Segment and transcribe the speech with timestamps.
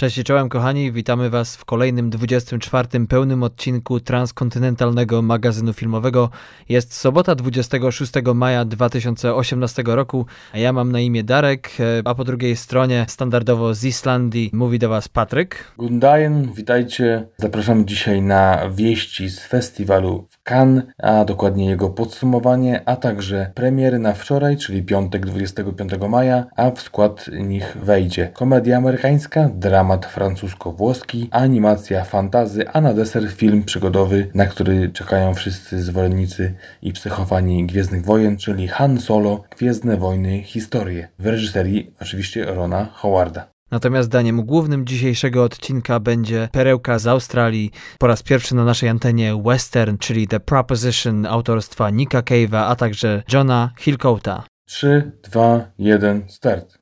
[0.00, 3.06] Cześć i czołem kochani, witamy Was w kolejnym 24.
[3.06, 6.30] pełnym odcinku transkontynentalnego magazynu filmowego.
[6.68, 11.70] Jest sobota 26 maja 2018 roku, a ja mam na imię Darek,
[12.04, 15.72] a po drugiej stronie standardowo z Islandii mówi do Was Patryk.
[15.78, 17.26] Gundajen, witajcie.
[17.36, 23.98] Zapraszamy dzisiaj na wieści z festiwalu w Cannes, a dokładnie jego podsumowanie, a także premiery
[23.98, 30.06] na wczoraj, czyli piątek 25 maja, a w skład nich wejdzie komedia amerykańska, drama dramat
[30.06, 37.66] francusko-włoski, animacja fantazy, a na deser film przygodowy, na który czekają wszyscy zwolennicy i psychofani
[37.66, 43.50] Gwiezdnych Wojen, czyli Han Solo, Gwiezdne Wojny, Historie, w reżyserii oczywiście Rona Howarda.
[43.70, 49.42] Natomiast daniem głównym dzisiejszego odcinka będzie perełka z Australii, po raz pierwszy na naszej antenie
[49.44, 54.44] western, czyli The Proposition autorstwa Nika Cave'a, a także Johna Hillcoata.
[54.66, 56.77] 3, 2, 1, start.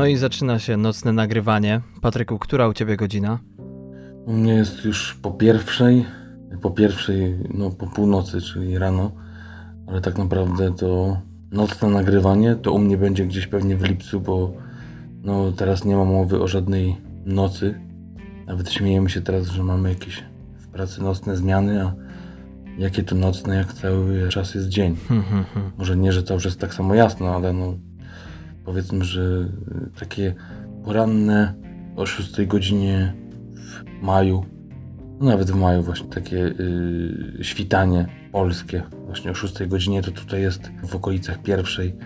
[0.00, 1.80] No i zaczyna się nocne nagrywanie.
[2.00, 3.38] Patryku, która u ciebie godzina?
[4.26, 6.06] U mnie jest już po pierwszej,
[6.62, 9.12] po pierwszej, no po północy, czyli rano,
[9.86, 11.20] ale tak naprawdę to
[11.52, 14.52] nocne nagrywanie to u mnie będzie gdzieś pewnie w lipcu, bo
[15.22, 17.80] no teraz nie ma mowy o żadnej nocy.
[18.46, 20.24] Nawet śmiejemy się teraz, że mamy jakieś
[20.58, 21.94] w pracy nocne zmiany, a
[22.78, 24.96] jakie to nocne, jak cały czas jest dzień.
[25.78, 27.74] Może nie, że cały czas tak samo jasno, ale no
[28.70, 30.34] powiedzmy, że y, takie
[30.84, 31.54] poranne
[31.96, 33.14] o 6 godzinie
[33.52, 34.44] w maju,
[35.20, 40.42] no nawet w maju właśnie takie yy, świtanie polskie właśnie o 6 godzinie to tutaj
[40.42, 41.96] jest w okolicach pierwszej,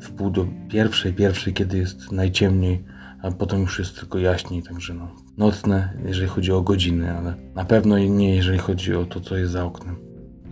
[0.00, 2.84] w pół do pierwszej, pierwszej, kiedy jest najciemniej,
[3.22, 7.64] a potem już jest tylko jaśniej, także no, nocne, jeżeli chodzi o godziny, ale na
[7.64, 9.96] pewno nie, jeżeli chodzi o to, co jest za oknem.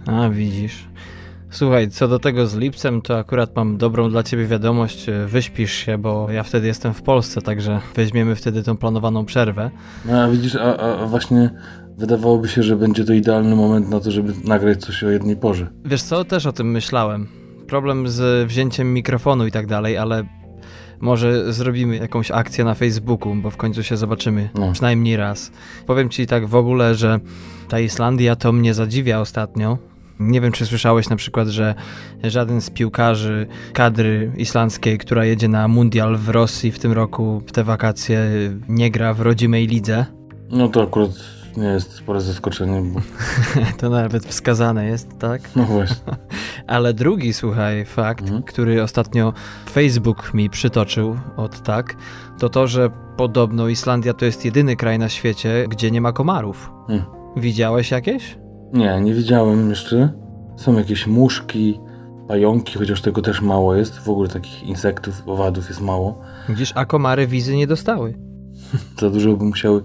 [0.06, 0.88] A, widzisz.
[1.50, 5.06] Słuchaj, co do tego z lipcem, to akurat mam dobrą dla ciebie wiadomość.
[5.26, 9.70] Wyśpisz się, bo ja wtedy jestem w Polsce, także weźmiemy wtedy tą planowaną przerwę.
[10.04, 11.50] No a widzisz, a, a właśnie
[11.98, 15.66] wydawałoby się, że będzie to idealny moment na to, żeby nagrać coś o jednej porze.
[15.84, 17.28] Wiesz co, też o tym myślałem.
[17.66, 20.24] Problem z wzięciem mikrofonu i tak dalej, ale
[21.00, 24.72] może zrobimy jakąś akcję na Facebooku, bo w końcu się zobaczymy no.
[24.72, 25.52] przynajmniej raz.
[25.86, 27.20] Powiem ci tak w ogóle, że
[27.68, 29.89] ta Islandia to mnie zadziwia ostatnio.
[30.20, 31.74] Nie wiem, czy słyszałeś na przykład, że
[32.24, 37.52] żaden z piłkarzy kadry islandzkiej, która jedzie na mundial w Rosji w tym roku, w
[37.52, 38.20] te wakacje,
[38.68, 40.06] nie gra w rodzimej lidze.
[40.50, 41.10] No to akurat
[41.56, 42.82] nie jest spore zaskoczenie.
[42.82, 43.00] Bo...
[43.80, 45.56] to nawet wskazane jest, tak?
[45.56, 46.12] No właśnie.
[46.66, 48.42] Ale drugi, słuchaj, fakt, mhm.
[48.42, 49.32] który ostatnio
[49.70, 51.96] Facebook mi przytoczył od tak,
[52.38, 56.70] to to, że podobno Islandia to jest jedyny kraj na świecie, gdzie nie ma komarów.
[56.86, 57.06] Hmm.
[57.36, 58.39] Widziałeś jakieś?
[58.72, 60.12] Nie, nie widziałem jeszcze.
[60.56, 61.80] Są jakieś muszki,
[62.28, 63.98] pająki, chociaż tego też mało jest.
[63.98, 66.22] W ogóle takich insektów, owadów jest mało.
[66.48, 68.18] Widzisz, a komary wizy nie dostały.
[69.00, 69.82] Za dużo by musiały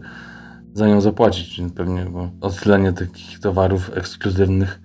[0.74, 4.82] za nią zapłacić pewnie, bo odsilenie takich towarów ekskluzywnych,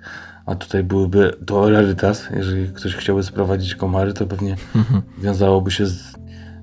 [0.47, 2.29] a tutaj byłyby to rarytas.
[2.37, 4.57] Jeżeli ktoś chciałby sprowadzić komary, to pewnie
[5.23, 6.15] wiązałoby się z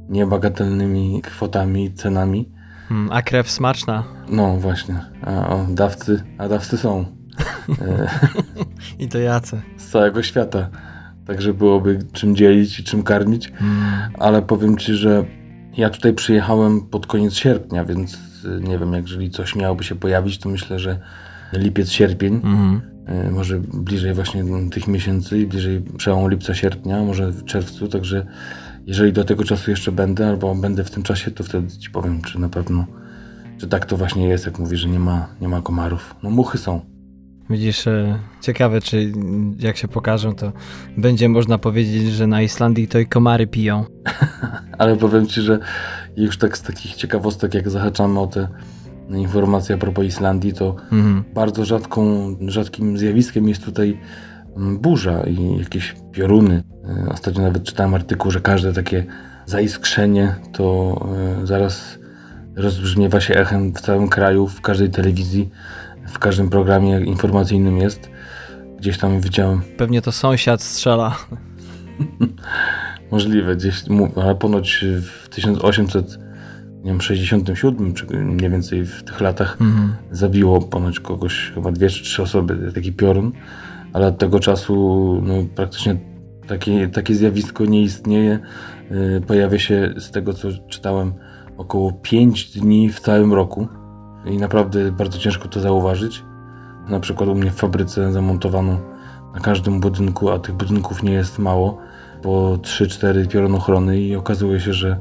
[0.09, 2.51] niebagatelnymi kwotami cenami.
[2.89, 4.03] Hmm, a krew smaczna.
[4.29, 7.16] No właśnie, a o, dawcy, a dawcy są.
[8.99, 9.61] I to jace.
[9.77, 10.69] Z całego świata.
[11.27, 13.51] Także byłoby czym dzielić i czym karmić.
[13.61, 13.83] Mm.
[14.19, 15.25] Ale powiem Ci, że
[15.77, 18.13] ja tutaj przyjechałem pod koniec sierpnia, więc
[18.45, 20.99] y, nie wiem, jeżeli coś miałoby się pojawić, to myślę, że
[21.53, 22.81] lipiec, sierpień, mm.
[23.31, 28.25] może bliżej właśnie tych miesięcy, bliżej przełomu lipca, sierpnia, może w czerwcu, także
[28.85, 32.21] jeżeli do tego czasu jeszcze będę, albo będę w tym czasie, to wtedy Ci powiem,
[32.21, 32.85] czy na pewno,
[33.57, 36.15] czy tak to właśnie jest, jak mówi, że nie ma, nie ma komarów.
[36.23, 36.96] No muchy są.
[37.49, 39.11] Widzisz, e, ciekawe, czy
[39.59, 40.51] jak się pokażą, to
[40.97, 43.85] będzie można powiedzieć, że na Islandii to i komary piją.
[44.77, 45.59] Ale powiem ci, że
[46.17, 48.47] już tak z takich ciekawostek, jak zahaczamy o te
[49.09, 51.23] informacje a propos Islandii, to mhm.
[51.33, 53.99] bardzo rzadką, rzadkim zjawiskiem jest tutaj
[54.57, 56.63] mm, burza i jakieś pioruny.
[57.05, 59.05] E, ostatnio nawet czytałem artykuł, że każde takie
[59.45, 60.95] zaiskrzenie to
[61.41, 61.99] e, zaraz
[62.55, 65.49] rozbrzmiewa się echem w całym kraju, w każdej telewizji
[66.07, 68.09] w każdym programie informacyjnym jest.
[68.79, 69.61] Gdzieś tam widziałem.
[69.77, 71.17] Pewnie to sąsiad strzela.
[73.11, 73.83] Możliwe, gdzieś,
[74.15, 79.93] ale ponoć w 1867 czy mniej więcej w tych latach mhm.
[80.11, 83.31] zabiło ponoć kogoś, chyba dwie czy trzy osoby, taki piorun.
[83.93, 85.97] ale od tego czasu no, praktycznie
[86.47, 88.39] takie, takie zjawisko nie istnieje.
[88.91, 91.13] Y, pojawia się z tego, co czytałem,
[91.57, 93.67] około 5 dni w całym roku
[94.29, 96.23] i naprawdę bardzo ciężko to zauważyć.
[96.89, 98.79] Na przykład u mnie w fabryce zamontowano
[99.33, 101.77] na każdym budynku, a tych budynków nie jest mało,
[102.21, 104.99] po 3-4 piorunochrony i okazuje się, że,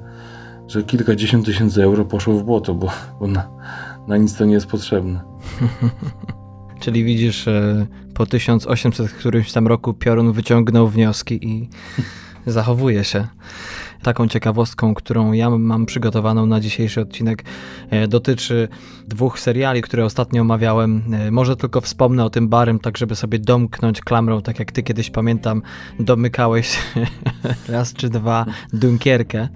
[0.69, 2.89] że kilkadziesiąt tysięcy euro poszło w błoto, bo,
[3.21, 3.49] bo na,
[4.09, 5.21] na nic to nie jest potrzebne.
[6.81, 7.47] Czyli widzisz,
[8.15, 11.69] po 1800 którymś tam roku piorun wyciągnął wnioski i
[12.47, 13.27] zachowuje się.
[14.03, 17.45] Taką ciekawostką, którą ja mam przygotowaną na dzisiejszy odcinek,
[17.91, 18.69] e, dotyczy
[19.09, 21.03] dwóch seriali, które ostatnio omawiałem.
[21.13, 24.83] E, może tylko wspomnę o tym barym, tak żeby sobie domknąć klamrą, tak jak ty
[24.83, 25.63] kiedyś pamiętam,
[26.01, 26.79] domykałeś
[27.69, 29.49] raz czy dwa Dunkierkę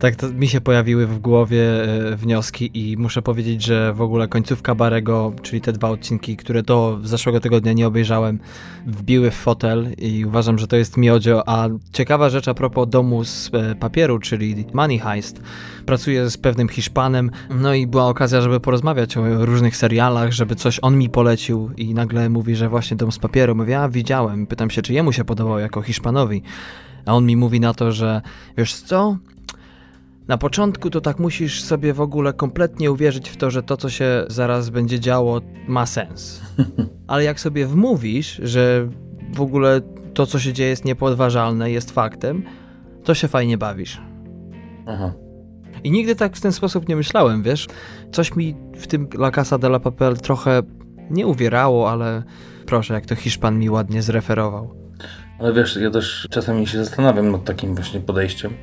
[0.00, 4.74] tak mi się pojawiły w głowie e, wnioski i muszę powiedzieć, że w ogóle końcówka
[4.74, 8.38] Barego, czyli te dwa odcinki, które do zeszłego tygodnia nie obejrzałem,
[8.86, 13.24] wbiły w fotel i uważam, że to jest miodzio, a ciekawa rzecz a propos domu
[13.24, 15.42] z e, papieru, czyli Money Heist.
[15.86, 20.78] Pracuję z pewnym Hiszpanem, no i była okazja, żeby porozmawiać o różnych serialach, żeby coś
[20.82, 23.54] on mi polecił i nagle mówi, że właśnie dom z papieru.
[23.54, 24.46] Mówię, a widziałem.
[24.46, 26.42] Pytam się, czy jemu się podobał jako Hiszpanowi.
[27.06, 28.22] A on mi mówi na to, że
[28.56, 29.16] wiesz co,
[30.30, 33.90] na początku to tak musisz sobie w ogóle kompletnie uwierzyć w to, że to, co
[33.90, 36.42] się zaraz będzie działo, ma sens.
[37.06, 38.88] Ale jak sobie wmówisz, że
[39.34, 39.80] w ogóle
[40.14, 42.42] to, co się dzieje, jest niepodważalne, jest faktem,
[43.04, 44.00] to się fajnie bawisz.
[44.86, 45.12] Aha.
[45.84, 47.66] I nigdy tak w ten sposób nie myślałem, wiesz?
[48.12, 50.62] Coś mi w tym La Casa de la Papel trochę
[51.10, 52.22] nie uwierało, ale
[52.66, 54.74] proszę, jak to Hiszpan mi ładnie zreferował.
[55.38, 58.54] Ale wiesz, ja też czasami się zastanawiam nad takim właśnie podejściem,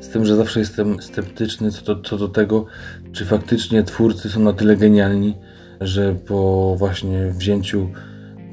[0.00, 2.66] z tym, że zawsze jestem sceptyczny co do, co do tego,
[3.12, 5.34] czy faktycznie twórcy są na tyle genialni,
[5.80, 7.90] że po właśnie wzięciu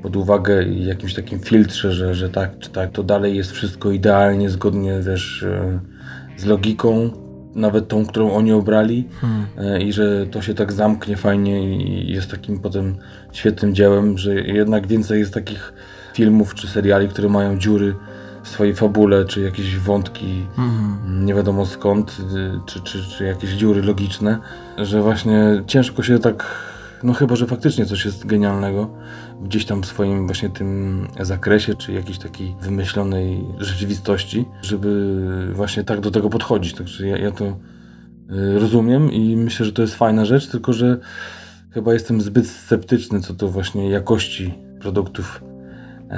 [0.01, 3.91] pod uwagę i jakimś takim filtrze, że, że tak czy tak, to dalej jest wszystko
[3.91, 5.79] idealnie, zgodnie też e,
[6.37, 7.11] z logiką,
[7.55, 9.45] nawet tą, którą oni obrali hmm.
[9.57, 12.95] E, i że to się tak zamknie fajnie i jest takim potem
[13.31, 15.73] świetnym dziełem, że jednak więcej jest takich
[16.13, 17.95] filmów czy seriali, które mają dziury
[18.43, 21.25] w swojej fabule, czy jakieś wątki mhm.
[21.25, 24.39] nie wiadomo skąd, y, czy, czy, czy jakieś dziury logiczne,
[24.77, 26.45] że właśnie ciężko się tak,
[27.03, 28.89] no chyba, że faktycznie coś jest genialnego
[29.41, 35.17] gdzieś tam w swoim właśnie tym zakresie, czy jakiejś takiej wymyślonej rzeczywistości, żeby
[35.53, 36.73] właśnie tak do tego podchodzić.
[36.73, 40.99] Także ja, ja to y, rozumiem i myślę, że to jest fajna rzecz, tylko że
[41.71, 45.43] chyba jestem zbyt sceptyczny co do właśnie jakości produktów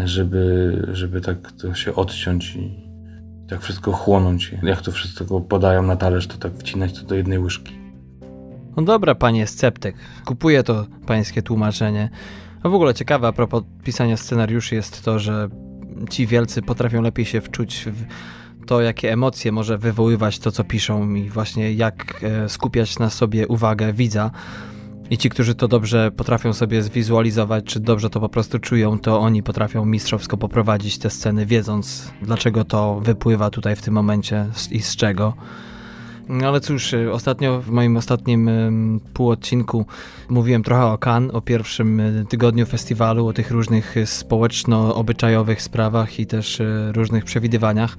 [0.04, 2.86] żeby, żeby tak to się odciąć i
[3.50, 4.52] tak wszystko chłonąć.
[4.64, 7.74] Jak to wszystko podają na talerz, to tak wcinać to do jednej łyżki.
[8.78, 9.96] No dobra, panie sceptyk,
[10.26, 12.10] kupuję to pańskie tłumaczenie.
[12.64, 15.50] A w ogóle ciekawe a propos pisania scenariuszy jest to, że
[16.10, 18.06] ci wielcy potrafią lepiej się wczuć w
[18.66, 23.48] to, jakie emocje może wywoływać to, co piszą i właśnie jak e, skupiać na sobie
[23.48, 24.32] uwagę widza.
[25.10, 29.20] I ci, którzy to dobrze potrafią sobie zwizualizować, czy dobrze to po prostu czują, to
[29.20, 34.82] oni potrafią mistrzowsko poprowadzić te sceny, wiedząc, dlaczego to wypływa tutaj w tym momencie i
[34.82, 35.34] z czego.
[36.30, 38.50] No ale cóż, y, ostatnio w moim ostatnim
[39.14, 39.86] półodcinku
[40.30, 46.20] mówiłem trochę o Cannes, o pierwszym y, tygodniu festiwalu, o tych różnych y, społeczno-obyczajowych sprawach
[46.20, 46.62] i też
[46.94, 47.98] różnych przewidywaniach.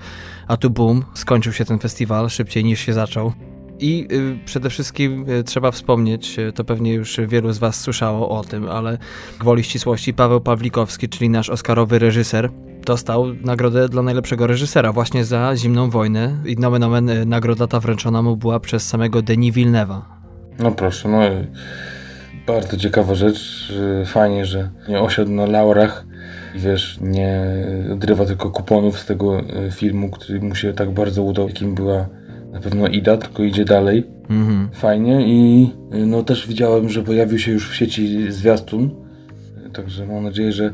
[0.49, 3.33] A tu boom, skończył się ten festiwal szybciej niż się zaczął.
[3.81, 8.29] I y, przede wszystkim y, trzeba wspomnieć, y, to pewnie już wielu z Was słyszało
[8.29, 8.99] o tym, ale
[9.41, 12.51] gwoli ścisłości Paweł Pawlikowski, czyli nasz Oscarowy reżyser,
[12.85, 18.23] dostał nagrodę dla najlepszego reżysera właśnie za Zimną Wojnę i nomen omen nagroda ta wręczona
[18.23, 20.01] mu była przez samego Denis Villeneuve'a.
[20.59, 21.21] No proszę, no
[22.47, 23.73] bardzo ciekawa rzecz.
[24.07, 26.07] Fajnie, że nie osiadł na laurach
[26.55, 27.41] i wiesz, nie
[27.93, 29.41] odrywa tylko kuponów z tego
[29.73, 32.07] filmu, który mu się tak bardzo udał, jakim była
[32.57, 34.07] na pewno Ida, tylko idzie dalej.
[34.31, 34.69] Mhm.
[34.73, 38.91] Fajnie i y, no też widziałem, że pojawił się już w sieci zwiastun.
[39.73, 40.73] Także mam nadzieję, że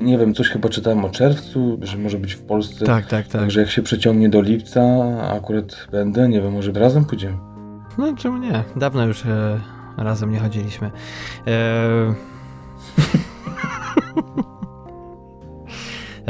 [0.00, 2.86] nie wiem, coś chyba czytałem o czerwcu, że może być w Polsce.
[2.86, 3.40] Tak, tak, tak.
[3.40, 4.82] Także jak się przeciągnie do lipca,
[5.32, 7.36] akurat będę, nie wiem, może razem pójdziemy.
[7.98, 8.62] No czemu nie?
[8.76, 9.60] Dawno już e,
[9.96, 10.90] razem nie chodziliśmy.
[11.46, 12.14] E...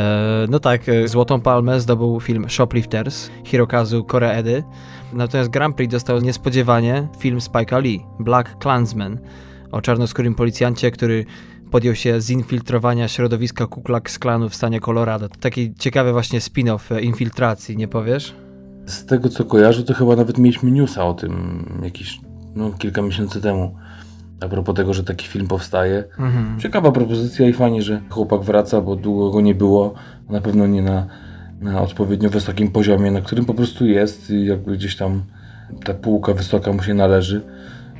[0.00, 4.64] E, no tak, e, Złotą Palmę zdobył film Shoplifters Hirokazu Koreedy.
[5.12, 9.18] Natomiast Grand Prix dostał niespodziewanie film Spike'a Lee, Black Klansman,
[9.72, 11.24] o czarnoskórym policjancie, który
[11.70, 15.28] podjął się zinfiltrowania środowiska Ku Klux Klanu w stanie Colorado.
[15.28, 18.34] Taki ciekawy właśnie spin-off e, infiltracji, nie powiesz?
[18.86, 22.20] Z tego co kojarzę, to chyba nawet mieliśmy newsa o tym jakiś,
[22.54, 23.76] no kilka miesięcy temu.
[24.40, 26.04] A propos tego, że taki film powstaje.
[26.18, 26.60] Mhm.
[26.60, 29.94] Ciekawa propozycja i fajnie, że chłopak wraca, bo długo go nie było.
[30.28, 31.06] Na pewno nie na,
[31.60, 35.22] na odpowiednio wysokim poziomie, na którym po prostu jest i jakby gdzieś tam
[35.84, 37.42] ta półka wysoka mu się należy.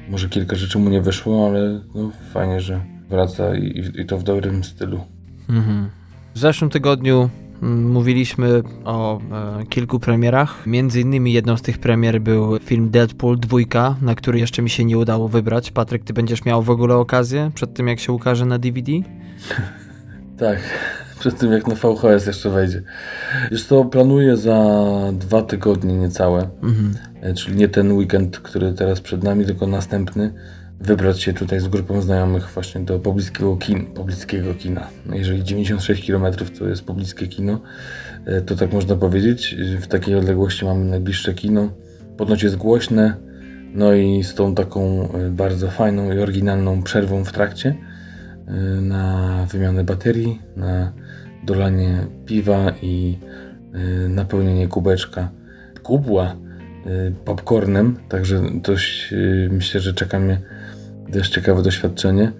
[0.09, 4.23] Może kilka rzeczy mu nie wyszło, ale no, fajnie, że wraca i, i to w
[4.23, 5.01] dobrym stylu.
[5.49, 5.91] Mhm.
[6.35, 7.31] W zeszłym tygodniu
[7.63, 9.21] mówiliśmy o
[9.61, 10.67] e, kilku premierach.
[10.67, 14.85] Między innymi jedną z tych premier był film Deadpool 2, na który jeszcze mi się
[14.85, 15.71] nie udało wybrać.
[15.71, 18.93] Patryk, ty będziesz miał w ogóle okazję przed tym, jak się ukaże na DVD?
[20.39, 20.59] tak,
[21.19, 22.83] przed tym jak na VHS jeszcze wejdzie.
[23.51, 26.95] Już to planuję za dwa tygodnie niecałe, mhm.
[27.21, 30.33] E, czyli nie ten weekend, który teraz przed nami, tylko następny
[30.81, 34.87] wybrać się tutaj z grupą znajomych właśnie do pobliskiego, kin, pobliskiego kina.
[35.07, 36.25] No jeżeli 96 km
[36.59, 37.61] to jest pobliskie kino,
[38.27, 39.57] e, to tak można powiedzieć.
[39.81, 41.73] W takiej odległości mamy najbliższe kino.
[42.17, 43.15] Ponoć jest głośne,
[43.75, 47.75] no i z tą taką e, bardzo fajną i oryginalną przerwą w trakcie
[48.47, 50.93] e, na wymianę baterii, na
[51.47, 53.19] dolanie piwa i
[54.09, 55.31] napełnienie kubeczka,
[55.83, 56.37] kubła
[57.25, 59.15] popcornem, także dość
[59.51, 60.41] myślę, że czeka mnie
[61.11, 62.33] też ciekawe doświadczenie.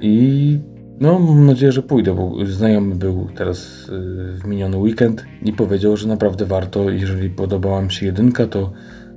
[0.00, 0.58] I
[1.00, 5.96] no, mam nadzieję, że pójdę, bo znajomy był teraz y, w miniony weekend i powiedział,
[5.96, 6.90] że naprawdę warto.
[6.90, 8.72] Jeżeli podobała mi się jedynka, to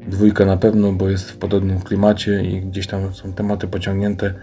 [0.08, 4.34] dwójka na pewno, bo jest w podobnym klimacie i gdzieś tam są tematy pociągnięte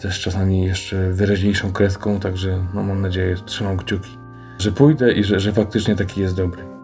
[0.00, 4.10] też czasami jeszcze wyraźniejszą kreską, także no, mam nadzieję, trzymam kciuki,
[4.58, 6.77] że pójdę i że, że faktycznie taki jest dobry.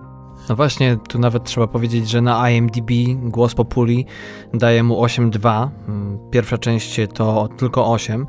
[0.49, 2.91] No właśnie, tu nawet trzeba powiedzieć, że na IMDb
[3.23, 4.07] Głos Populi
[4.55, 5.69] daje mu 8,2.
[5.89, 8.27] Mm, pierwsza część to tylko 8.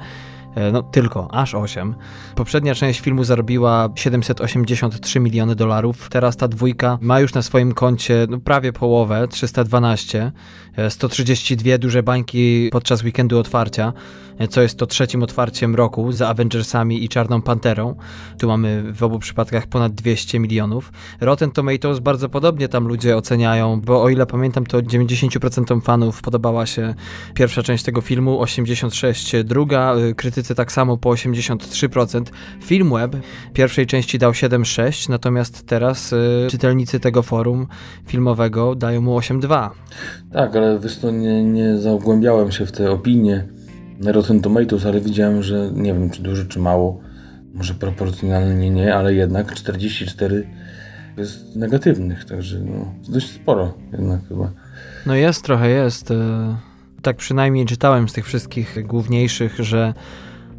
[0.56, 1.96] E, no tylko, aż 8.
[2.36, 8.28] Poprzednia część filmu zarobiła 783 miliony dolarów, teraz ta dwójka ma już na swoim koncie
[8.30, 10.32] no, prawie połowę, 312,
[10.90, 13.94] 132 e, duże bańki podczas weekendu otwarcia,
[14.50, 17.96] co jest to trzecim otwarciem roku za Avengersami i Czarną Panterą.
[18.40, 20.92] Tu mamy w obu przypadkach ponad 200 milionów.
[21.22, 26.66] Rotten Tomatoes bardzo podobnie tam ludzie oceniają, bo o ile pamiętam, to 90% fanów podobała
[26.66, 26.94] się
[27.34, 32.24] pierwsza część tego filmu, 86 druga, krytycy krytyce tak samo po 83%.
[32.62, 33.16] Filmweb
[33.54, 37.68] pierwszej części dał 7,6, natomiast teraz y, czytelnicy tego forum
[38.08, 39.70] filmowego dają mu 8,2.
[40.32, 43.48] Tak, ale wiesz to nie, nie zagłębiałem się w te opinie
[44.02, 47.00] Rotten Tomatoes, ale widziałem, że nie wiem czy dużo czy mało,
[47.54, 50.48] może proporcjonalnie nie, ale jednak 44
[51.18, 54.52] jest negatywnych, także no, dość sporo jednak chyba.
[55.06, 56.12] No jest, trochę jest.
[56.12, 56.16] Y,
[57.02, 59.94] tak przynajmniej czytałem z tych wszystkich główniejszych, że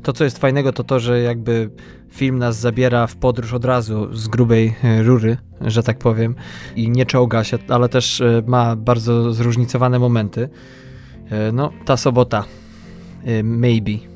[0.03, 1.71] to, co jest fajnego, to to, że jakby
[2.11, 6.35] film nas zabiera w podróż od razu z grubej e, rury, że tak powiem,
[6.77, 10.49] i nie czołga się, ale też e, ma bardzo zróżnicowane momenty.
[11.31, 12.45] E, no, ta sobota,
[13.27, 14.07] Uh, maybe.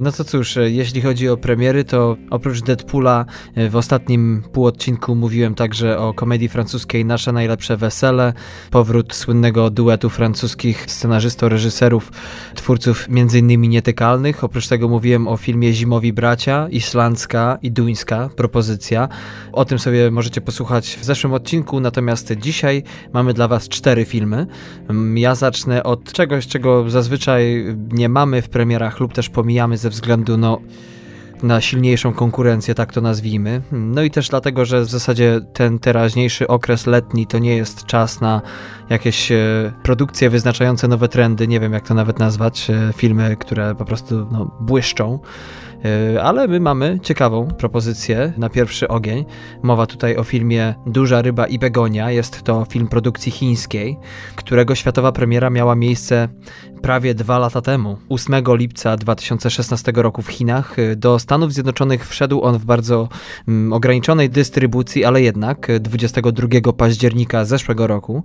[0.00, 5.14] No to cóż, e, jeśli chodzi o premiery, to oprócz Deadpoola e, w ostatnim półodcinku
[5.14, 8.32] mówiłem także o komedii francuskiej Nasze Najlepsze Wesele,
[8.70, 12.00] powrót słynnego duetu francuskich scenarzysto-reżyserów,
[12.54, 13.60] twórców m.in.
[13.60, 14.44] Nietykalnych.
[14.44, 19.08] Oprócz tego mówiłem o filmie Zimowi Bracia, islandzka i duńska propozycja.
[19.52, 24.46] O tym sobie możecie posłuchać w zeszłym odcinku, natomiast dzisiaj mamy dla Was cztery filmy.
[24.88, 29.89] Mm, ja zacznę od czegoś, czego zazwyczaj nie mamy w premierach lub też pomijamy ze
[29.90, 30.60] względu no,
[31.42, 33.62] na silniejszą konkurencję, tak to nazwijmy.
[33.72, 38.20] No i też dlatego, że w zasadzie ten teraźniejszy okres letni to nie jest czas
[38.20, 38.42] na
[38.90, 43.74] jakieś e, produkcje wyznaczające nowe trendy, nie wiem jak to nawet nazwać, e, filmy, które
[43.74, 45.18] po prostu no, błyszczą.
[45.84, 49.24] E, ale my mamy ciekawą propozycję na pierwszy ogień.
[49.62, 52.10] Mowa tutaj o filmie Duża ryba i begonia.
[52.10, 53.98] Jest to film produkcji chińskiej,
[54.36, 56.28] którego światowa premiera miała miejsce
[56.82, 57.98] prawie dwa lata temu.
[58.08, 60.76] 8 lipca 2016 roku w Chinach.
[60.96, 63.08] Do Stanów Zjednoczonych wszedł on w bardzo
[63.48, 68.22] mm, ograniczonej dystrybucji, ale jednak 22 października zeszłego roku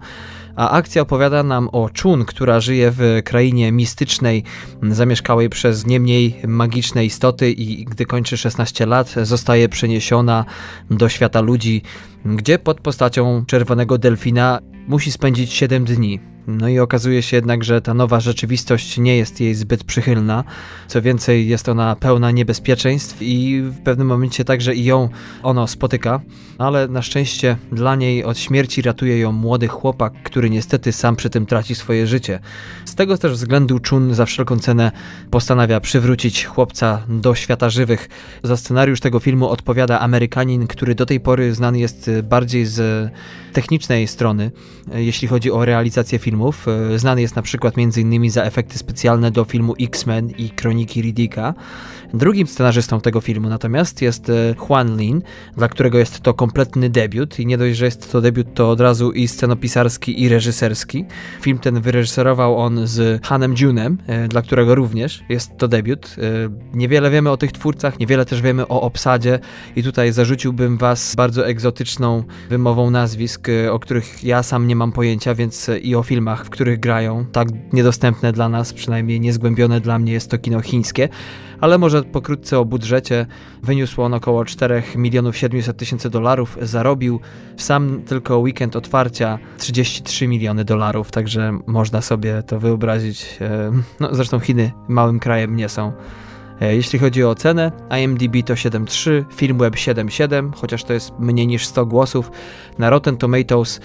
[0.56, 4.44] a akcja opowiada nam o Chun, która żyje w krainie mistycznej,
[4.84, 10.46] zamieszkałej przez nie mniej magiczne istoty i gdy kończy 16 lat, zostaje przeniesiona
[10.92, 11.82] do świata ludzi,
[12.26, 16.35] gdzie pod postacią czerwonego delfina musi spędzić 7 dni.
[16.48, 20.44] No i okazuje się jednak, że ta nowa rzeczywistość nie jest jej zbyt przychylna.
[20.88, 25.10] Co więcej, jest ona pełna niebezpieczeństw i w pewnym momencie także i ją
[25.44, 26.22] ono spotyka,
[26.58, 31.30] ale na szczęście dla niej od śmierci ratuje ją młody chłopak, który niestety sam przy
[31.30, 32.40] tym traci swoje życie.
[32.86, 34.92] Z tego też względu Chun za wszelką cenę
[35.32, 38.10] postanawia przywrócić chłopca do świata żywych.
[38.44, 43.12] Za scenariusz tego filmu odpowiada Amerykanin, który do tej pory znany jest bardziej z
[43.54, 44.52] technicznej strony,
[44.94, 46.68] jeśli chodzi o realizację filmu filmów.
[46.68, 48.32] E, znany jest na przykład m.in.
[48.32, 51.54] za efekty specjalne do filmu X-Men i Kroniki Riddicka.
[52.16, 55.22] Drugim scenarzystą tego filmu natomiast jest e, Juan Lin,
[55.58, 58.82] dla którego jest to kompletny debiut i nie dość, że jest to debiut, to od
[58.82, 61.06] razu i scenopisarski i reżyserski.
[61.42, 66.16] Film ten wyreżyserował on z Hanem Junem, e, dla którego również jest to debiut.
[66.74, 69.40] Niewiele wiemy o tych twórcach, niewiele też wiemy o obsadzie
[69.76, 75.36] i tutaj zarzuciłbym was bardzo egzotyczną wymową nazwisk, o których ja sam nie mam pojęcia,
[75.36, 80.14] więc i o filmach, w których grają, tak niedostępne dla nas, przynajmniej niezgłębione dla mnie
[80.14, 81.10] jest to kino chińskie,
[81.62, 83.26] ale może pokrótce o budżecie.
[83.64, 87.20] Wyniósł on około 4 milionów 700 tysięcy dolarów, zarobił
[87.58, 93.38] w sam tylko weekend otwarcia 33 miliony dolarów, także można sobie to wyobrazić.
[93.42, 95.92] E, no, zresztą Chiny małym krajem nie są.
[96.62, 97.72] E, jeśli chodzi o cenę,
[98.02, 102.32] IMDb to 7.3, Filmweb 7.7, chociaż to jest mniej niż 100 głosów.
[102.78, 103.80] Na Rotten Tomatoes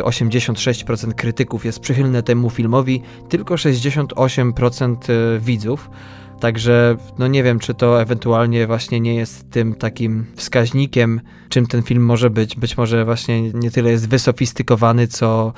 [0.00, 5.90] 86% e, krytyków jest przychylne temu filmowi, tylko 68% e, widzów.
[6.40, 11.82] Także no nie wiem, czy to ewentualnie właśnie nie jest tym takim wskaźnikiem, czym ten
[11.82, 12.56] film może być.
[12.56, 15.52] Być może właśnie nie tyle jest wysofistykowany, co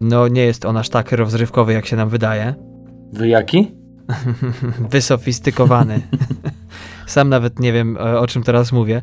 [0.00, 2.54] no nie jest on aż tak rozrywkowy, jak się nam wydaje.
[3.12, 3.72] Wy jaki?
[4.90, 6.00] Wysofistykowany.
[7.06, 9.02] Sam nawet nie wiem, o czym teraz mówię,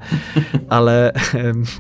[0.69, 1.13] ale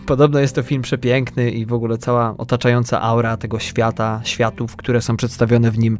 [0.05, 5.01] podobno jest to film przepiękny i w ogóle cała otaczająca aura tego świata, światów, które
[5.01, 5.99] są przedstawione w nim,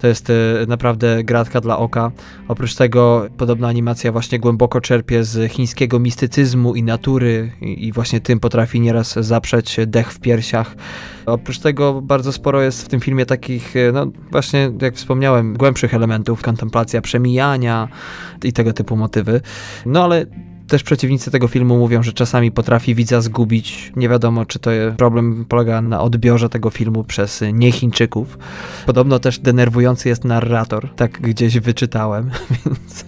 [0.00, 0.34] to jest e,
[0.68, 2.10] naprawdę gratka dla oka.
[2.48, 8.40] Oprócz tego podobna animacja właśnie głęboko czerpie z chińskiego mistycyzmu i natury i właśnie tym
[8.40, 10.76] potrafi nieraz zaprzeć dech w piersiach.
[11.26, 15.94] Oprócz tego bardzo sporo jest w tym filmie takich, e, no właśnie jak wspomniałem, głębszych
[15.94, 17.88] elementów, kontemplacja przemijania
[18.44, 19.40] i tego typu motywy.
[19.86, 20.26] No ale
[20.70, 23.92] też przeciwnicy tego filmu mówią, że czasami potrafi widza zgubić.
[23.96, 28.38] Nie wiadomo, czy to problem polega na odbiorze tego filmu przez niechińczyków.
[28.86, 32.30] Podobno też denerwujący jest narrator, tak gdzieś wyczytałem,
[32.66, 33.04] więc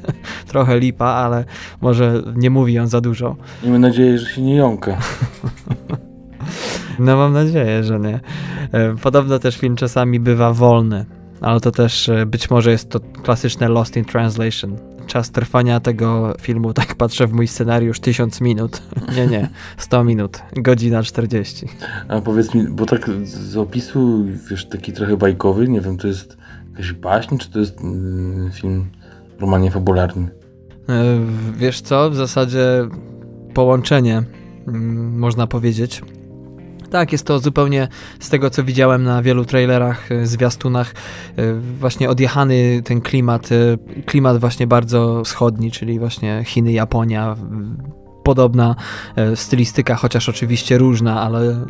[0.47, 1.45] trochę lipa, ale
[1.81, 3.37] może nie mówi on za dużo.
[3.62, 4.99] Miejmy nadzieję, że się nie jąka.
[6.99, 8.21] No mam nadzieję, że nie.
[8.73, 11.06] E, podobno też film czasami bywa wolny,
[11.41, 16.34] ale to też e, być może jest to klasyczne Lost in Translation czas trwania tego
[16.41, 18.82] filmu, tak patrzę w mój scenariusz, 1000 minut.
[19.17, 21.67] nie, nie, 100 minut, godzina 40.
[22.08, 26.36] A powiedz mi, bo tak z opisu, wiesz, taki trochę bajkowy, nie wiem, to jest
[26.71, 28.86] jakaś baśń, czy to jest mm, film
[29.41, 30.28] romanie fabularny?
[30.88, 31.21] E,
[31.56, 32.88] wiesz co, w zasadzie
[33.54, 34.23] połączenie,
[34.69, 36.02] mm, można powiedzieć.
[36.93, 37.89] Tak, jest to zupełnie
[38.21, 40.95] z tego, co widziałem na wielu trailerach, e, zwiastunach,
[41.37, 47.37] e, właśnie odjechany ten klimat, e, klimat właśnie bardzo wschodni, czyli właśnie Chiny, Japonia,
[48.25, 48.75] podobna
[49.35, 51.67] stylistyka, chociaż oczywiście różna, ale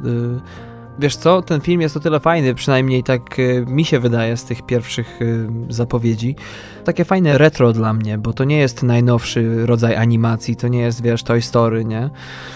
[0.98, 4.44] Wiesz co, ten film jest o tyle fajny, przynajmniej tak y, mi się wydaje z
[4.44, 6.36] tych pierwszych y, zapowiedzi.
[6.84, 11.02] Takie fajne retro dla mnie, bo to nie jest najnowszy rodzaj animacji, to nie jest,
[11.02, 12.10] wiesz, Toy Story, nie?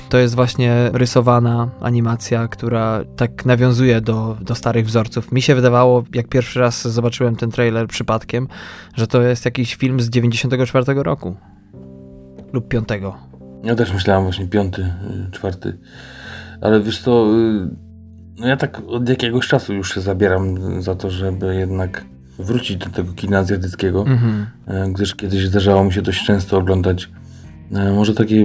[0.08, 5.32] To jest właśnie rysowana animacja, która tak nawiązuje do, do starych wzorców.
[5.32, 8.48] Mi się wydawało, jak pierwszy raz zobaczyłem ten trailer przypadkiem,
[8.94, 11.36] że to jest jakiś film z 94 roku
[12.52, 12.88] lub 5.
[13.64, 14.82] Ja też myślałem właśnie piąty,
[15.28, 15.78] y, czwarty.
[16.60, 17.26] Ale wiesz co,
[18.38, 22.04] no ja tak od jakiegoś czasu już się zabieram za to, żeby jednak
[22.38, 24.46] wrócić do tego kina azjatyckiego, mhm.
[24.66, 27.10] E, gdyż kiedyś zdarzało mi się dość często oglądać
[27.72, 28.44] e, może takie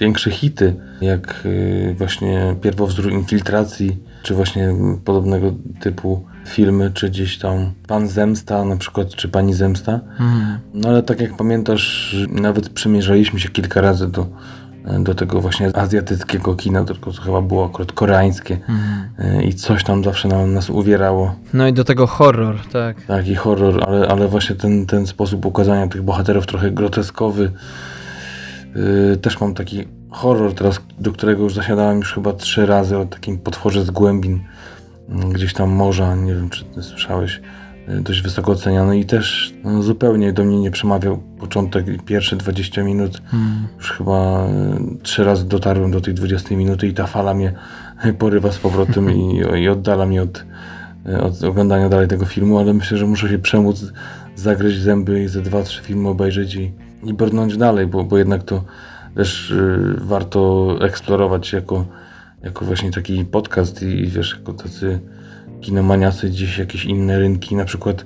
[0.00, 1.46] większe hity, jak
[1.90, 4.74] e, właśnie Pierwowzór Infiltracji, czy właśnie
[5.04, 9.92] podobnego typu filmy, czy gdzieś tam Pan Zemsta na przykład, czy Pani Zemsta.
[9.92, 10.58] Mhm.
[10.74, 14.26] No ale tak jak pamiętasz, nawet przymierzaliśmy się kilka razy do
[15.00, 19.42] do tego właśnie azjatyckiego kina, tylko to chyba było akurat koreańskie mhm.
[19.42, 21.34] i coś tam zawsze nam, nas uwierało.
[21.54, 23.02] No i do tego horror, tak.
[23.02, 27.52] Tak, i horror, ale, ale właśnie ten, ten sposób ukazania tych bohaterów trochę groteskowy.
[28.74, 33.04] Yy, też mam taki horror teraz, do którego już zasiadałem już chyba trzy razy o
[33.04, 34.40] takim potworze z głębin
[35.08, 37.40] yy, gdzieś tam morza, nie wiem czy ty słyszałeś
[38.00, 43.22] dość wysoko oceniany i też no, zupełnie do mnie nie przemawiał początek, pierwsze 20 minut.
[43.26, 43.68] Hmm.
[43.78, 47.52] Już chyba e, trzy razy dotarłem do tej 20 minuty i ta fala mnie
[48.18, 50.44] porywa z powrotem i, i oddala mnie od,
[51.06, 53.92] e, od oglądania dalej tego filmu, ale myślę, że muszę się przemóc,
[54.36, 56.72] zagryźć zęby i ze dwa, trzy filmy obejrzeć i,
[57.04, 58.64] i brnąć dalej, bo, bo jednak to
[59.14, 61.84] też y, warto eksplorować jako,
[62.42, 65.00] jako właśnie taki podcast i, i wiesz, jako tacy
[65.60, 68.04] kinomaniacy, gdzieś jakieś inne rynki, na przykład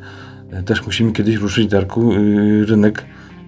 [0.51, 3.05] e, też musimy kiedyś ruszyć, Darku, y, rynek,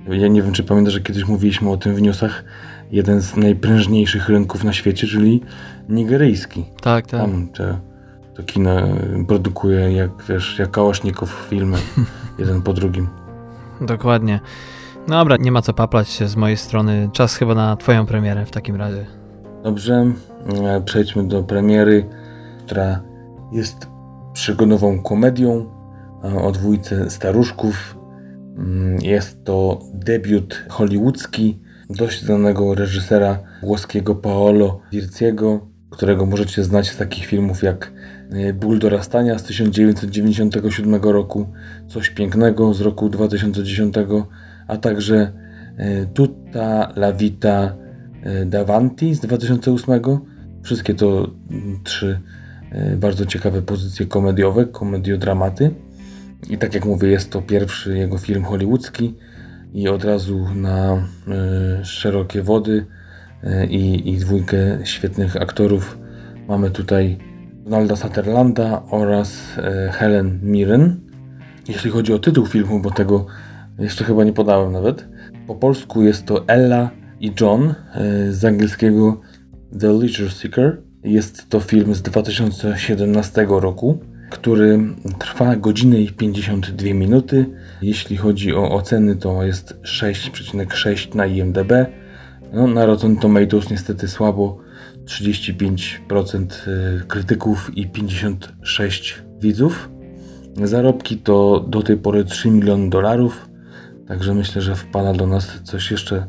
[0.09, 2.45] ja nie wiem, czy pamiętasz, że kiedyś mówiliśmy o tym w newsach,
[2.91, 5.41] jeden z najprężniejszych rynków na świecie, czyli
[5.89, 6.65] nigeryjski.
[6.81, 7.21] Tak, tak.
[7.21, 7.79] Tam te
[8.35, 8.81] to kino
[9.29, 11.77] produkuje jak, wiesz, jak Kałasznikow filmy,
[12.39, 13.09] jeden po drugim.
[13.81, 14.41] Dokładnie.
[15.09, 17.11] Dobra, nie ma co paplać się z mojej strony.
[17.13, 19.07] Czas chyba na twoją premierę w takim razie.
[19.63, 20.13] Dobrze,
[20.65, 22.09] e, przejdźmy do premiery,
[22.67, 23.01] która
[23.53, 23.94] jest
[24.35, 25.71] przygodową komedią
[26.25, 27.97] e, o dwójce staruszków.
[28.57, 36.97] Mm, jest to debiut hollywoodzki dość znanego reżysera włoskiego Paolo Virziego, którego możecie znać z
[36.97, 37.93] takich filmów jak
[38.31, 41.47] e, Ból dorastania z 1997 roku,
[41.89, 43.95] Coś pięknego z roku 2010,
[44.69, 45.33] a także
[46.15, 47.77] Tutta la vita
[48.47, 50.01] Davanti z 2008.
[50.63, 52.44] Wszystkie to mm, trzy e,
[52.97, 55.71] bardzo ciekawe pozycje komediowe, komediodramaty.
[56.51, 59.15] I tak jak mówię, jest to pierwszy jego film hollywoodzki
[59.75, 60.95] i od razu na
[61.81, 62.87] y, szerokie wody
[63.45, 65.99] y, i dwójkę świetnych aktorów.
[66.49, 67.19] Mamy tutaj
[67.53, 69.37] Donalda Sutherlanda oraz
[69.91, 71.01] Helen Mirren.
[71.69, 73.27] Jeśli chodzi o tytuł filmu, bo tego
[73.79, 75.09] jeszcze chyba nie podałem nawet,
[75.47, 77.75] po polsku jest to Ella i John
[78.31, 79.21] z angielskiego
[79.81, 80.83] The Leisure Seeker.
[81.05, 83.99] Jest to film z 2017 roku
[84.35, 84.81] który
[85.19, 87.47] trwa godzinę i 52 minuty.
[87.83, 91.73] Jeśli chodzi o oceny, to jest 6,6 na IMDb.
[92.53, 94.59] No, na Rotten Tomatoes niestety słabo.
[95.05, 99.91] 35% y, krytyków i 56 widzów.
[100.63, 103.49] Zarobki to do tej pory 3 miliony dolarów.
[104.09, 106.27] Także myślę, że wpada do nas coś jeszcze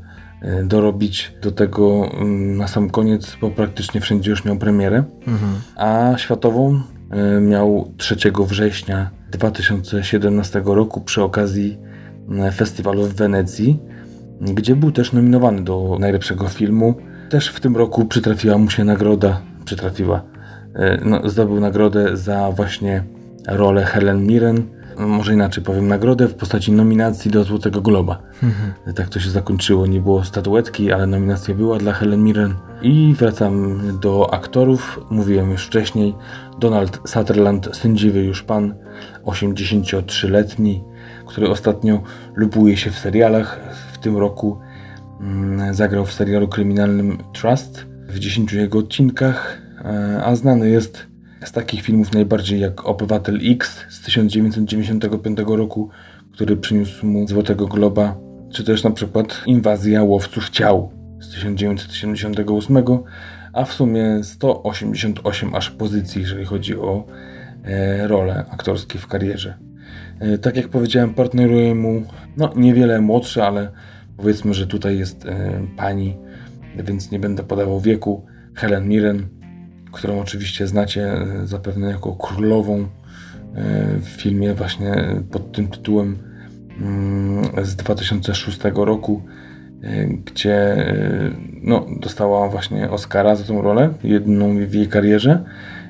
[0.63, 5.04] dorobić do tego mm, na sam koniec, bo praktycznie wszędzie już miał premierę.
[5.28, 5.52] Mhm.
[5.76, 8.15] A światową E, miał 3
[8.48, 11.78] września 2017 roku przy okazji
[12.39, 13.80] e, festiwalu w Wenecji,
[14.41, 16.95] gdzie był też nominowany do najlepszego filmu.
[17.30, 20.24] Też w tym roku przytrafiła mu się nagroda, przytrafiła,
[20.76, 23.04] e, no, zdobył nagrodę za właśnie
[23.48, 24.63] rolę Helen Mirren
[24.97, 28.21] może inaczej powiem, nagrodę w postaci nominacji do Złotego Globa.
[28.43, 28.93] Mhm.
[28.95, 29.88] Tak to się zakończyło.
[29.88, 32.53] Nie było statuetki, ale nominacja była dla Helen Mirren.
[32.81, 34.99] I wracam do aktorów.
[35.10, 36.15] Mówiłem już wcześniej.
[36.60, 38.75] Donald Sutherland, sędziwy już pan,
[39.25, 40.84] 83-letni,
[41.25, 42.03] który ostatnio
[42.36, 43.60] lubuje się w serialach.
[43.93, 44.60] W tym roku
[45.21, 51.14] mm, zagrał w serialu kryminalnym Trust w 10 jego odcinkach, e, a znany jest
[51.45, 55.89] z takich filmów najbardziej jak Obywatel X z 1995 roku,
[56.34, 58.17] który przyniósł mu Złotego Globa,
[58.53, 62.77] czy też na przykład Inwazja łowców ciał z 1978,
[63.53, 67.08] a w sumie 188 aż pozycji, jeżeli chodzi o
[67.63, 69.58] e, role aktorskie w karierze.
[70.19, 72.03] E, tak jak powiedziałem, partneruje mu
[72.38, 73.71] no, niewiele młodsze, ale
[74.17, 76.17] powiedzmy, że tutaj jest e, pani,
[76.84, 79.27] więc nie będę podawał wieku, Helen Mirren,
[79.95, 82.88] którą oczywiście znacie e, zapewne jako królową e,
[84.01, 84.95] w filmie właśnie
[85.31, 86.17] pod tym tytułem
[86.81, 89.21] mm, z 2006 roku,
[89.84, 90.75] e, gdzie
[91.62, 95.43] no, dostała właśnie Oscara za tą rolę, jedną w jej karierze,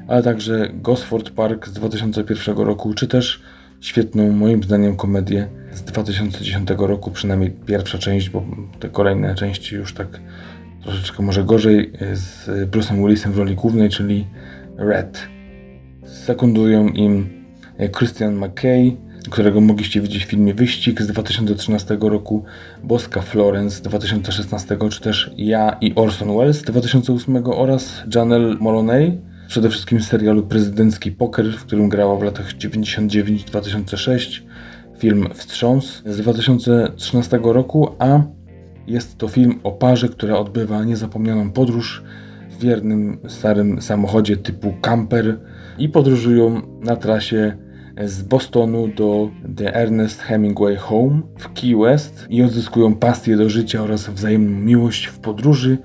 [0.07, 3.41] ale także Gosford Park z 2001 roku, czy też
[3.81, 8.45] świetną moim zdaniem komedię z 2010 roku, przynajmniej pierwsza część, bo
[8.79, 10.07] te kolejne części już tak
[10.85, 14.27] troszeczkę może gorzej, z Bruce'em Willisem w roli głównej, czyli
[14.77, 15.27] Red.
[16.05, 17.29] Sekundują im
[17.97, 18.97] Christian McKay,
[19.29, 22.43] którego mogliście widzieć w filmie Wyścig z 2013 roku,
[22.83, 29.21] Boska Florence z 2016, czy też Ja i Orson Welles z 2008 oraz Janelle Moloney,
[29.47, 34.41] przede wszystkim z serialu Prezydencki Poker, w którym grała w latach 99-2006,
[34.97, 38.21] film Wstrząs z 2013 roku, a
[38.87, 42.03] jest to film o parze, która odbywa niezapomnianą podróż
[42.49, 45.39] w wiernym, starym samochodzie typu camper
[45.77, 47.57] i podróżują na trasie
[48.05, 53.81] z Bostonu do The Ernest Hemingway Home w Key West i odzyskują pasję do życia
[53.83, 55.77] oraz wzajemną miłość w podróży,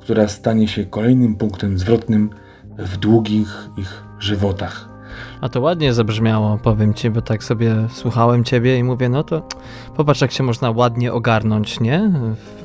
[0.00, 2.30] która stanie się kolejnym punktem zwrotnym
[2.78, 4.95] w długich ich żywotach.
[5.40, 9.48] A to ładnie zabrzmiało, powiem ci, bo tak sobie słuchałem ciebie i mówię, no to
[9.96, 12.10] popatrz, jak się można ładnie ogarnąć, nie?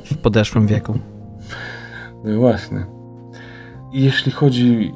[0.03, 0.99] W, podeszłym wieku.
[2.23, 2.85] No właśnie.
[3.93, 4.93] Jeśli chodzi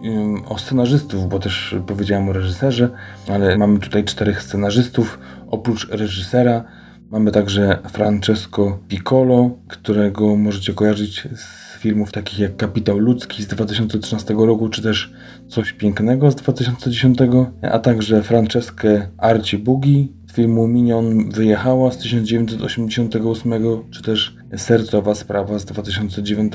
[0.50, 2.89] o scenarzystów, bo też powiedziałem o reżyserze,
[3.30, 5.20] ale mamy tutaj czterech scenarzystów.
[5.48, 6.63] Oprócz reżysera
[7.12, 14.34] mamy także Francesco Piccolo, którego możecie kojarzyć z filmów takich jak Kapitał Ludzki z 2013
[14.38, 15.13] roku, czy też
[15.48, 17.17] Coś Pięknego z 2010,
[17.62, 23.54] a także Franceskę Arcibugi z filmu Minion Wyjechała z 1988,
[23.91, 26.54] czy też Sercowa Sprawa z 2009.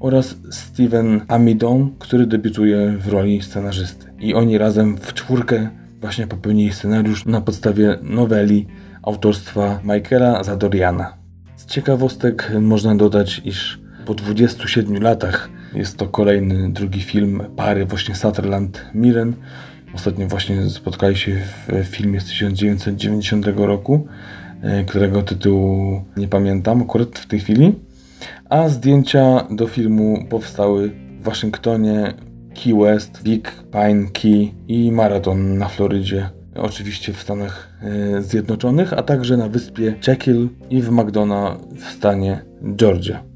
[0.00, 4.12] oraz Steven Amidon, który debiutuje w roli scenarzysty.
[4.18, 5.70] I oni razem w czwórkę
[6.00, 8.66] właśnie popełnili scenariusz na podstawie noweli
[9.02, 11.14] autorstwa Michaela Zadoriana.
[11.56, 13.79] Z ciekawostek można dodać, iż
[14.10, 19.32] po 27 latach jest to kolejny, drugi film pary właśnie Sutherland-Mirren.
[19.94, 21.36] Ostatnio właśnie spotkali się
[21.68, 24.06] w filmie z 1990 roku,
[24.62, 27.74] e, którego tytułu nie pamiętam akurat w tej chwili.
[28.48, 32.14] A zdjęcia do filmu powstały w Waszyngtonie,
[32.54, 36.30] Key West, Big Pine Key i Marathon na Florydzie.
[36.54, 42.44] Oczywiście w Stanach e, Zjednoczonych, a także na wyspie Jekyll i w McDonough w stanie
[42.76, 43.29] Georgia.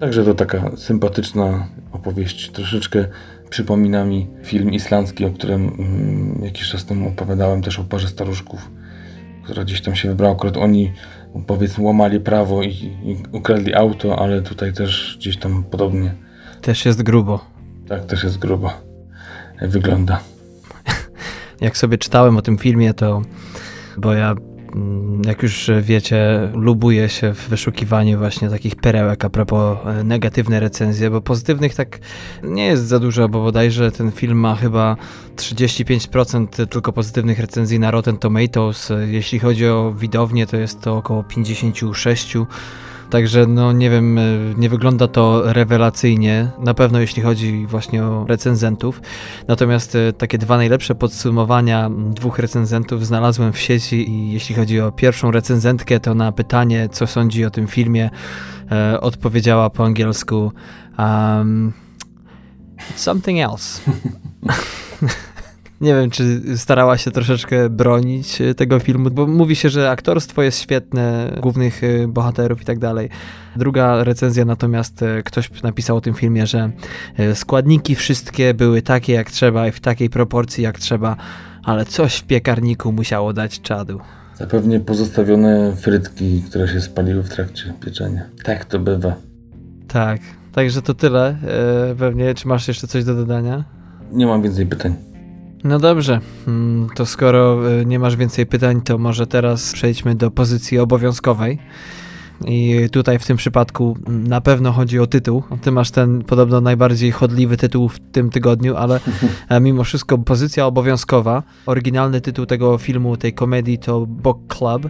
[0.00, 2.50] Także to taka sympatyczna opowieść.
[2.50, 3.04] Troszeczkę
[3.50, 8.70] przypomina mi film islandzki, o którym mm, jakiś czas temu opowiadałem, też o parze staruszków,
[9.44, 10.34] która gdzieś tam się wybrała.
[10.34, 10.92] Akurat oni,
[11.46, 12.68] powiedzmy, łamali prawo i,
[13.04, 16.14] i ukradli auto, ale tutaj też gdzieś tam podobnie.
[16.60, 17.44] Też jest grubo.
[17.88, 18.72] Tak, też jest grubo.
[19.62, 20.20] Wygląda.
[21.60, 23.22] Jak sobie czytałem o tym filmie, to
[23.96, 24.34] bo ja
[25.26, 31.10] jak już wiecie, lubuję się w wyszukiwaniu właśnie takich perełek a propos e, negatywne recenzje,
[31.10, 31.98] bo pozytywnych tak
[32.42, 34.96] nie jest za dużo, bo bodajże ten film ma chyba
[35.36, 38.92] 35% tylko pozytywnych recenzji na Rotten Tomatoes.
[39.06, 42.46] Jeśli chodzi o widownię, to jest to około 56%.
[43.10, 44.22] Także no nie wiem, e,
[44.56, 49.02] nie wygląda to rewelacyjnie, na pewno jeśli chodzi właśnie o recenzentów.
[49.48, 54.92] Natomiast e, takie dwa najlepsze podsumowania dwóch recenzentów znalazłem w sieci i jeśli chodzi o
[54.92, 58.10] pierwszą recenzentkę, to na pytanie, co sądzi o tym filmie,
[58.70, 60.52] e, odpowiedziała po angielsku
[60.98, 61.72] um,
[62.96, 63.80] something else.
[65.80, 70.42] Nie wiem, czy starała się troszeczkę bronić e, tego filmu, bo mówi się, że aktorstwo
[70.42, 73.08] jest świetne, głównych e, bohaterów i tak dalej.
[73.56, 76.70] Druga recenzja natomiast e, ktoś napisał o tym filmie, że
[77.34, 81.16] składniki wszystkie były takie jak trzeba i w takiej proporcji jak trzeba,
[81.64, 84.00] ale coś w piekarniku musiało dać czadu.
[84.34, 88.22] Zapewnie pozostawione frytki, które się spaliły w trakcie pieczenia.
[88.44, 89.14] Tak to bywa.
[89.88, 90.20] Tak,
[90.52, 91.36] także to tyle.
[91.98, 93.64] Pewnie, czy masz jeszcze coś do dodania?
[94.12, 95.09] Nie mam więcej pytań.
[95.64, 100.30] No dobrze, mm, to skoro y, nie masz więcej pytań, to może teraz przejdźmy do
[100.30, 101.58] pozycji obowiązkowej.
[102.46, 105.42] I tutaj w tym przypadku na pewno chodzi o tytuł.
[105.62, 109.00] Ty masz ten podobno najbardziej chodliwy tytuł w tym tygodniu, ale
[109.48, 111.42] e, mimo wszystko pozycja obowiązkowa.
[111.66, 114.88] Oryginalny tytuł tego filmu, tej komedii to Book Club.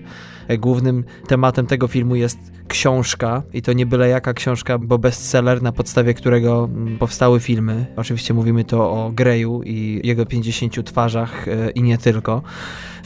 [0.48, 5.62] E, głównym tematem tego filmu jest książka i to nie byle jaka książka, bo bestseller,
[5.62, 7.86] na podstawie którego mm, powstały filmy.
[7.96, 12.42] Oczywiście mówimy to o Greyu i jego 50 twarzach e, i nie tylko.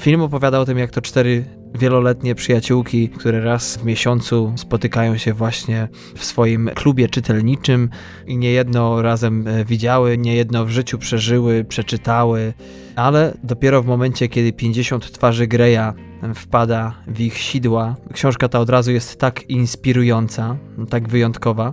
[0.00, 5.33] Film opowiada o tym, jak to cztery wieloletnie przyjaciółki, które raz w miesiącu spotykają się
[5.33, 7.90] właśnie w swoim klubie czytelniczym
[8.26, 12.52] i niejedno razem e, widziały, niejedno w życiu przeżyły, przeczytały,
[12.96, 15.92] ale dopiero w momencie, kiedy 50 twarzy Greya
[16.35, 20.57] wpada w ich sidła, książka ta od razu jest tak inspirująca,
[20.90, 21.72] tak wyjątkowa,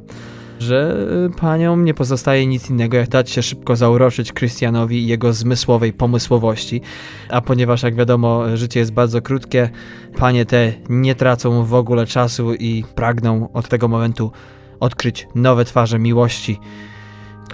[0.62, 5.34] że y, paniom nie pozostaje nic innego, jak dać się szybko zauroczyć Christianowi i jego
[5.34, 6.82] zmysłowej pomysłowości.
[7.30, 9.70] A ponieważ, jak wiadomo, życie jest bardzo krótkie,
[10.18, 14.32] panie te nie tracą w ogóle czasu i pragną od tego momentu
[14.80, 16.60] odkryć nowe twarze miłości.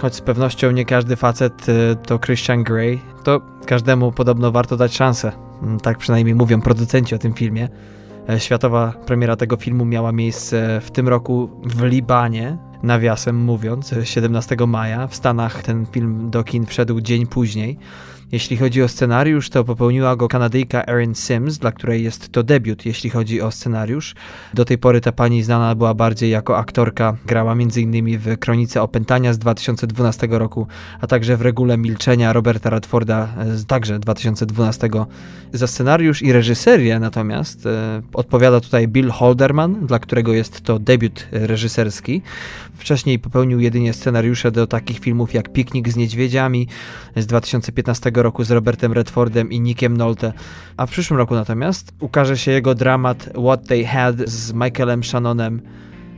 [0.00, 4.96] Choć z pewnością nie każdy facet y, to Christian Grey, to każdemu podobno warto dać
[4.96, 5.32] szansę.
[5.62, 7.68] Mm, tak przynajmniej mówią producenci o tym filmie.
[8.28, 14.56] E, światowa premiera tego filmu miała miejsce w tym roku w Libanie, nawiasem mówiąc, 17
[14.66, 15.06] maja.
[15.06, 17.78] W Stanach ten film do kin wszedł dzień później.
[18.32, 22.86] Jeśli chodzi o scenariusz, to popełniła go Kanadyjka Erin Sims, dla której jest to debiut,
[22.86, 24.14] jeśli chodzi o scenariusz.
[24.54, 28.18] Do tej pory ta pani znana była bardziej jako aktorka, grała m.in.
[28.18, 30.66] w Kronice Opętania z 2012 roku,
[31.00, 34.88] a także w Regule Milczenia Roberta Radforda z także 2012.
[35.52, 41.28] Za scenariusz i reżyserię natomiast e, odpowiada tutaj Bill Holderman, dla którego jest to debiut
[41.32, 42.22] reżyserski.
[42.74, 46.68] Wcześniej popełnił jedynie scenariusze do takich filmów jak Piknik z niedźwiedziami
[47.16, 50.32] z 2015 roku z Robertem Redfordem i Nickiem Nolte,
[50.76, 55.62] a w przyszłym roku natomiast ukaże się jego dramat What They Had z Michaelem Shannonem.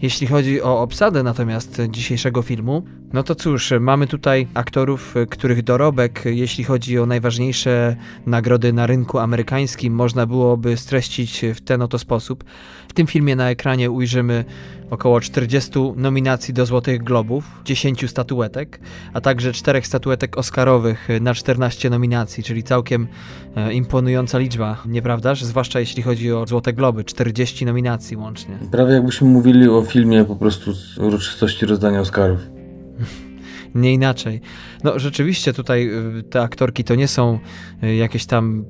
[0.03, 2.83] Jeśli chodzi o obsadę natomiast dzisiejszego filmu,
[3.13, 9.19] no to cóż, mamy tutaj aktorów, których dorobek, jeśli chodzi o najważniejsze nagrody na rynku
[9.19, 12.45] amerykańskim, można byłoby streścić w ten oto sposób.
[12.89, 14.45] W tym filmie na ekranie ujrzymy
[14.91, 18.81] około 40 nominacji do Złotych Globów, 10 statuetek,
[19.13, 23.09] a także 4 statuetek Oscarowych na 14 nominacji, czyli całkiem
[23.57, 25.45] e, imponująca liczba, nieprawdaż?
[25.45, 28.59] Zwłaszcza jeśli chodzi o Złote Globy, 40 nominacji łącznie.
[28.71, 32.41] Prawie jakbyśmy mówili o filmie po prostu z uroczystości rozdania Oscarów.
[33.75, 34.41] Nie inaczej.
[34.85, 37.39] No rzeczywiście tutaj y, te aktorki to nie są
[37.85, 38.65] y, jakieś tam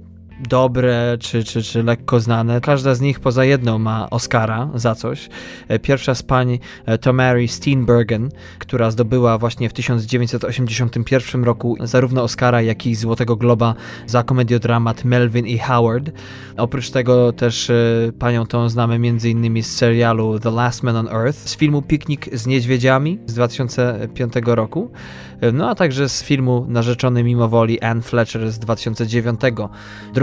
[0.48, 2.60] dobre czy, czy, czy lekko znane.
[2.60, 5.28] Każda z nich poza jedną ma Oscara za coś.
[5.68, 12.22] E, pierwsza z pań e, to Mary Steenburgen, która zdobyła właśnie w 1981 roku zarówno
[12.22, 13.74] Oscara, jak i Złotego Globa
[14.06, 16.10] za komediodramat Melvin i Howard.
[16.56, 17.74] Oprócz tego też e,
[18.18, 19.62] panią tą znamy m.in.
[19.62, 24.90] z serialu The Last Man on Earth, z filmu Piknik z niedźwiedziami z 2005 roku,
[25.52, 29.40] no a także z filmu Narzeczony mimo woli Anne Fletcher z 2009.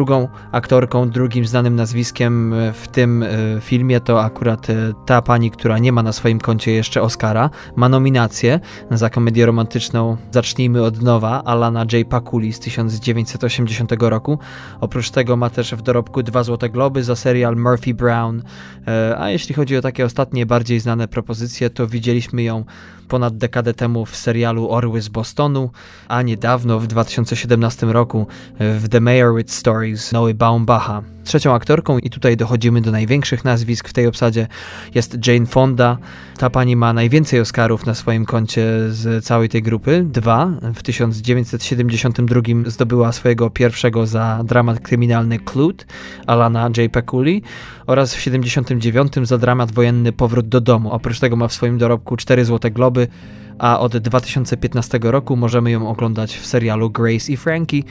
[0.07, 3.27] Drugą aktorką, drugim znanym nazwiskiem w tym e,
[3.61, 7.89] filmie to akurat e, ta pani, która nie ma na swoim koncie jeszcze Oscara, ma
[7.89, 8.59] nominację
[8.91, 12.07] za komedię romantyczną Zacznijmy od nowa Alana J.
[12.09, 14.39] Pakuli z 1980 roku.
[14.81, 18.43] Oprócz tego ma też w dorobku dwa Złote Globy za serial Murphy Brown.
[18.87, 22.65] E, a jeśli chodzi o takie ostatnie, bardziej znane propozycje, to widzieliśmy ją
[23.07, 25.71] ponad dekadę temu w serialu Orły z Bostonu,
[26.07, 28.27] a niedawno w 2017 roku
[28.59, 31.16] w The Meyerowitz Stories Noe Baumbacha.
[31.27, 34.47] Trzecią aktorką, i tutaj dochodzimy do największych nazwisk w tej obsadzie,
[34.95, 35.97] jest Jane Fonda.
[36.37, 40.05] Ta pani ma najwięcej Oscarów na swoim koncie z całej tej grupy.
[40.05, 40.51] Dwa.
[40.75, 45.85] W 1972 zdobyła swojego pierwszego za dramat kryminalny Clute
[46.27, 46.91] Alana J.
[46.91, 47.43] Pekuli
[47.87, 50.91] oraz w 1979 za dramat wojenny Powrót do domu.
[50.91, 53.07] Oprócz tego ma w swoim dorobku cztery Złote Globy,
[53.59, 57.83] a od 2015 roku możemy ją oglądać w serialu Grace i Frankie,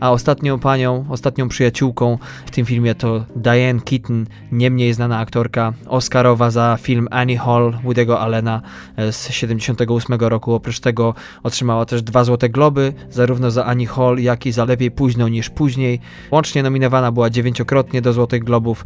[0.00, 5.72] a ostatnią panią, ostatnią przyjaciółką w tym filmie to Diane Keaton, nie mniej znana aktorka,
[5.86, 8.62] Oscarowa za film Annie Hall Woody'ego Allena
[8.96, 10.54] e, z 78 roku.
[10.54, 14.90] Oprócz tego otrzymała też dwa Złote Globy, zarówno za Annie Hall, jak i za Lepiej
[14.90, 16.00] Późno niż Później.
[16.30, 18.84] Łącznie nominowana była dziewięciokrotnie do Złotych Globów.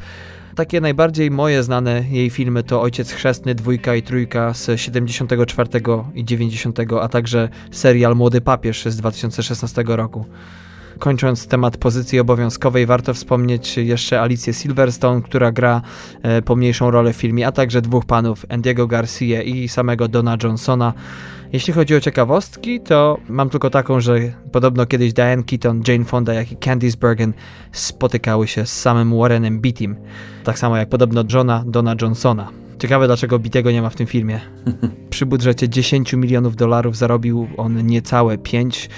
[0.56, 5.70] Takie najbardziej moje znane jej filmy to Ojciec Chrzestny, Dwójka i Trójka z 74
[6.14, 10.24] i 90, a także serial Młody Papież z 2016 roku.
[10.98, 15.82] Kończąc temat pozycji obowiązkowej, warto wspomnieć jeszcze Alicję Silverstone, która gra
[16.22, 20.92] e, pomniejszą rolę w filmie, a także dwóch panów, Andiego Garcia i samego Dona Johnsona.
[21.52, 24.18] Jeśli chodzi o ciekawostki, to mam tylko taką, że
[24.52, 27.32] podobno kiedyś Diane Keaton, Jane Fonda, jak i Candice Bergen
[27.72, 29.96] spotykały się z samym Warrenem Beattym.
[30.44, 32.65] Tak samo jak podobno Johna Dona Johnsona.
[32.78, 34.40] Ciekawe, dlaczego Bitego nie ma w tym filmie.
[35.10, 38.88] Przy budżecie 10 milionów dolarów zarobił on niecałe 5.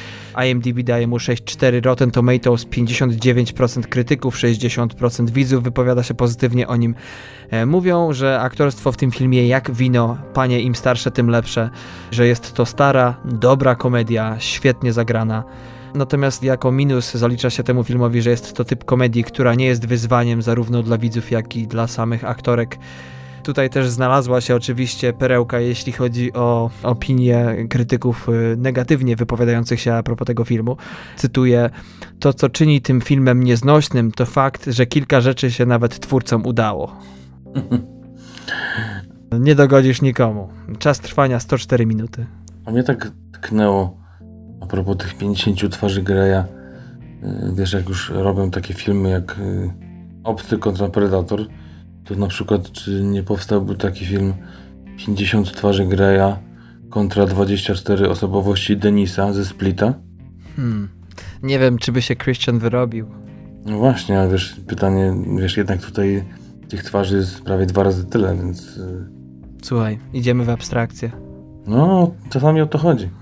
[0.47, 6.95] IMDb daje mu 6,4, Rotten Tomatoes 59% krytyków, 60% widzów wypowiada się pozytywnie o nim.
[7.51, 11.71] E, mówią, że aktorstwo w tym filmie jak wino, panie im starsze tym lepsze,
[12.11, 15.45] że jest to stara, dobra komedia, świetnie zagrana.
[15.95, 19.87] Natomiast jako minus zalicza się temu filmowi, że jest to typ komedii, która nie jest
[19.87, 22.79] wyzwaniem zarówno dla widzów, jak i dla samych aktorek.
[23.49, 29.95] Tutaj też znalazła się oczywiście perełka, jeśli chodzi o opinie krytyków y, negatywnie wypowiadających się
[29.95, 30.77] a propos tego filmu.
[31.17, 31.71] Cytuję:
[32.21, 36.97] To, co czyni tym filmem nieznośnym, to fakt, że kilka rzeczy się nawet twórcom udało.
[39.41, 40.49] Nie dogodzisz nikomu.
[40.79, 42.27] Czas trwania 104 minuty.
[42.67, 43.97] A mnie tak tknęło
[44.61, 46.45] a propos tych 50 twarzy Greya.
[47.25, 49.71] Y, wiesz, jak już robią takie filmy jak y,
[50.25, 51.41] Obcy kontra Predator,
[52.09, 54.35] to na przykład czy nie powstałby taki film
[54.97, 56.37] 50 twarzy Greya
[56.91, 59.95] kontra 24 osobowości Denisa ze Splita?
[60.57, 60.89] Hmm.
[61.43, 63.07] Nie wiem, czy by się Christian wyrobił.
[63.67, 66.25] No właśnie, ale wiesz, pytanie, wiesz, jednak tutaj
[66.69, 68.77] tych twarzy jest prawie dwa razy tyle, więc...
[68.77, 69.09] Y,
[69.63, 71.11] Słuchaj, idziemy w abstrakcję.
[71.67, 73.11] No, czasami o to chodzi.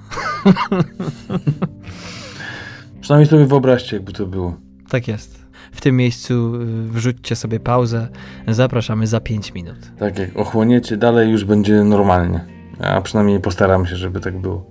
[3.01, 4.57] Przynajmniej sobie wyobraźcie, jakby to było.
[4.89, 5.46] Tak jest.
[5.77, 8.09] W tym miejscu y, wrzućcie sobie pauzę.
[8.49, 9.77] Zapraszamy za 5 minut.
[9.99, 12.45] Tak, jak ochłoniecie dalej, już będzie normalnie.
[12.81, 14.71] A przynajmniej postaram się, żeby tak było.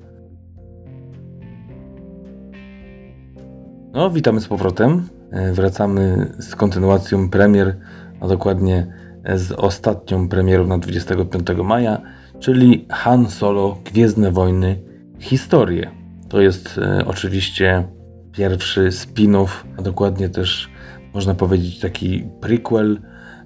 [3.94, 5.08] No, witamy z powrotem.
[5.32, 7.76] E, wracamy z kontynuacją premier,
[8.20, 8.88] a dokładnie
[9.36, 12.02] z ostatnią premierą na 25 maja,
[12.40, 14.80] czyli Han Solo Gwiezdne Wojny
[15.20, 15.92] Historie.
[16.30, 17.84] To jest e, oczywiście
[18.32, 20.75] pierwszy spin-off, a dokładnie też
[21.16, 23.00] można powiedzieć taki prequel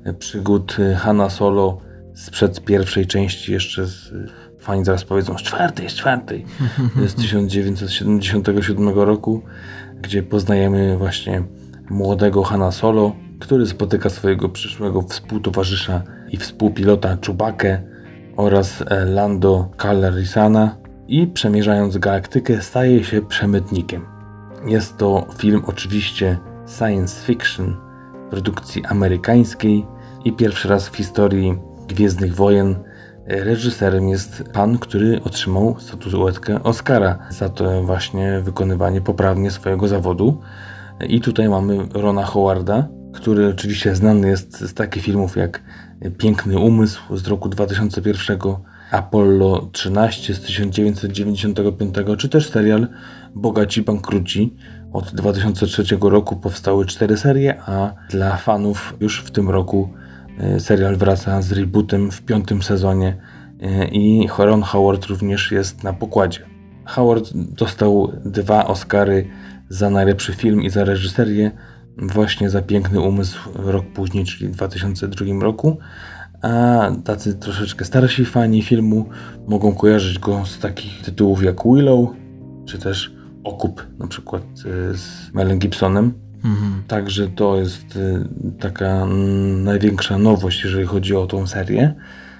[0.03, 1.81] e, przygód e, Hanna Solo
[2.13, 4.13] sprzed pierwszej części jeszcze z,
[4.59, 6.45] fani zaraz powiedzą z czwartej, z czwartej
[7.07, 9.41] z 1977 roku,
[10.01, 11.43] gdzie poznajemy właśnie
[11.89, 17.79] młodego Hanna Solo, który spotyka swojego przyszłego współtowarzysza i współpilota Chewbacca
[18.35, 20.77] oraz e, Lando Calrisana
[21.07, 24.05] i przemierzając galaktykę staje się przemytnikiem.
[24.65, 26.37] Jest to film oczywiście
[26.77, 27.77] science fiction
[28.29, 29.85] produkcji amerykańskiej
[30.25, 32.75] i pierwszy raz w historii Gwiezdnych Wojen
[33.25, 40.41] reżyserem jest pan, który otrzymał statuetkę Oscara za to właśnie wykonywanie poprawnie swojego zawodu.
[41.07, 45.63] I tutaj mamy Rona Howarda, który oczywiście znany jest z takich filmów jak
[46.17, 48.39] Piękny Umysł z roku 2001,
[48.91, 52.87] Apollo 13 z 1995, czy też serial
[53.35, 54.55] Bogaci Bankruci.
[54.93, 59.89] Od 2003 roku powstały cztery serie, a dla fanów już w tym roku
[60.39, 63.17] e, serial wraca z rebootem w piątym sezonie
[63.61, 66.39] e, i Ron Howard również jest na pokładzie.
[66.85, 69.27] Howard dostał dwa Oscary
[69.69, 71.51] za najlepszy film i za reżyserię
[71.97, 75.77] właśnie za Piękny Umysł rok później, czyli w 2002 roku,
[76.41, 79.09] a tacy troszeczkę starsi fani filmu
[79.47, 82.09] mogą kojarzyć go z takich tytułów jak Willow,
[82.65, 83.18] czy też
[83.49, 86.13] Okup, na przykład e, z Melem Gibsonem.
[86.43, 86.83] Mhm.
[86.87, 88.25] Także to jest e,
[88.59, 89.05] taka
[89.63, 91.93] największa nowość, jeżeli chodzi o tą serię.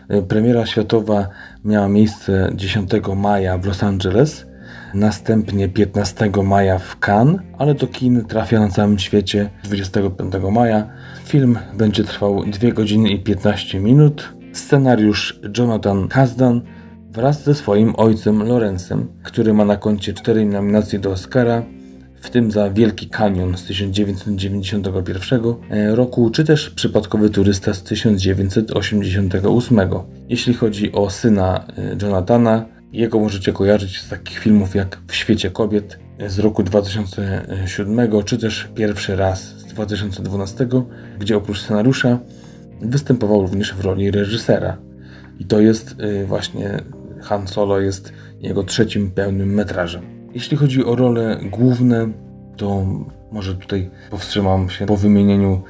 [0.10, 1.28] E, premiera światowa
[1.66, 4.46] miała miejsce 10 maja w Los Angeles,
[4.94, 10.90] następnie 15 maja w Cannes, ale do kin trafia na całym świecie 25 maja.
[11.26, 14.34] Film będzie trwał 2 godziny i 15 minut.
[14.54, 16.62] Scenariusz Jonathan Kasdan
[17.10, 21.64] wraz ze swoim ojcem Lorenzem, który ma na koncie 4 nominacje do Oscara,
[22.22, 25.42] w tym za Wielki Kanion z 1991
[25.94, 29.80] roku, czy też Przypadkowy Turysta z 1988.
[30.30, 35.52] Jeśli chodzi o syna e, Jonathana, jego możecie kojarzyć z takich filmów jak W świecie
[35.52, 40.68] kobiet z roku 2007, czy też Pierwszy raz z 2012,
[41.20, 42.20] gdzie oprócz scenariusza
[42.82, 44.78] występował również w roli reżysera.
[45.40, 45.96] I to jest
[46.26, 46.80] właśnie
[47.22, 50.02] Han Solo jest jego trzecim pełnym metrażem.
[50.34, 52.10] Jeśli chodzi o role główne,
[52.58, 52.86] to
[53.32, 55.64] może tutaj powstrzymam się po wymienieniu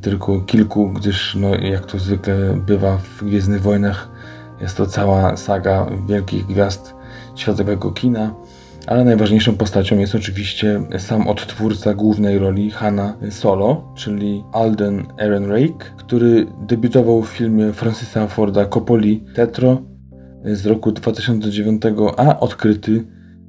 [0.00, 4.08] tylko kilku, gdyż no, jak to zwykle bywa w Gwiezdnych Wojnach,
[4.60, 6.94] jest to cała saga wielkich gwiazd
[7.34, 8.34] światowego kina,
[8.86, 16.46] ale najważniejszą postacią jest oczywiście sam odtwórca głównej roli Hanna Solo, czyli Alden Ehrenreich, który
[16.66, 19.82] debiutował w filmie Francisa Forda Coppoli Tetro
[20.44, 21.82] z roku 2009,
[22.16, 23.04] a odkryty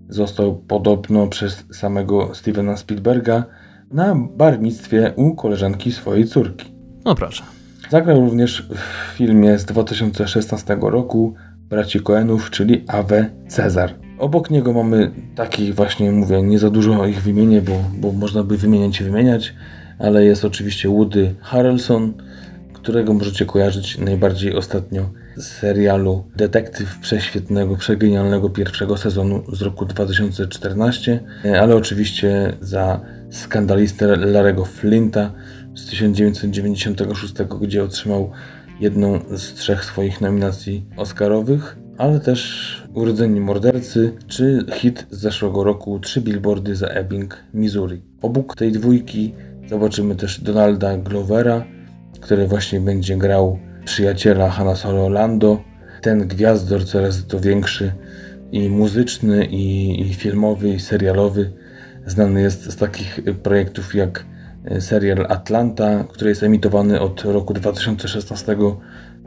[0.10, 3.46] został podobno przez samego Stevena Spielberga
[3.92, 6.72] na barnictwie u koleżanki swojej córki.
[7.06, 7.44] No proszę.
[7.90, 11.34] Zagrał również w filmie z 2016 roku
[11.70, 13.94] braci Coenów, czyli Ave Cezar.
[14.20, 18.58] Obok niego mamy takich właśnie, mówię, nie za dużo ich wymienię, bo, bo można by
[18.58, 19.54] wymieniać i wymieniać,
[20.00, 22.14] ale jest oczywiście Woody Harrelson,
[22.86, 31.20] którego możecie kojarzyć najbardziej ostatnio z serialu Detektyw Prześwietnego, Przegenialnego pierwszego sezonu z roku 2014,
[31.62, 35.32] ale oczywiście za skandalistę Larego Flinta
[35.76, 38.32] z 1996, gdzie otrzymał
[38.80, 46.00] jedną z trzech swoich nominacji Oscarowych, ale też Urodzeni Mordercy czy hit z zeszłego roku
[46.00, 48.02] Trzy billboardy za Ebbing, Missouri.
[48.22, 49.34] Obok tej dwójki
[49.70, 51.66] zobaczymy też Donalda Glovera,
[52.26, 55.62] który właśnie będzie grał przyjaciela Hanna Solo Lando.
[56.02, 57.92] Ten gwiazdor coraz to większy
[58.52, 61.52] i muzyczny, i, i filmowy, i serialowy.
[62.06, 64.26] Znany jest z takich projektów jak
[64.66, 68.58] E, serial Atlanta, który jest emitowany od roku 2016,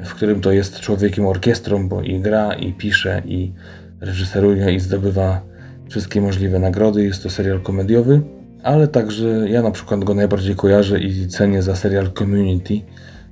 [0.05, 3.53] w którym to jest człowiekiem orkiestrą, bo i gra, i pisze, i
[4.01, 5.41] reżyseruje, i zdobywa
[5.89, 7.05] wszystkie możliwe nagrody.
[7.05, 8.21] Jest to serial komediowy,
[8.69, 12.81] ale także ja na przykład go najbardziej kojarzę i cenię za serial Community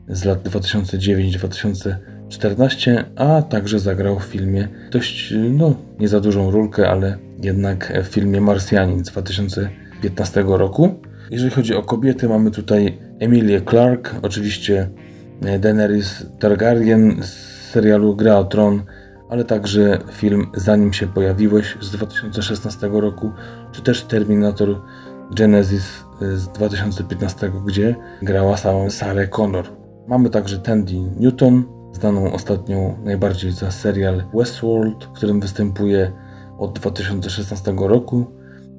[0.09, 7.19] z lat 2009-2014, a także zagrał w filmie dość, no nie za dużą rulkę, ale
[7.43, 11.01] jednak w filmie Marsjanin z 2015 roku.
[11.31, 14.89] Jeżeli chodzi o kobiety, mamy tutaj Emilię Clark, oczywiście
[15.43, 17.29] e, Daenerys Targaryen z
[17.71, 18.83] serialu Gra o Tron,
[19.31, 23.33] ale także film Zanim się pojawiłeś z 2016 roku,
[23.73, 24.81] czy też Terminator
[25.31, 29.65] Genesis e, z 2015, gdzie grała samą Sarah Connor.
[30.09, 36.13] Mamy także Tandy Newton, znaną ostatnio najbardziej za serial Westworld, w którym występuje
[36.59, 38.27] od 2016 roku,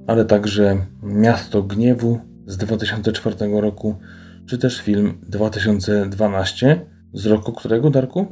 [0.07, 3.95] ale także Miasto Gniewu z 2004 roku,
[4.45, 8.25] czy też film 2012 z roku którego, Darku?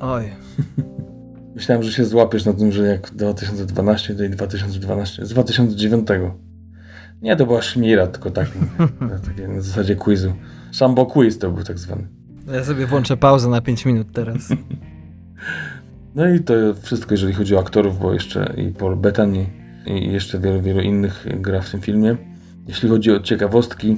[0.00, 0.30] Oj.
[1.54, 6.08] Myślałem, że się złapiesz na tym, że jak 2012, to i 2012, z 2009.
[7.22, 8.48] Nie, to była szmira, tylko tak,
[9.28, 10.32] takie na zasadzie quizu.
[10.72, 12.08] Sambo quiz to był tak zwany.
[12.52, 14.48] Ja sobie włączę pauzę na 5 minut teraz.
[16.14, 19.46] No i to wszystko, jeżeli chodzi o aktorów, bo jeszcze i Paul Bettany
[19.86, 22.16] i jeszcze wielu, wielu innych gra w tym filmie.
[22.66, 23.96] Jeśli chodzi o ciekawostki,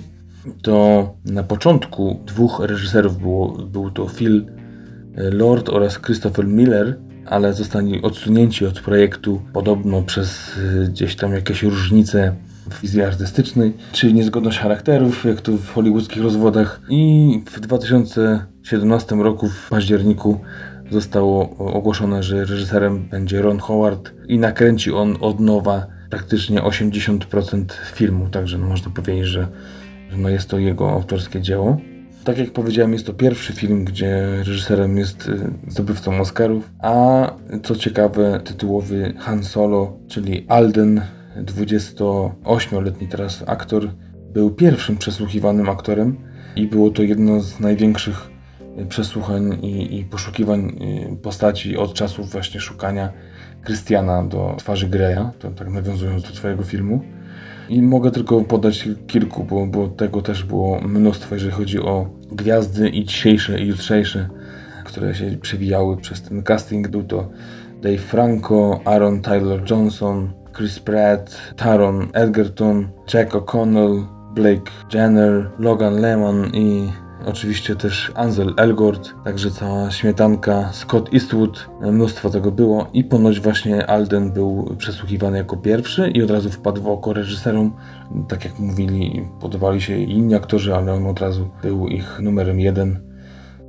[0.62, 4.46] to na początku dwóch reżyserów było, był to Phil
[5.16, 10.58] Lord oraz Christopher Miller, ale zostali odsunięci od projektu podobno przez
[10.88, 12.34] gdzieś tam jakieś różnice
[12.82, 16.80] wizji artystycznej, czyli niezgodność charakterów, jak to w hollywoodzkich rozwodach.
[16.88, 20.40] I w 2017 roku, w październiku,
[20.90, 28.28] zostało ogłoszone, że reżyserem będzie Ron Howard i nakręci on od nowa praktycznie 80% filmu,
[28.28, 29.48] także no można powiedzieć, że,
[30.16, 31.76] no jest to jego autorskie dzieło.
[32.24, 37.26] Tak jak powiedziałem, jest to pierwszy film, gdzie reżyserem jest y, zdobywcą Oscarów, a
[37.62, 41.00] co ciekawe, tytułowy Han Solo, czyli Alden,
[41.36, 43.90] 28-letni teraz aktor,
[44.32, 46.16] był pierwszym przesłuchiwanym aktorem
[46.56, 48.30] i było to jedno z największych
[48.88, 50.76] przesłuchań i, i poszukiwań
[51.12, 53.12] y, postaci od czasów właśnie szukania
[53.64, 57.00] Krystiana do twarzy Greya, to tak nawiązując do twojego filmu.
[57.68, 62.88] I mogę tylko podać kilku, bo, bo tego też było mnóstwo, jeżeli chodzi o gwiazdy
[62.88, 64.28] i dzisiejsze i jutrzejsze,
[64.84, 66.88] które się przewijały przez ten casting.
[66.88, 67.30] Był to
[67.82, 76.50] Dave Franco, Aaron Tyler Johnson, Chris Pratt, Taron Edgerton, Jack O'Connell, Blake Jenner, Logan Lemon
[76.54, 76.92] i
[77.26, 83.86] oczywiście też Ansel Elgort, także cała śmietanka, Scott Eastwood, mnóstwo tego było i ponoć właśnie
[83.86, 87.72] Alden był przesłuchiwany jako pierwszy i od razu wpadł w oko reżyserom,
[88.28, 93.10] tak jak mówili, podobali się inni aktorzy, ale on od razu był ich numerem jeden.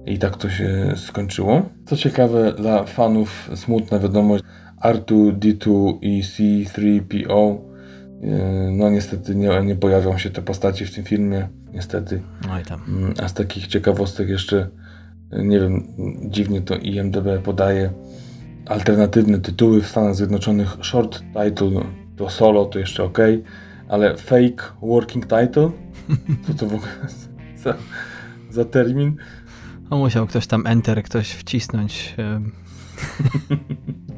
[0.06, 1.62] I tak to się skończyło.
[1.86, 4.44] Co ciekawe, dla fanów smutna wiadomość,
[4.84, 7.71] R2-D2 i C3PO
[8.21, 12.21] Yy, no niestety nie, nie pojawią się te postaci w tym filmie, niestety.
[12.51, 12.82] Oj tam.
[12.88, 14.69] Mm, a z takich ciekawostek jeszcze,
[15.32, 15.88] yy, nie wiem,
[16.29, 17.93] dziwnie to IMDB podaje
[18.65, 20.77] alternatywne tytuły w Stanach Zjednoczonych.
[20.82, 21.71] Short title
[22.15, 23.17] to solo, to jeszcze ok,
[23.89, 25.71] ale fake working title?
[26.47, 26.91] Co to w ogóle
[27.55, 27.73] za,
[28.49, 29.15] za termin?
[29.89, 32.15] No musiał ktoś tam enter, ktoś wcisnąć.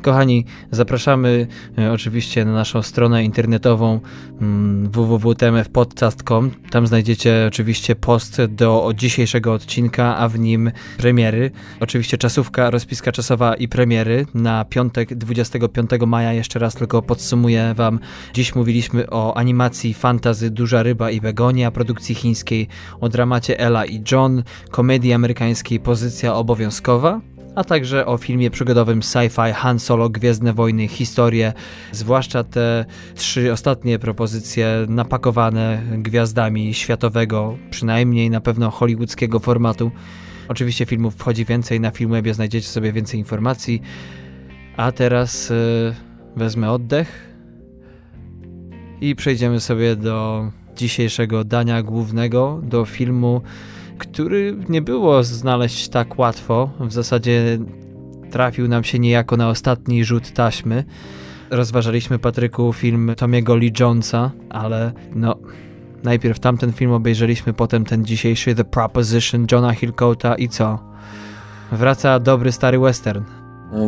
[0.00, 1.46] Kochani, zapraszamy
[1.78, 4.00] e, oczywiście na naszą stronę internetową
[4.40, 6.50] mm, www.tmfpodcast.com.
[6.70, 11.50] Tam znajdziecie oczywiście post do dzisiejszego odcinka, a w nim premiery.
[11.80, 16.32] Oczywiście czasówka, rozpiska czasowa i premiery na piątek 25 maja.
[16.32, 17.98] Jeszcze raz tylko podsumuję Wam.
[18.34, 22.68] Dziś mówiliśmy o animacji fantazy Duża Ryba i Begonia, produkcji chińskiej,
[23.00, 27.20] o dramacie Ella i John, komedii amerykańskiej Pozycja Obowiązkowa
[27.54, 31.52] a także o filmie przygodowym sci-fi Han Solo Gwiezdne Wojny Historie,
[31.92, 32.84] zwłaszcza te
[33.14, 39.90] trzy ostatnie propozycje napakowane gwiazdami światowego, przynajmniej na pewno hollywoodzkiego formatu.
[40.48, 43.82] Oczywiście filmów wchodzi więcej, na Filmwebie znajdziecie sobie więcej informacji.
[44.76, 45.94] A teraz yy,
[46.36, 47.30] wezmę oddech
[49.00, 50.46] i przejdziemy sobie do
[50.76, 53.42] dzisiejszego dania głównego, do filmu
[54.00, 56.70] który nie było znaleźć tak łatwo.
[56.80, 57.58] W zasadzie
[58.30, 60.84] trafił nam się niejako na ostatni rzut taśmy.
[61.50, 65.36] Rozważaliśmy, Patryku, film Tomiego Lee Jonesa, ale no...
[66.02, 70.78] Najpierw tamten film obejrzeliśmy, potem ten dzisiejszy The Proposition Johna Hillcoata i co?
[71.72, 73.22] Wraca dobry stary western.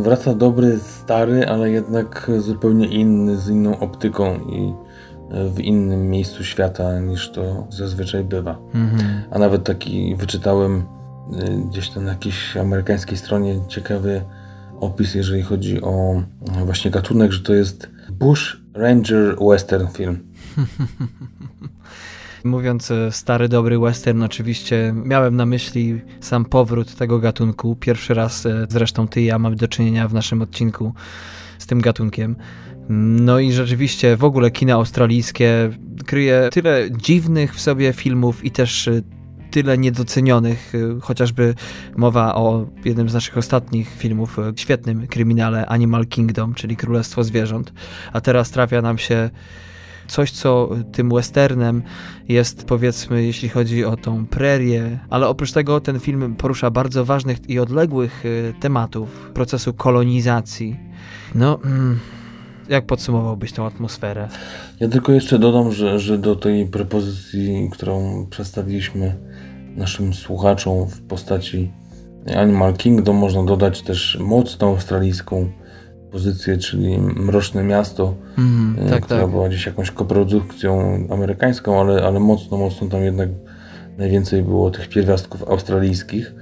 [0.03, 4.73] Wraca dobry stary, ale jednak zupełnie inny, z inną optyką i
[5.33, 8.59] w innym miejscu świata niż to zazwyczaj bywa.
[8.75, 9.23] Mhm.
[9.31, 14.23] A nawet taki wyczytałem y, gdzieś tam na jakiejś amerykańskiej stronie ciekawy
[14.81, 16.23] opis, jeżeli chodzi o
[16.65, 20.19] właśnie gatunek, że to jest Bush Ranger Western film.
[22.45, 27.77] Mówiąc e, stary, dobry western, oczywiście miałem na myśli sam powrót tego gatunku.
[27.77, 30.93] Pierwszy raz e, zresztą ty i ja mamy do czynienia w naszym odcinku
[31.59, 32.37] z tym gatunkiem.
[32.89, 35.71] No i rzeczywiście w ogóle kino australijskie
[36.07, 39.03] kryje tyle dziwnych w sobie filmów i też y,
[39.51, 41.55] tyle niedocenionych, y, chociażby
[41.97, 47.73] mowa o jednym z naszych ostatnich filmów, y, świetnym kryminale Animal Kingdom, czyli Królestwo Zwierząt,
[48.13, 49.31] a teraz trafia nam się
[50.07, 51.83] coś, co tym westernem
[52.29, 57.39] jest, powiedzmy, jeśli chodzi o tą prerię, ale oprócz tego ten film porusza bardzo ważnych
[57.49, 58.25] i odległych
[58.61, 60.77] tematów procesu kolonizacji.
[61.35, 61.61] No.
[61.65, 61.99] Mm
[62.73, 64.29] jak podsumowałbyś tę atmosferę?
[64.81, 69.15] Ja tylko jeszcze dodam, że, że do tej propozycji, którą przedstawiliśmy
[69.77, 71.73] naszym słuchaczom w postaci
[72.37, 75.51] Animal Kingdom, można dodać też mocno australijską
[76.11, 79.31] pozycję, czyli Mroczne Miasto, mm, tak, która tak.
[79.31, 83.29] była gdzieś jakąś koprodukcją amerykańską, ale, ale mocno, mocno tam jednak
[83.99, 86.35] najwięcej było tych pierwiastków australijskich.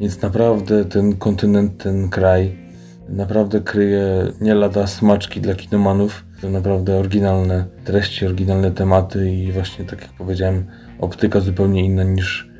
[0.00, 2.65] Więc naprawdę ten kontynent, ten kraj
[3.08, 6.24] naprawdę kryje nie lada smaczki dla kinomanów.
[6.40, 10.66] To naprawdę oryginalne treści, oryginalne tematy i właśnie tak jak powiedziałem,
[11.00, 12.50] optyka zupełnie inna niż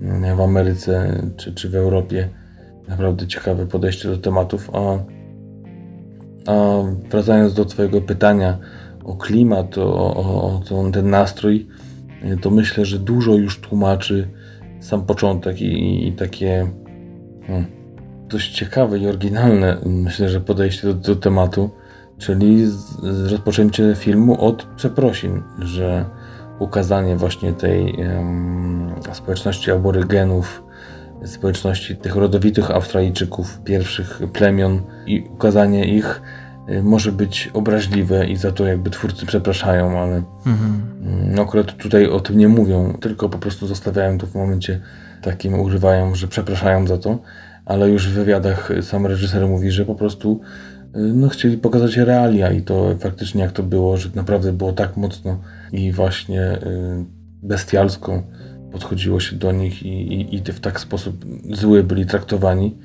[0.00, 2.28] mm, w Ameryce czy, czy w Europie.
[2.88, 4.70] Naprawdę ciekawe podejście do tematów.
[4.72, 4.98] A,
[6.52, 8.58] a wracając do Twojego pytania
[9.04, 11.66] o klimat, o, o, o ten nastrój,
[12.40, 14.28] to myślę, że dużo już tłumaczy
[14.80, 16.66] sam początek i, i takie
[17.46, 17.79] hmm,
[18.30, 21.70] dość ciekawe i oryginalne, myślę, że podejście do, do tematu,
[22.18, 26.04] czyli z, z rozpoczęcie filmu od przeprosin, że
[26.58, 30.62] ukazanie właśnie tej um, społeczności aborygenów,
[31.24, 36.22] społeczności tych rodowitych Australijczyków, pierwszych plemion i ukazanie ich
[36.68, 40.82] y, może być obraźliwe i za to jakby twórcy przepraszają, ale mhm.
[41.34, 44.80] no akurat tutaj o tym nie mówią, tylko po prostu zostawiają to w momencie
[45.22, 47.18] takim, używają, że przepraszają za to,
[47.70, 50.40] ale już w wywiadach sam reżyser mówi, że po prostu
[50.96, 54.96] y, no, chcieli pokazać realia i to faktycznie jak to było, że naprawdę było tak
[54.96, 55.40] mocno
[55.72, 56.58] i właśnie y,
[57.42, 58.22] bestialsko
[58.72, 62.76] podchodziło się do nich i, i, i w tak sposób zły byli traktowani,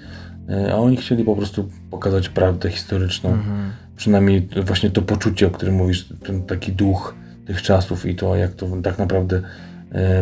[0.49, 3.29] y, a oni chcieli po prostu pokazać prawdę historyczną.
[3.29, 3.71] Mhm.
[3.95, 7.15] Przynajmniej właśnie to poczucie, o którym mówisz, ten taki duch
[7.45, 9.41] tych czasów i to, jak to tak naprawdę y,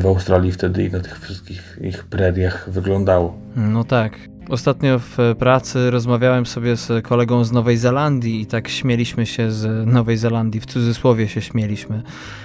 [0.01, 3.38] w Australii wtedy i na tych wszystkich ich preriach wyglądało.
[3.55, 4.33] No tak.
[4.50, 9.88] Ostatnio w pracy rozmawiałem sobie z kolegą z Nowej Zelandii i tak śmieliśmy się z
[9.88, 12.04] Nowej Zelandii, w cudzysłowie się śmieliśmy,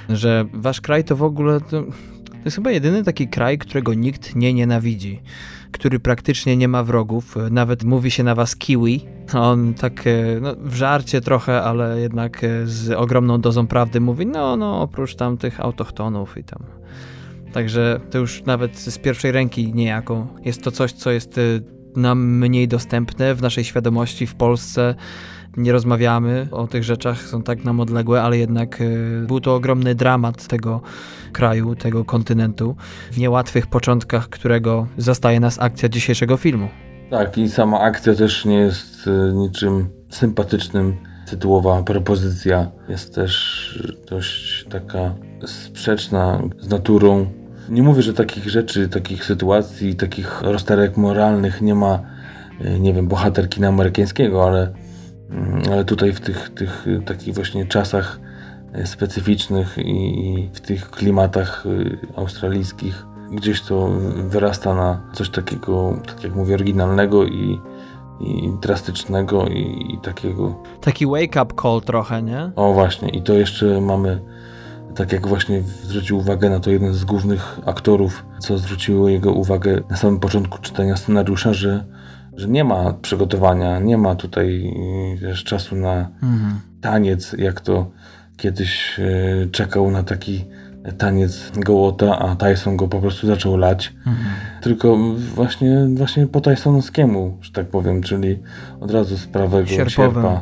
[0.09, 1.83] że wasz kraj to w ogóle to,
[2.25, 5.21] to jest chyba jedyny taki kraj, którego nikt nie nienawidzi,
[5.73, 9.05] który praktycznie nie ma wrogów, nawet mówi się na was kiwi.
[9.35, 14.27] On tak e, no, w żarcie trochę, ale jednak e, z ogromną dozą prawdy mówi,
[14.27, 16.63] no, no, oprócz tam tych autochtonów i tam
[17.53, 21.43] Także to już nawet z pierwszej ręki niejako jest to coś, co jest e,
[21.99, 24.95] nam mniej dostępne w naszej świadomości w Polsce.
[25.57, 28.87] Nie rozmawiamy o tych rzeczach, są tak nam odległe, ale jednak e,
[29.27, 30.81] był to ogromny dramat tego
[31.33, 32.77] kraju, tego kontynentu,
[33.13, 36.69] w niełatwych początkach którego zastaje nas akcja dzisiejszego filmu.
[37.11, 40.97] Tak, i sama akcja też nie jest e, niczym sympatycznym.
[41.31, 45.15] Tytułowa propozycja jest też dość taka
[45.47, 47.27] sprzeczna z naturą
[47.69, 52.01] nie mówię, że takich rzeczy, takich sytuacji, takich rozterek moralnych nie ma,
[52.61, 54.73] e, nie wiem, bohater kina amerykańskiego, ale,
[55.31, 58.21] mm, ale tutaj w tych, tych takich właśnie czasach
[58.73, 61.65] e, specyficznych i w tych klimatach
[62.17, 63.89] australijskich gdzieś to
[64.29, 67.61] wyrasta na coś takiego, tak jak mówię, oryginalnego i,
[68.21, 70.63] i drastycznego i, i takiego...
[70.81, 72.51] Taki wake-up call trochę, nie?
[72.57, 74.21] O właśnie i to jeszcze mamy
[74.95, 79.81] tak jak właśnie zwrócił uwagę na to jeden z głównych aktorów, co zwróciło jego uwagę
[79.91, 81.85] na samym początku czytania scenariusza, że,
[82.37, 84.75] że nie ma przygotowania, nie ma tutaj
[85.17, 86.61] wiesz, czasu na mhm.
[86.81, 87.91] taniec, jak to
[88.37, 90.45] kiedyś e, czekał na taki
[90.99, 93.93] taniec gołota, a Tyson go po prostu zaczął lać.
[93.99, 94.17] Mhm.
[94.63, 94.97] Tylko
[95.35, 98.39] właśnie, właśnie po Tysonowskiemu, że tak powiem, czyli
[98.81, 99.91] od razu z prawego Sierpowym.
[99.91, 100.41] sierpa.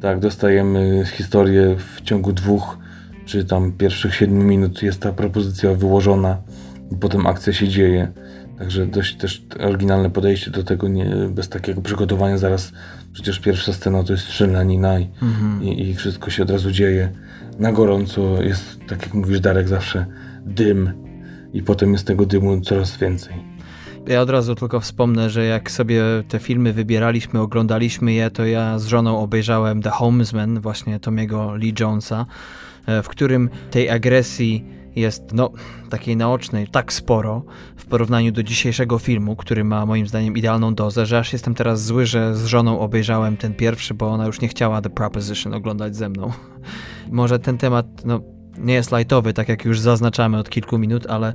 [0.00, 2.78] Tak, dostajemy historię w ciągu dwóch
[3.30, 6.36] czy tam pierwszych 7 minut jest ta propozycja wyłożona
[6.92, 8.12] i potem akcja się dzieje.
[8.58, 12.72] Także dość też oryginalne podejście do tego, nie, bez takiego przygotowania zaraz.
[13.12, 15.62] Przecież pierwsza scena to jest strzelanina i, mhm.
[15.62, 17.12] i, i wszystko się od razu dzieje.
[17.58, 20.06] Na gorąco jest, tak jak mówisz Darek, zawsze
[20.46, 20.92] dym
[21.52, 23.34] i potem jest tego dymu coraz więcej.
[24.06, 28.78] Ja od razu tylko wspomnę, że jak sobie te filmy wybieraliśmy, oglądaliśmy je, to ja
[28.78, 32.26] z żoną obejrzałem The Homesman, właśnie Tomiego Lee Jonesa.
[32.86, 34.64] E, w którym tej agresji
[34.96, 35.50] jest no,
[35.90, 37.44] takiej naocznej tak sporo
[37.76, 41.84] w porównaniu do dzisiejszego filmu, który ma moim zdaniem idealną dozę, że aż jestem teraz
[41.84, 45.96] zły, że z żoną obejrzałem ten pierwszy, bo ona już nie chciała The Proposition oglądać
[45.96, 46.32] ze mną.
[47.10, 48.20] Może ten temat no,
[48.58, 51.32] nie jest lightowy, tak jak już zaznaczamy od kilku minut, ale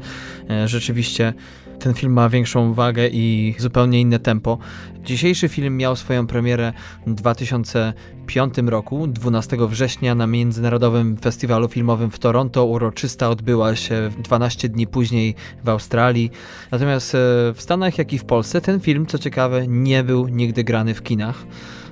[0.50, 1.34] e, rzeczywiście
[1.80, 4.58] ten film ma większą wagę i zupełnie inne tempo.
[5.04, 6.74] Dzisiejszy film miał swoją premierę
[7.08, 12.66] w 2005 roku, 12 września na Międzynarodowym Festiwalu Filmowym w Toronto.
[12.66, 16.32] Uroczysta odbyła się 12 dni później w Australii.
[16.72, 17.18] Natomiast e,
[17.54, 21.04] w Stanach, jak i w Polsce, ten film, co ciekawe, nie był nigdy grany w
[21.04, 21.46] kinach.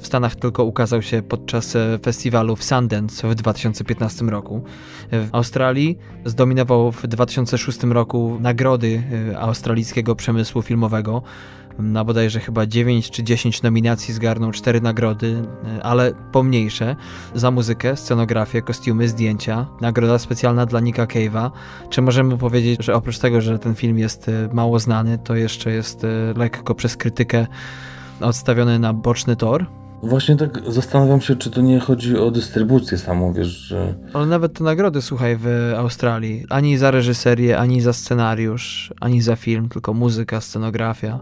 [0.03, 4.63] W Stanach tylko ukazał się podczas e, festiwalu w Sundance w 2015 roku.
[5.11, 11.21] W Australii zdominował w 2006 roku nagrody e, australijskiego przemysłu filmowego.
[11.79, 15.43] Na bodajże chyba 9 czy 10 nominacji zgarnął 4 nagrody,
[15.77, 16.95] e, ale pomniejsze.
[17.35, 19.67] Za muzykę, scenografię, kostiumy, zdjęcia.
[19.81, 21.51] Nagroda specjalna dla Nika Cave'a.
[21.89, 26.05] Czy możemy powiedzieć, że oprócz tego, że ten film jest mało znany, to jeszcze jest
[26.35, 27.47] lekko przez krytykę
[28.21, 29.82] odstawiony na boczny tor?
[30.03, 33.93] Właśnie tak zastanawiam się, czy to nie chodzi o dystrybucję samą, wiesz, że...
[34.13, 39.35] Ale nawet te nagrody, słuchaj, w Australii, ani za reżyserię, ani za scenariusz, ani za
[39.35, 41.19] film, tylko muzyka, scenografia.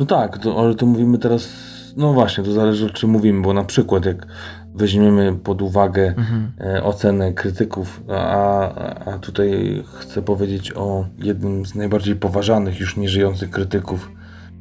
[0.00, 1.48] No tak, to, ale to mówimy teraz,
[1.96, 4.26] no właśnie, to zależy o czym mówimy, bo na przykład jak
[4.74, 6.52] weźmiemy pod uwagę mhm.
[6.60, 8.74] E, ocenę krytyków, a,
[9.04, 14.10] a tutaj chcę powiedzieć o jednym z najbardziej poważanych już nieżyjących krytyków,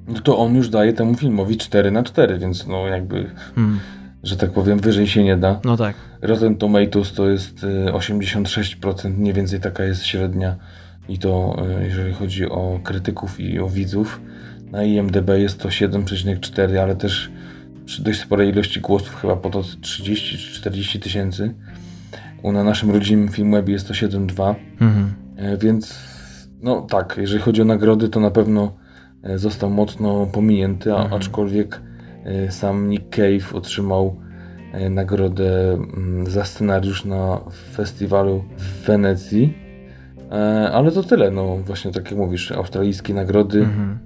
[0.07, 3.79] no to on już daje temu filmowi 4 na 4, więc no jakby, hmm.
[4.23, 5.59] że tak powiem, wyżej się nie da.
[5.63, 5.95] No tak.
[6.21, 10.55] Rotten Tomatoes to jest 86%, e, mniej więcej taka jest średnia
[11.09, 14.21] i to e, jeżeli chodzi o krytyków i o widzów.
[14.71, 17.31] Na IMDB jest to 7,4, ale też
[17.85, 21.53] przy dość sporej ilości głosów, chyba po to 30 czy 40 tysięcy.
[22.41, 24.55] U na naszym rodzimym Filmwebie jest to 7,2.
[24.81, 25.13] Mhm.
[25.35, 25.95] E, więc
[26.61, 28.73] no tak, jeżeli chodzi o nagrody, to na pewno
[29.35, 31.13] został mocno pominięty, mhm.
[31.13, 31.81] aczkolwiek
[32.23, 34.15] e, sam Nick Cave otrzymał
[34.73, 37.41] e, nagrodę mm, za scenariusz na
[37.73, 39.67] festiwalu w Wenecji.
[40.73, 43.99] Ale to tyle, no właśnie tak jak mówisz, australijskie nagrody mhm.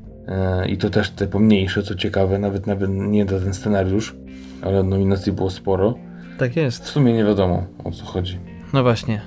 [0.70, 4.16] i to też te pomniejsze, co ciekawe, nawet nawet nie za ten scenariusz,
[4.62, 5.96] ale nominacji było sporo.
[6.38, 6.84] Tak jest.
[6.86, 8.40] W sumie nie wiadomo o co chodzi.
[8.74, 9.22] No właśnie.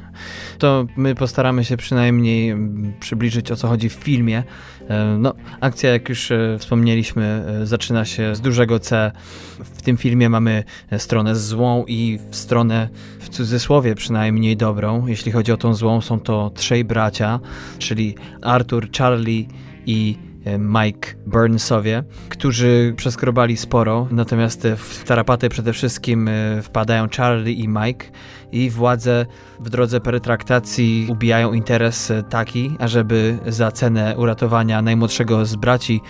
[0.58, 4.42] To my postaramy się przynajmniej mm, przybliżyć o co chodzi w filmie.
[4.88, 9.12] E, no, akcja, jak już e, wspomnieliśmy, e, zaczyna się z dużego C.
[9.58, 10.64] W tym filmie mamy
[10.98, 12.88] stronę złą i stronę
[13.20, 15.06] w cudzysłowie przynajmniej dobrą.
[15.06, 17.40] Jeśli chodzi o tą złą, są to trzej bracia,
[17.78, 19.48] czyli Arthur, Charlie
[19.86, 20.18] i
[20.58, 26.30] Mike Burnsowie, którzy przeskrobali sporo, natomiast w tarapaty przede wszystkim
[26.62, 28.06] wpadają Charlie i Mike
[28.52, 29.26] i władze
[29.60, 36.00] w drodze pertraktacji ubijają interes taki, ażeby za cenę uratowania najmłodszego z braci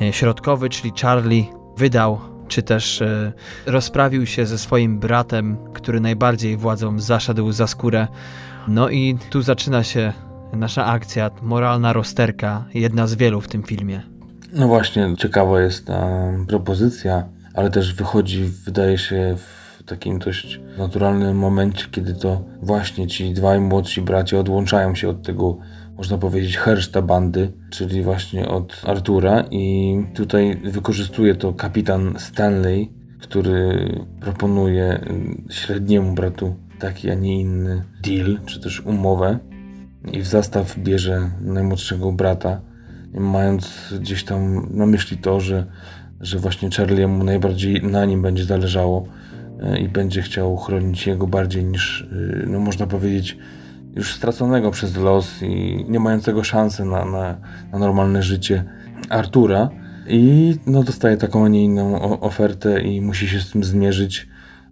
[0.00, 1.44] e, środkowy, czyli Charlie,
[1.76, 3.32] wydał czy też e,
[3.66, 8.08] rozprawił się ze swoim bratem, który najbardziej władzą zaszedł za skórę.
[8.68, 10.12] No i tu zaczyna się
[10.56, 14.02] nasza akcja, moralna rozterka, jedna z wielu w tym filmie.
[14.52, 16.08] No właśnie, ciekawa jest ta
[16.48, 17.24] propozycja,
[17.54, 23.60] ale też wychodzi, wydaje się, w takim dość naturalnym momencie, kiedy to właśnie ci dwaj
[23.60, 25.58] młodsi bracia odłączają się od tego,
[25.96, 33.88] można powiedzieć, herszta bandy, czyli właśnie od Artura i tutaj wykorzystuje to kapitan Stanley, który
[34.20, 35.00] proponuje
[35.50, 39.38] średniemu bratu taki, a nie inny deal, czy też umowę
[40.12, 42.60] i w zastaw bierze najmłodszego brata,
[43.14, 45.66] mając gdzieś tam na myśli to, że,
[46.20, 49.08] że właśnie Charliemu najbardziej na nim będzie zależało,
[49.62, 52.08] E, i będzie chciał chronić jego bardziej niż,
[52.42, 53.38] e, no można powiedzieć,
[53.96, 57.36] już straconego przez los i nie mającego szansy na, na,
[57.72, 58.64] na normalne życie
[59.08, 59.70] Artura.
[60.06, 64.28] I no, dostaje taką, a nie inną ofertę i musi się z tym zmierzyć.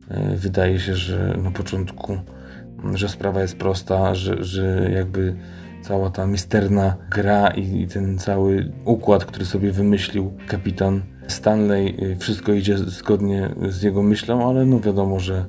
[0.08, 2.18] E, wydaje się, że na początku,
[2.94, 5.36] że sprawa jest prosta, że, że jakby
[5.82, 12.52] cała ta misterna gra i, ten cały układ, który sobie wymyślił kapitan Stanley, y, wszystko
[12.52, 15.46] idzie zgodnie z jego myślą, ale no wiadomo, że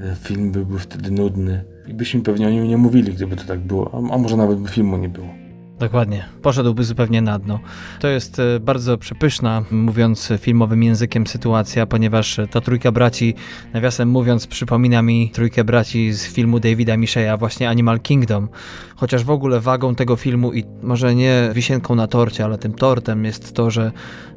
[0.00, 3.60] y, film byłby wtedy nudny i byśmy pewnie o nim nie mówili, gdyby to tak
[3.60, 5.39] było, a, a może nawet by filmu nie było.
[5.80, 6.24] Dokładnie.
[6.42, 7.60] Poszedłby zupełnie na dno.
[8.00, 13.34] To jest e, bardzo przepyszna, mówiąc filmowym językiem, sytuacja, ponieważ ta trójka braci,
[13.72, 18.48] nawiasem mówiąc, przypomina mi trójkę braci z filmu Davida Micheya, właśnie Animal Kingdom.
[18.96, 23.24] Chociaż w ogóle wagą tego filmu i może nie wisienką na torcie, ale tym tortem
[23.24, 23.92] jest to, że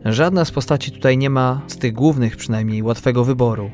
[0.05, 3.71] żadna z postaci tutaj nie ma, z tych głównych przynajmniej, łatwego wyboru.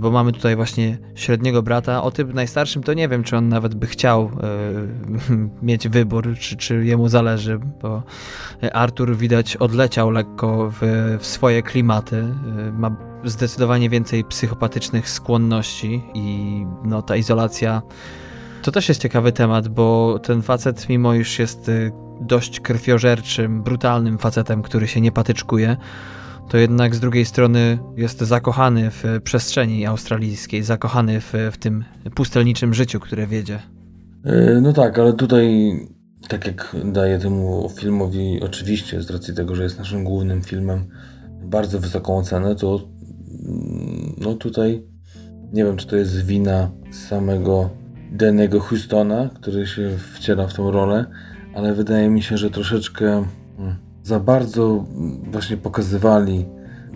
[0.00, 2.02] Bo mamy tutaj właśnie średniego brata.
[2.02, 4.30] O tym najstarszym to nie wiem, czy on nawet by chciał
[5.28, 8.02] yy, mieć wybór, czy, czy jemu zależy, bo
[8.72, 10.78] Artur widać odleciał lekko w,
[11.20, 12.16] w swoje klimaty.
[12.16, 17.82] Yy, ma zdecydowanie więcej psychopatycznych skłonności i no, ta izolacja
[18.64, 24.18] to też jest ciekawy temat, bo ten facet, mimo iż jest y, dość krwiożerczym, brutalnym
[24.18, 25.76] facetem, który się nie patyczkuje,
[26.48, 31.84] to jednak z drugiej strony jest zakochany w przestrzeni australijskiej, zakochany w, w tym
[32.14, 33.62] pustelniczym życiu, które wiedzie.
[34.24, 35.76] E, no tak, ale tutaj,
[36.28, 40.86] tak jak daję temu filmowi, oczywiście z racji tego, że jest naszym głównym filmem,
[41.42, 42.80] bardzo wysoką ocenę, to
[43.48, 44.82] mm, no tutaj
[45.52, 47.70] nie wiem, czy to jest wina samego
[48.12, 51.04] Danego Houstona, który się wciela w tą rolę,
[51.54, 53.24] ale wydaje mi się, że troszeczkę
[53.56, 54.84] hmm, za bardzo
[55.30, 56.46] właśnie pokazywali,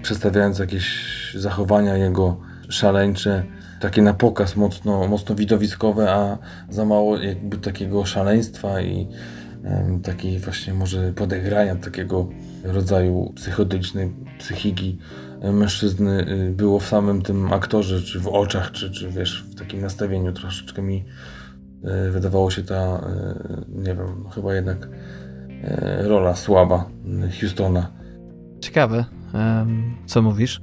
[0.03, 3.45] przedstawiając jakieś zachowania jego szaleńcze,
[3.81, 6.39] takie na pokaz mocno, mocno widowiskowe, a
[6.70, 9.09] za mało jakby takiego szaleństwa i
[10.03, 12.29] takiej właśnie może podegrania takiego
[12.64, 14.99] rodzaju psychodelicznej psychiki
[15.43, 19.81] mężczyzny y, było w samym tym aktorze, czy w oczach, czy, czy wiesz, w takim
[19.81, 21.05] nastawieniu troszeczkę mi
[22.07, 24.89] y, wydawało się ta, y, nie wiem, chyba jednak
[25.99, 26.85] rola słaba
[27.41, 27.93] Houstona.
[28.61, 29.05] Ciekawe,
[30.07, 30.61] co mówisz.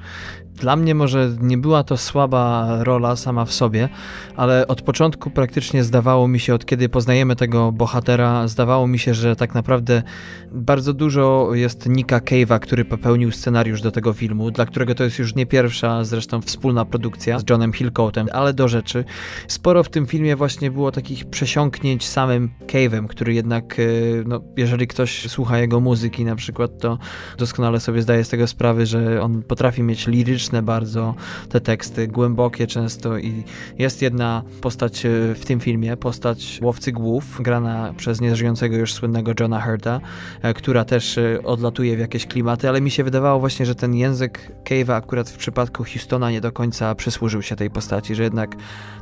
[0.56, 3.90] Dla mnie może nie była to słaba rola sama w sobie,
[4.36, 9.14] ale od początku praktycznie zdawało mi się, od kiedy poznajemy tego bohatera, zdawało mi się,
[9.14, 10.04] że tak naprawdę
[10.52, 15.20] bardzo dużo jest Nika Cave'a, który popełnił scenariusz do tego filmu, dla którego to jest
[15.20, 19.06] już nie pierwsza zresztą wspólna produkcja z Johnem Hillcoatem, ale do rzeczy.
[19.48, 23.84] Sporo w tym filmie właśnie było takich przesiąknięć samym Cave'em, który jednak, e,
[24.26, 26.98] no, jeżeli ktoś słucha jego muzyki na przykład, to
[27.38, 31.16] doskonale sobie zdaje z tego sprawy, że on potrafi mieć liryczne bardzo
[31.50, 33.44] te teksty, głębokie często i
[33.78, 39.32] jest jedna postać e, w tym filmie, postać Łowcy Głów, grana przez nieżyjącego już słynnego
[39.40, 40.00] Johna Hurta,
[40.42, 43.96] e, która też e, odlatuje w jakieś klimaty, ale mi się wydawało właśnie, że ten
[43.96, 48.56] język Cave'a akurat w przypadku Houstona nie do końca przysłużył się tej postaci, że jednak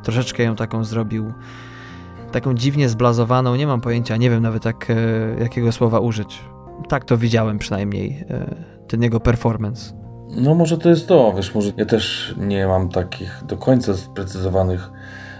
[0.04, 1.34] troszeczkę ją taką zrobił
[2.32, 4.88] taką dziwnie zblazowaną, nie mam pojęcia, nie wiem nawet jak,
[5.40, 6.40] jakiego słowa użyć.
[6.90, 8.26] Tak to widziałem przynajmniej,
[8.88, 10.03] ten jego performance.
[10.36, 14.90] No może to jest to, wiesz, może ja też nie mam takich do końca sprecyzowanych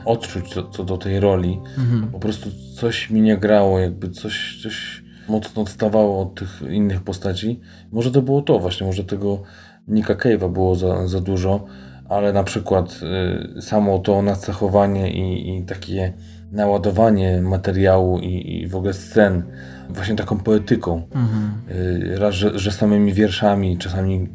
[0.06, 1.60] odczuć co, co do tej roli.
[1.78, 2.08] Mhm.
[2.12, 7.60] Po prostu coś mi nie grało, jakby coś, coś mocno odstawało od tych innych postaci.
[7.92, 9.44] Może to było to właśnie, może tego
[9.88, 11.66] Nika Cave'a było za, za dużo,
[12.10, 13.00] ale na przykład
[13.58, 16.14] y, samo to nacechowanie i, i takie
[16.52, 19.44] naładowanie materiału i, i w ogóle scen
[19.90, 21.02] właśnie taką poetyką.
[21.12, 21.52] Mhm.
[21.70, 24.30] Y, raz, że, że samymi wierszami, czasami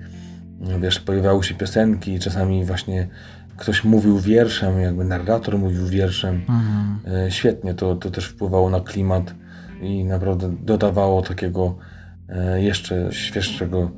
[0.81, 3.09] wiesz, pojawiały się piosenki, czasami właśnie
[3.59, 6.35] ktoś mówił wierszem, jakby narrator mówił wierszem.
[6.35, 6.99] Mhm.
[7.27, 9.35] E, świetnie, to, to też wpływało na klimat
[9.81, 11.79] i naprawdę dodawało takiego
[12.29, 13.91] e, jeszcze świeższego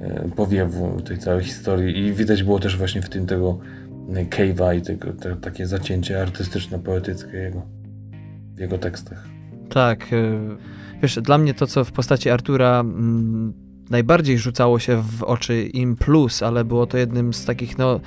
[0.00, 3.58] e, powiewu tej całej historii i widać było też właśnie w tym tego
[4.08, 7.62] Cave'a i tego, te, takie zacięcie artystyczno-poetyckie jego,
[8.54, 9.28] w jego tekstach.
[9.70, 10.06] Tak,
[11.02, 15.96] wiesz, dla mnie to, co w postaci Artura mm, najbardziej rzucało się w oczy im
[15.96, 18.00] plus, ale było to jednym z takich no,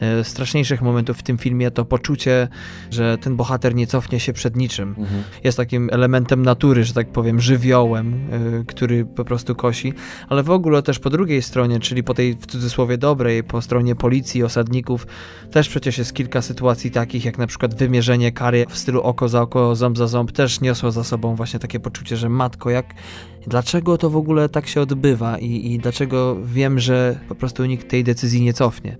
[0.00, 2.48] e, straszniejszych momentów w tym filmie, to poczucie,
[2.90, 4.88] że ten bohater nie cofnie się przed niczym.
[4.98, 5.22] Mhm.
[5.44, 9.92] Jest takim elementem natury, że tak powiem, żywiołem, e, który po prostu kosi,
[10.28, 13.94] ale w ogóle też po drugiej stronie, czyli po tej w cudzysłowie dobrej, po stronie
[13.94, 15.06] policji, osadników,
[15.50, 19.42] też przecież jest kilka sytuacji takich, jak na przykład wymierzenie kary w stylu oko za
[19.42, 22.94] oko, ząb za ząb, też niosło za sobą właśnie takie poczucie, że matko, jak
[23.46, 27.90] dlaczego to w ogóle tak się odbywa i, i dlaczego wiem, że po prostu nikt
[27.90, 28.98] tej decyzji nie cofnie.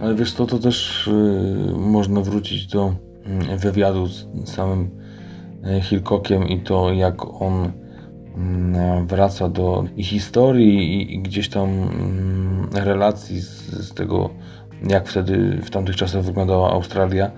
[0.00, 1.08] Ale wiesz to, to też
[1.66, 2.94] yy, można wrócić do
[3.50, 4.90] yy, wywiadu z samym
[5.62, 7.72] yy, Hilcockiem i to jak on
[8.36, 14.30] mm, wraca do historii i, i gdzieś tam mm, relacji z, z, tego,
[14.88, 17.30] jak wtedy w tamtych czasach wyglądała Australia,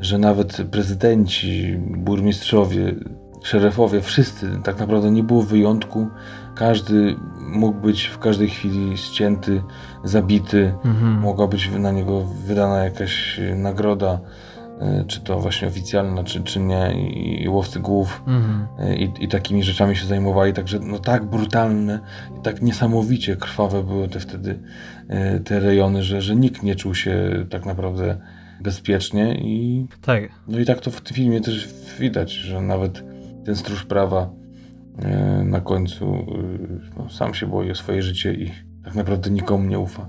[0.00, 2.94] że nawet prezydenci, burmistrzowie
[3.46, 6.08] szerefowie, wszyscy, tak naprawdę nie było wyjątku.
[6.54, 9.62] Każdy mógł być w każdej chwili ścięty,
[10.04, 11.20] zabity, mhm.
[11.20, 14.20] mogła być na niego wydana jakaś nagroda,
[14.80, 16.92] e, czy to właśnie oficjalna, czy, czy nie,
[17.42, 18.66] i, łowcy głów mhm.
[18.78, 22.00] E, i, i, takimi rzeczami się zajmowali, także no tak brutalne
[22.38, 24.58] i tak niesamowicie krwawe były te wtedy
[25.08, 28.16] e, te rejony, że, że nikt nie czuł się tak naprawdę
[28.60, 30.22] bezpiecznie i tak.
[30.48, 31.68] no i tak to w tym filmie też
[31.98, 33.15] widać, że nawet
[33.46, 34.30] ten stróż prawa
[34.98, 38.52] e, na końcu e, no, sam się boi o swoje życie i
[38.84, 40.08] tak naprawdę nikomu nie ufa.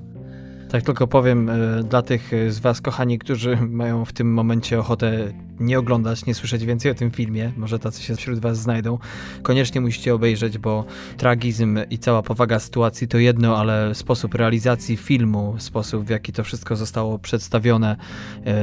[0.69, 5.33] Tak tylko powiem e, dla tych z Was, kochani, którzy mają w tym momencie ochotę
[5.59, 8.97] nie oglądać, nie słyszeć więcej o tym filmie, może tacy się wśród Was znajdą,
[9.43, 10.85] koniecznie musicie obejrzeć, bo
[11.17, 16.43] tragizm i cała powaga sytuacji to jedno, ale sposób realizacji filmu, sposób w jaki to
[16.43, 17.95] wszystko zostało przedstawione,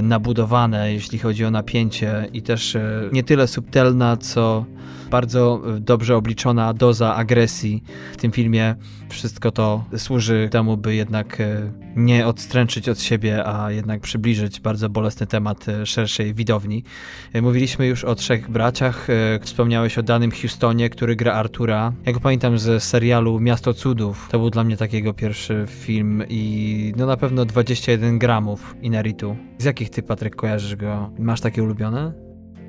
[0.02, 2.76] nabudowane, jeśli chodzi o napięcie i też
[3.12, 4.64] nie tyle subtelna, co
[5.10, 7.82] bardzo dobrze obliczona doza agresji
[8.12, 8.74] w tym filmie.
[9.08, 14.88] Wszystko to służy temu, by jednak e, nie odstręczyć od siebie, a jednak przybliżyć bardzo
[14.88, 16.84] bolesny temat e, szerszej widowni.
[17.32, 19.08] E, mówiliśmy już o trzech braciach.
[19.40, 21.92] Wspomniałeś o danym Houstonie, który gra Artura.
[22.06, 27.06] Jak pamiętam z serialu Miasto Cudów, to był dla mnie takiego pierwszy film i no
[27.06, 29.36] na pewno 21 gramów Ineritu.
[29.58, 31.10] Z jakich ty, Patryk, kojarzysz go?
[31.18, 32.12] Masz takie ulubione?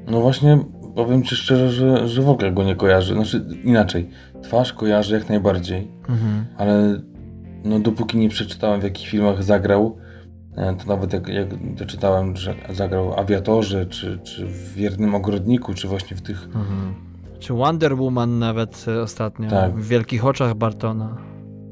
[0.07, 0.59] No właśnie
[0.95, 3.13] powiem ci szczerze, że, że w ogóle go nie kojarzy.
[3.13, 4.09] Znaczy inaczej,
[4.43, 6.45] twarz kojarzy jak najbardziej, mhm.
[6.57, 7.01] ale
[7.63, 9.97] no dopóki nie przeczytałem w jakich filmach zagrał,
[10.55, 15.73] e, to nawet jak, jak doczytałem, że zagrał w Awiatorze, czy, czy w Wiernym Ogrodniku,
[15.73, 16.93] czy właśnie w tych mhm.
[17.39, 19.49] Czy Wonder Woman nawet e, ostatnio.
[19.49, 19.75] Tak.
[19.75, 21.17] W Wielkich Oczach Bartona.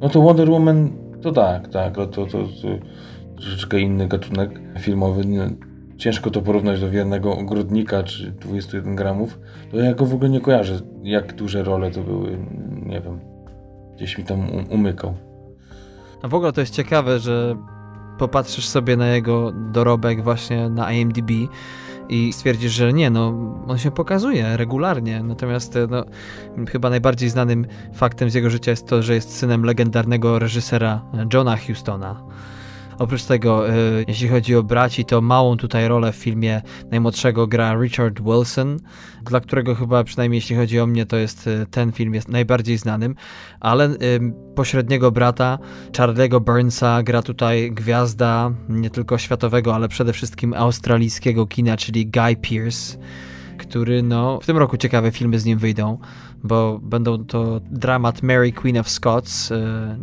[0.01, 0.89] No to Wonder Woman
[1.21, 1.95] to tak, tak.
[1.95, 2.67] To, to, to, to
[3.36, 4.49] troszeczkę inny gatunek
[4.80, 5.21] filmowy.
[6.04, 9.39] Ciężko to porównać do wiernego ogrodnika czy 21 gramów.
[9.72, 10.80] To ja go w ogóle nie kojarzę.
[11.04, 12.38] Jak duże role to były,
[12.86, 13.20] nie wiem.
[13.95, 14.39] Gdzieś mi tam
[14.70, 15.14] umykał.
[16.22, 17.56] A w ogóle to jest ciekawe, że
[18.18, 21.32] popatrzysz sobie na jego dorobek właśnie na IMDb
[22.10, 23.28] i stwierdzisz, że nie, no
[23.68, 26.04] on się pokazuje regularnie, natomiast no,
[26.68, 31.01] chyba najbardziej znanym faktem z jego życia jest to, że jest synem legendarnego reżysera
[31.34, 32.24] Johna Hustona.
[32.99, 33.73] Oprócz tego, e,
[34.07, 38.79] jeśli chodzi o braci, to małą tutaj rolę w filmie najmłodszego gra Richard Wilson,
[39.25, 42.77] dla którego chyba przynajmniej jeśli chodzi o mnie, to jest e, ten film jest najbardziej
[42.77, 43.15] znanym,
[43.59, 43.95] ale e,
[44.55, 45.57] pośredniego brata
[45.91, 52.35] Charlie'ego Burnsa gra tutaj gwiazda nie tylko światowego, ale przede wszystkim australijskiego kina, czyli Guy
[52.35, 52.97] Pearce
[53.57, 55.97] który no, w tym roku ciekawe filmy z nim wyjdą,
[56.43, 59.55] bo będą to dramat Mary Queen of Scots, y,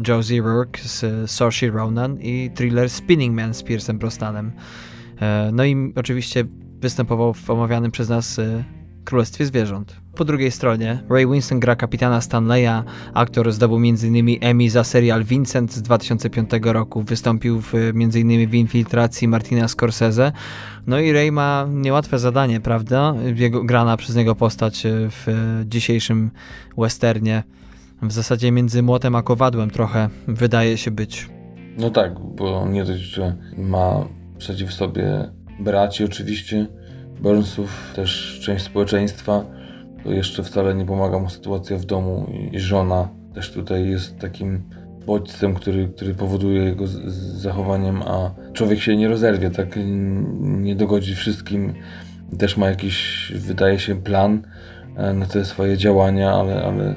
[0.08, 4.48] Josie Rourke z Saoirse Ronan i thriller Spinning Man z Piersem Brosnanem.
[4.48, 6.44] Y, no i oczywiście
[6.80, 8.64] występował w omawianym przez nas y,
[9.04, 9.99] Królestwie Zwierząt.
[10.14, 12.82] Po drugiej stronie Ray Winston gra kapitana Stanleya,
[13.14, 14.38] aktor zdobył m.in.
[14.40, 18.48] Emmy za serial Vincent z 2005 roku, wystąpił w, m.in.
[18.48, 20.32] w Infiltracji Martina Scorsese.
[20.86, 23.14] No i Ray ma niełatwe zadanie, prawda?
[23.36, 25.26] Jego, grana przez niego postać w
[25.66, 26.30] dzisiejszym
[26.78, 27.42] westernie.
[28.02, 31.28] W zasadzie między młotem a kowadłem trochę wydaje się być.
[31.78, 34.08] No tak, bo nie dość, że ma
[34.38, 35.30] przeciw sobie
[35.60, 36.66] braci oczywiście,
[37.20, 39.44] Burnsów, też część społeczeństwa,
[40.04, 44.62] to jeszcze wcale nie pomaga mu sytuacja w domu i żona też tutaj jest takim
[45.06, 49.68] bodźcem, który, który powoduje jego zachowaniem, a człowiek się nie rozerwie, tak
[50.40, 51.74] nie dogodzi wszystkim.
[52.38, 54.42] Też ma jakiś, wydaje się, plan
[54.96, 56.94] e, na te swoje działania, ale, ale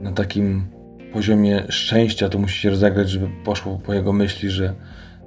[0.00, 0.66] na takim
[1.12, 4.74] poziomie szczęścia to musi się rozegrać, żeby poszło po jego myśli, że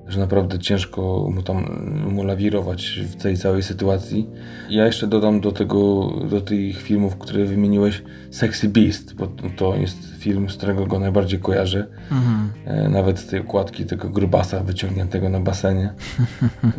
[0.08, 1.66] że naprawdę ciężko mu tam
[2.10, 4.30] mu lawirować w tej całej sytuacji.
[4.70, 9.28] Ja jeszcze dodam do tego, do tych filmów, które wymieniłeś, Sexy Beast, bo
[9.58, 11.88] to jest film, z którego go najbardziej kojarzę.
[12.12, 12.50] Mhm.
[12.66, 15.94] E, nawet z tej okładki tego grubasa wyciągniętego na basenie.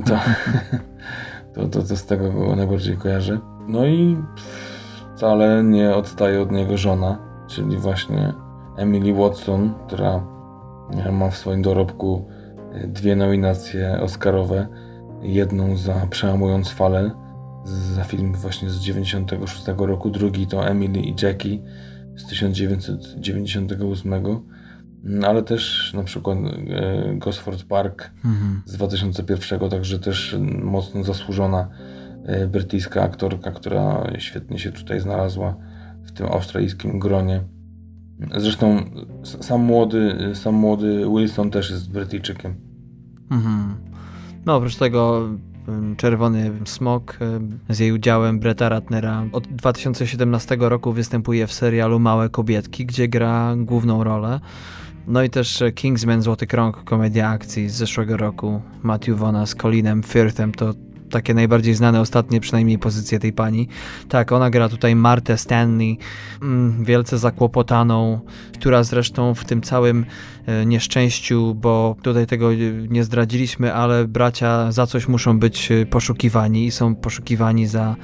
[0.06, 0.18] To,
[1.54, 3.38] to, to, to z tego go najbardziej kojarzę.
[3.68, 4.16] No i
[5.16, 7.18] wcale nie odstaje od niego żona,
[7.48, 8.32] czyli właśnie
[8.76, 10.20] Emily Watson, która
[11.12, 12.28] ma w swoim dorobku
[12.84, 14.68] dwie nominacje Oscarowe.
[15.22, 17.10] Jedną za Przełamując falę
[17.94, 21.58] za film właśnie z 96 roku, drugi to Emily i Jackie
[22.16, 24.12] z 1998,
[25.02, 28.62] no, ale też na przykład e, Gosford Park mhm.
[28.64, 31.68] z 2001, także też mocno zasłużona
[32.24, 35.56] e, brytyjska aktorka, która świetnie się tutaj znalazła
[36.04, 37.40] w tym australijskim gronie.
[38.36, 38.84] Zresztą
[39.22, 42.65] sam młody, sam młody Wilson też jest Brytyjczykiem.
[43.30, 43.74] Mhm.
[44.46, 45.28] No oprócz tego
[45.96, 47.18] Czerwony Smok
[47.68, 53.54] z jej udziałem Bretta Ratnera od 2017 roku występuje w serialu Małe Kobietki, gdzie gra
[53.56, 54.40] główną rolę.
[55.06, 58.62] No i też Kingsman Złoty Krąg, komedia akcji z zeszłego roku.
[58.82, 60.74] Matthew Vona z Colinem Firthem to
[61.10, 63.68] takie najbardziej znane ostatnie przynajmniej pozycje tej pani.
[64.08, 65.98] Tak, ona gra tutaj Martę Stanley,
[66.42, 68.20] mm, wielce zakłopotaną,
[68.54, 70.06] która zresztą w tym całym
[70.46, 72.50] e, nieszczęściu, bo tutaj tego
[72.88, 77.96] nie zdradziliśmy, ale bracia za coś muszą być e, poszukiwani i są poszukiwani za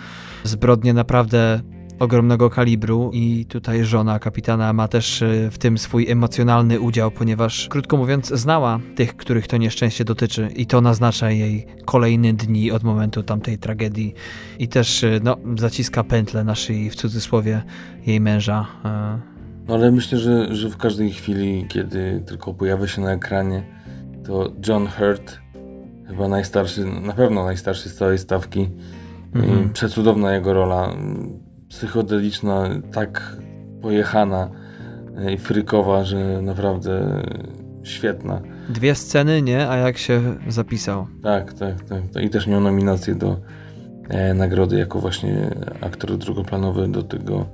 [0.44, 1.60] zbrodnie naprawdę
[2.02, 7.68] ogromnego kalibru i tutaj żona kapitana ma też e, w tym swój emocjonalny udział, ponieważ
[7.68, 12.82] krótko mówiąc znała tych, których to nieszczęście dotyczy i to naznacza jej kolejne dni od
[12.82, 14.14] momentu tamtej tragedii
[14.58, 17.62] i też e, no, zaciska pętlę na szyi w cudzysłowie
[18.06, 18.66] jej męża.
[18.84, 19.18] E.
[19.68, 23.62] No ale myślę, że, że w każdej chwili, kiedy tylko pojawia się na ekranie,
[24.26, 25.38] to John Hurt,
[26.06, 28.68] chyba najstarszy, na pewno najstarszy z całej stawki,
[29.34, 29.72] mhm.
[29.72, 30.96] przecudowna jego rola
[31.72, 33.36] psychodeliczna, tak
[33.82, 34.50] pojechana
[35.34, 37.22] i frykowa, że naprawdę
[37.82, 38.40] świetna.
[38.68, 39.68] Dwie sceny, nie?
[39.68, 41.06] A jak się zapisał?
[41.22, 42.22] Tak, tak, tak.
[42.22, 43.36] I też miał nominację do
[44.08, 45.50] e, nagrody jako właśnie
[45.80, 47.46] aktor drugoplanowy do tego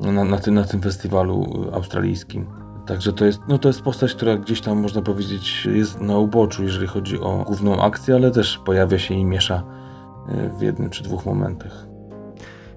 [0.00, 2.46] na, na, tym, na tym festiwalu australijskim.
[2.86, 6.64] Także to jest, no to jest postać, która gdzieś tam można powiedzieć jest na uboczu,
[6.64, 9.62] jeżeli chodzi o główną akcję, ale też pojawia się i miesza
[10.28, 11.91] e, w jednym czy dwóch momentach.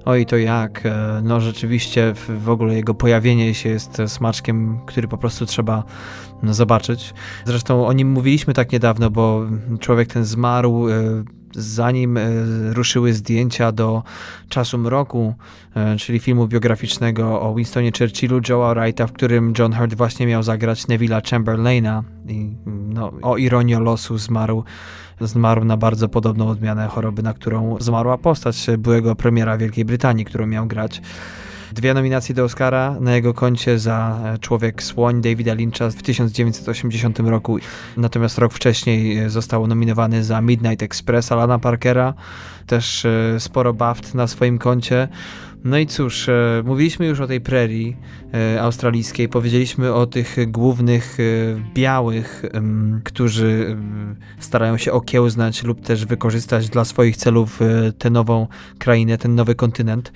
[0.06, 0.86] Oj, to jak?
[0.86, 5.84] E, no rzeczywiście w ogóle jego pojawienie się jest smaczkiem, który po prostu trzeba
[6.44, 7.14] no, zobaczyć.
[7.46, 9.46] Zresztą o nim mówiliśmy tak niedawno, bo
[9.80, 10.94] człowiek ten zmarł, e,
[11.56, 12.24] zanim e,
[12.74, 14.04] ruszyły zdjęcia do
[14.50, 15.34] Czasu Mroku,
[15.76, 20.44] e, czyli filmu biograficznego o Winstonie Churchillu, Joe'a Wrighta, w którym John Hurt właśnie miał
[20.44, 24.64] zagrać Neville'a Chamberlaina i no, o ironię losu zmarł
[25.22, 30.48] zmarł na bardzo podobną odmianę choroby, na którą zmarła postać byłego premiera Wielkiej Brytanii, którą
[30.48, 31.02] miał grać.
[31.72, 37.58] Dwie nominacje do Oscara na jego koncie za Człowiek Słoń Davida Lyncha w 1980 roku.
[37.98, 42.14] Natomiast rok wcześniej został nominowany za Midnight Express Alana Parkera.
[42.68, 45.08] Też e, sporo BAFT na swoim koncie.
[45.66, 47.98] No i cóż, e, mówiliśmy już o tej prerii
[48.34, 51.18] e, australijskiej, powiedzieliśmy o tych głównych
[51.74, 52.46] białych,
[53.04, 53.78] którzy
[54.40, 57.60] starają się okiełznać lub też wykorzystać dla swoich celów
[57.98, 58.48] tę nową
[58.78, 60.12] krainę, ten nowy kontynent.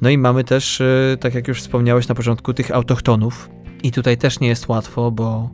[0.00, 0.82] No i mamy też,
[1.20, 3.50] tak jak już wspomniałeś na początku, tych autochtonów.
[3.82, 5.50] I tutaj też nie jest łatwo, bo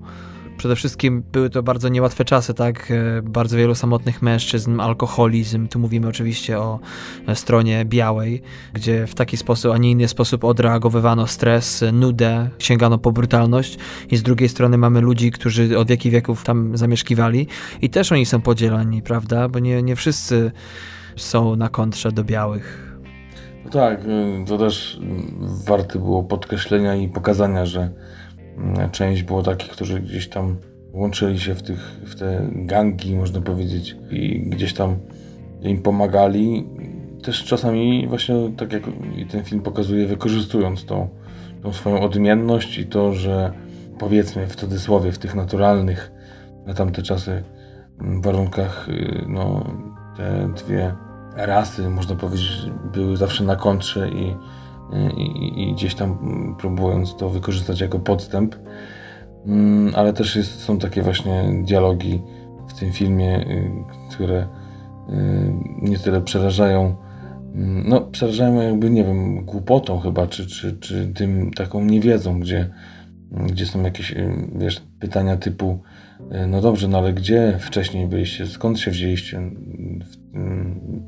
[0.59, 2.91] przede wszystkim były to bardzo niełatwe czasy, tak?
[2.91, 5.69] Y, bardzo wielu samotnych mężczyzn, alkoholizm.
[5.69, 6.81] Tu mówimy oczywiście o
[7.27, 8.43] e, stronie białej,
[8.73, 13.79] gdzie w taki sposób, a nie inny sposób odreagowywano stres, nudę, sięgano po brutalność.
[14.11, 17.47] I z drugiej strony mamy ludzi, którzy od wiekich wieków tam zamieszkiwali
[17.83, 19.49] i też oni są podzielani, prawda?
[19.49, 20.53] Bo nie, nie wszyscy
[21.17, 22.97] są na kontrze do białych.
[23.71, 25.01] Tak, y, to też
[25.67, 27.91] warte było podkreślenia i pokazania, że
[28.93, 30.57] część było takich, którzy gdzieś tam
[30.93, 34.97] łączyli się w, tych, w te gangi, można powiedzieć, i gdzieś tam
[35.63, 36.67] im pomagali.
[37.23, 38.83] Też czasami właśnie, tak jak
[39.31, 41.09] ten film pokazuje, wykorzystując tą,
[41.63, 43.53] tą swoją odmienność i to, że
[43.99, 46.13] powiedzmy w cudzysłowie, w tych naturalnych
[46.67, 47.43] na tamte czasy
[48.01, 49.65] mm, warunkach, y, no,
[50.17, 50.95] te dwie
[51.37, 54.35] rasy, można powiedzieć, były zawsze na kontrze i,
[55.17, 56.19] i, gdzieś tam
[56.59, 58.57] próbując to wykorzystać jako podstęp.
[59.47, 62.23] Mm, ale też jest, są takie właśnie dialogi
[62.69, 63.71] w tym filmie, y,
[64.11, 66.97] które y, nie tyle przerażają,
[67.55, 72.71] mm, no przerażają jakby, nie wiem, głupotą chyba, czy, czy, czy tym taką niewiedzą, gdzie,
[73.33, 75.79] gdzie są jakieś, y, wiesz, pytania typu
[76.49, 78.47] no dobrze, no ale gdzie wcześniej byliście?
[78.47, 79.51] Skąd się wzięliście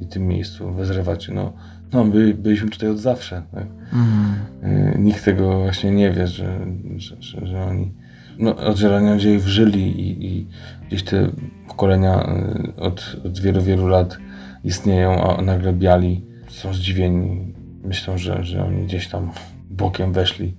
[0.00, 0.72] w tym miejscu?
[0.72, 1.34] Wezrywacie?
[1.34, 1.52] No,
[1.92, 3.42] no by, byliśmy tutaj od zawsze.
[3.52, 3.66] Tak?
[3.92, 5.04] Mm.
[5.04, 6.66] Nikt tego właśnie nie wie, że,
[6.96, 7.92] że, że, że oni
[8.38, 10.46] no, od zarania dziejów żyli i, i,
[10.88, 11.30] gdzieś te
[11.68, 14.18] pokolenia e, od, od wielu, wielu lat
[14.64, 17.54] istnieją, a nagle biali są zdziwieni.
[17.84, 19.30] Myślą, że, że oni gdzieś tam
[19.70, 20.54] bokiem weszli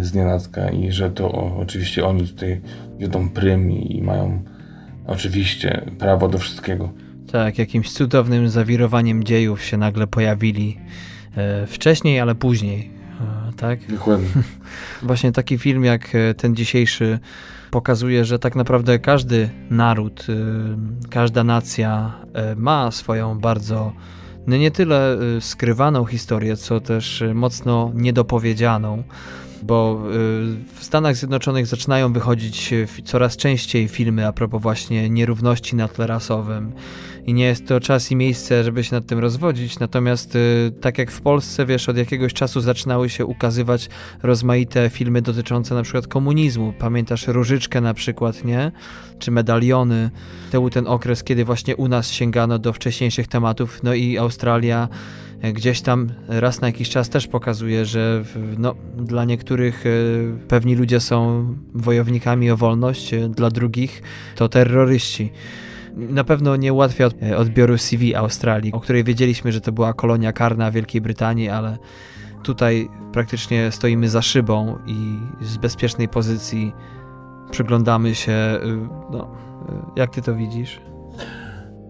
[0.00, 2.60] z nienacka i że to o, oczywiście oni tutaj
[2.98, 4.42] wiodą prym i, i mają
[5.06, 6.92] oczywiście prawo do wszystkiego.
[7.34, 10.78] Tak, jakimś cudownym zawirowaniem dziejów się nagle pojawili
[11.36, 12.90] e, wcześniej, ale później.
[13.20, 13.90] E, tak?
[13.90, 14.28] Dokładnie.
[15.02, 17.18] Właśnie taki film jak e, ten dzisiejszy
[17.70, 20.26] pokazuje, że tak naprawdę każdy naród,
[21.10, 22.12] każda nacja
[22.56, 23.92] ma swoją bardzo
[24.46, 29.02] no nie tyle skrywaną historię, co też mocno niedopowiedzianą
[29.62, 30.02] bo
[30.74, 32.74] w Stanach Zjednoczonych zaczynają wychodzić
[33.04, 36.72] coraz częściej filmy a propos właśnie nierówności na tle rasowym
[37.26, 40.98] i nie jest to czas i miejsce, żeby się nad tym rozwodzić, natomiast y, tak
[40.98, 43.88] jak w Polsce, wiesz, od jakiegoś czasu zaczynały się ukazywać
[44.22, 46.72] rozmaite filmy dotyczące na przykład komunizmu.
[46.78, 48.72] Pamiętasz Różyczkę na przykład, nie?
[49.18, 50.10] Czy Medaliony.
[50.52, 54.88] To był ten okres, kiedy właśnie u nas sięgano do wcześniejszych tematów, no i Australia
[55.44, 58.24] E, gdzieś tam raz na jakiś czas też pokazuje, że
[58.58, 59.90] no, dla niektórych e,
[60.48, 64.02] pewni ludzie są wojownikami o wolność, e, dla drugich
[64.36, 65.32] to terroryści.
[65.96, 70.70] Na pewno nie ułatwia odbioru CV Australii, o której wiedzieliśmy, że to była kolonia karna
[70.70, 71.78] Wielkiej Brytanii, ale
[72.42, 76.72] tutaj praktycznie stoimy za szybą i z bezpiecznej pozycji
[77.50, 78.60] przyglądamy się.
[79.10, 79.30] No,
[79.96, 80.80] jak ty to widzisz?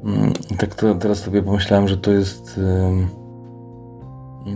[0.05, 2.61] Mm, tak to teraz sobie pomyślałem, że to jest.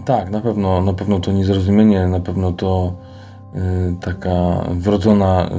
[0.04, 2.96] Tak, na pewno, na pewno to niezrozumienie, na pewno to
[3.54, 3.58] y,
[4.00, 5.50] taka wrodzona,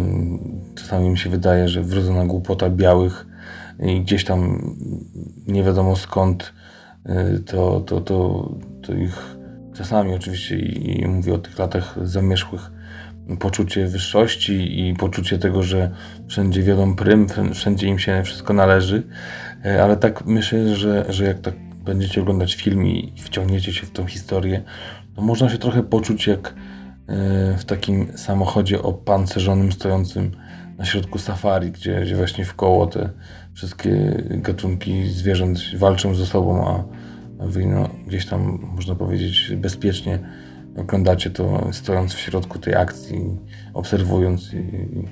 [0.74, 3.29] y, czasami mi się wydaje, że wrodzona głupota białych
[3.80, 4.62] i gdzieś tam
[5.48, 6.54] nie wiadomo skąd
[7.06, 8.50] y, to, to, to,
[8.82, 9.38] to ich
[9.74, 12.72] czasami oczywiście i, i mówię o tych latach zamierzchłych
[13.40, 15.92] poczucie wyższości i poczucie tego, że
[16.28, 19.04] wszędzie wiodą prym, wszędzie im się wszystko należy,
[19.84, 21.54] ale tak myślę, że, że jak tak
[21.86, 24.64] będziecie oglądać film i wciągniecie się w tą historię,
[25.16, 26.54] to można się trochę poczuć jak e,
[27.58, 30.32] w takim samochodzie opancerzonym stojącym
[30.78, 33.10] na środku safari, gdzie, gdzie właśnie w koło te
[33.60, 36.84] wszystkie gatunki zwierząt walczą ze sobą, a
[37.46, 40.20] wy no, gdzieś tam, można powiedzieć, bezpiecznie
[40.78, 43.38] oglądacie to stojąc w środku tej akcji,
[43.74, 45.08] obserwując i, i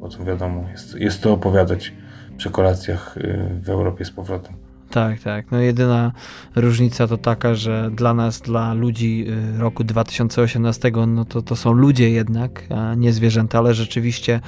[0.00, 1.92] potem wiadomo, jest, jest to opowiadać
[2.36, 4.54] przy kolacjach e, w Europie z powrotem.
[4.92, 5.50] Tak, tak.
[5.50, 6.12] No jedyna
[6.56, 11.72] różnica to taka, że dla nas, dla ludzi y, roku 2018, no to, to są
[11.72, 14.40] ludzie jednak, a nie zwierzęta, ale rzeczywiście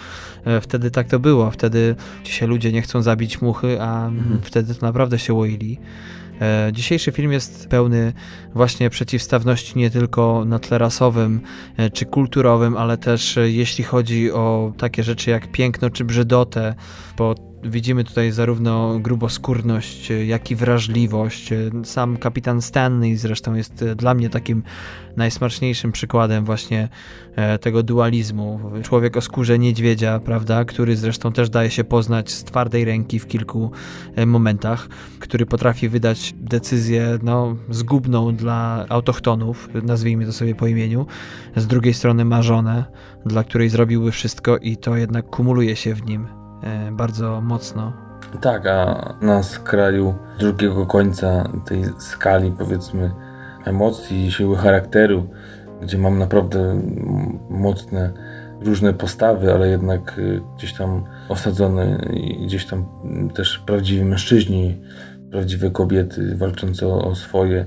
[0.44, 1.50] e, wtedy tak to było.
[1.50, 4.40] Wtedy dzisiaj ludzie nie chcą zabić muchy, a mhm.
[4.42, 5.78] wtedy to naprawdę się łoili.
[6.40, 8.12] E, dzisiejszy film jest pełny
[8.54, 11.40] właśnie przeciwstawności nie tylko na tle rasowym
[11.76, 16.74] e, czy kulturowym, ale też jeśli chodzi o takie rzeczy jak piękno czy brzydotę,
[17.16, 21.50] bo Widzimy tutaj zarówno gruboskórność, jak i wrażliwość.
[21.84, 24.62] Sam kapitan Stanley zresztą jest dla mnie takim
[25.16, 26.88] najsmaczniejszym przykładem właśnie
[27.36, 28.60] e, tego dualizmu.
[28.82, 33.26] Człowiek o skórze niedźwiedzia, prawda, który zresztą też daje się poznać z twardej ręki w
[33.26, 33.70] kilku
[34.16, 34.88] e, momentach,
[35.20, 41.06] który potrafi wydać decyzję no, zgubną dla autochtonów, nazwijmy to sobie po imieniu.
[41.56, 42.84] Z drugiej strony ma żonę,
[43.26, 46.43] dla której zrobiłby wszystko i to jednak kumuluje się w nim E,
[46.92, 47.92] bardzo mocno.
[48.40, 53.10] Tak, a na skraju drugiego końca tej skali, powiedzmy,
[53.64, 55.26] emocji, siły charakteru,
[55.82, 56.80] gdzie mam naprawdę
[57.50, 58.12] mocne
[58.60, 62.86] różne postawy, ale jednak e, gdzieś tam osadzone i gdzieś tam
[63.34, 64.80] też prawdziwi mężczyźni,
[65.30, 67.66] prawdziwe kobiety walczące o, swoje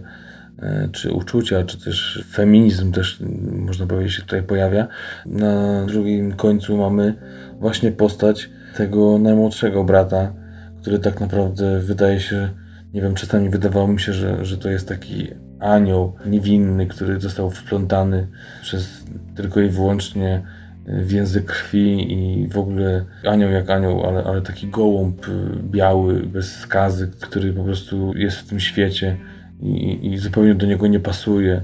[0.59, 4.87] e, czy uczucia, czy też feminizm też można powiedzieć się tutaj pojawia.
[5.25, 7.13] Na drugim końcu mamy
[7.59, 10.33] właśnie postać tego najmłodszego brata,
[10.81, 12.49] który tak naprawdę wydaje się,
[12.93, 15.27] nie wiem, czasami wydawało mi się, że, że to jest taki
[15.59, 18.27] anioł niewinny, który został wplątany
[18.61, 19.05] przez
[19.35, 20.43] tylko i wyłącznie
[20.87, 25.31] e, w język krwi i w ogóle anioł jak anioł, ale, ale taki gołąb e,
[25.63, 29.17] biały, bez skazy, który po prostu jest w tym świecie
[29.61, 31.61] i, i zupełnie do niego nie pasuje.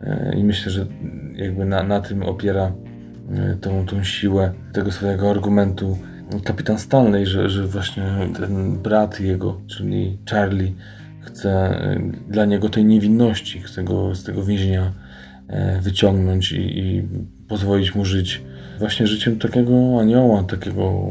[0.00, 0.86] E, I myślę, że
[1.34, 2.72] jakby na, na tym opiera
[3.60, 5.98] tą, tą siłę tego swojego argumentu
[6.44, 8.04] kapitan Stanley, że, że właśnie
[8.40, 10.72] ten brat jego, czyli Charlie,
[11.20, 14.92] chce y, dla niego tej niewinności, chce go z tego więzienia
[15.48, 17.02] e, wyciągnąć i, i
[17.48, 18.42] pozwolić mu żyć
[18.78, 21.10] właśnie życiem takiego anioła, takiego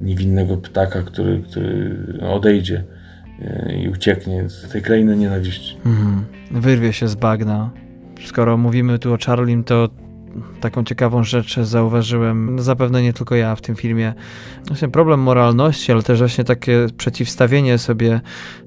[0.00, 1.96] niewinnego ptaka, który, który
[2.30, 2.84] odejdzie
[3.42, 5.76] e, i ucieknie z tej krainy nienawiści.
[5.86, 6.24] Mhm.
[6.50, 7.70] Wyrwie się z bagna.
[8.24, 9.88] Skoro mówimy tu o Charlim, to
[10.60, 14.14] taką ciekawą rzecz zauważyłem, zapewne nie tylko ja w tym filmie,
[14.66, 18.20] właśnie problem moralności, ale też właśnie takie przeciwstawienie sobie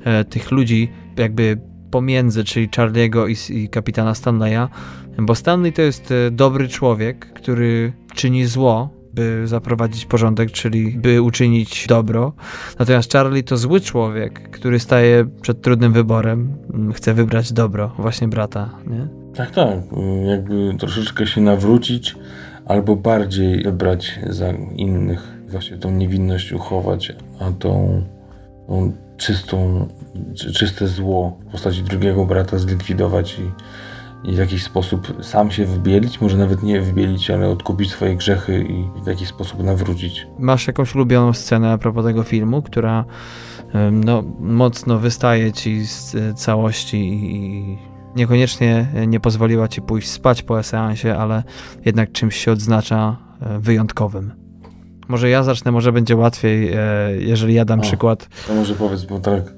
[0.04, 1.62] e, tych ludzi jakby
[1.92, 4.68] pomiędzy, czyli Charliego i, i kapitana Stanleya,
[5.20, 11.22] bo Stanley to jest e, dobry człowiek, który czyni zło, by zaprowadzić porządek, czyli by
[11.22, 12.34] uczynić dobro.
[12.80, 16.58] Natomiast Charlie to zły człowiek, który staje przed trudnym wyborem,
[16.94, 19.21] chce wybrać dobro, właśnie brata, nie?
[19.36, 19.78] Tak, tak.
[20.26, 22.16] Jakby troszeczkę się nawrócić
[22.66, 28.02] albo bardziej wybrać za innych, właśnie tą niewinność uchować, a tą,
[28.68, 29.88] tą czystą,
[30.54, 36.22] czyste zło w postaci drugiego brata zlikwidować i, i w jakiś sposób sam się wybielić,
[36.22, 40.28] może nawet nie wybielić, ale odkupić swoje grzechy i w jakiś sposób nawrócić.
[40.40, 43.06] Masz jakąś ulubioną scenę a propos tego filmu, która
[43.92, 46.98] no, mocno wystaje ci z całości
[47.36, 51.44] i Niekoniecznie nie pozwoliła ci pójść spać po seansie, ale
[51.86, 54.34] jednak czymś się odznacza e, wyjątkowym.
[55.08, 56.80] Może ja zacznę, może będzie łatwiej, e,
[57.20, 58.30] jeżeli ja dam o, przykład.
[58.48, 59.54] To może powiedz, bo tak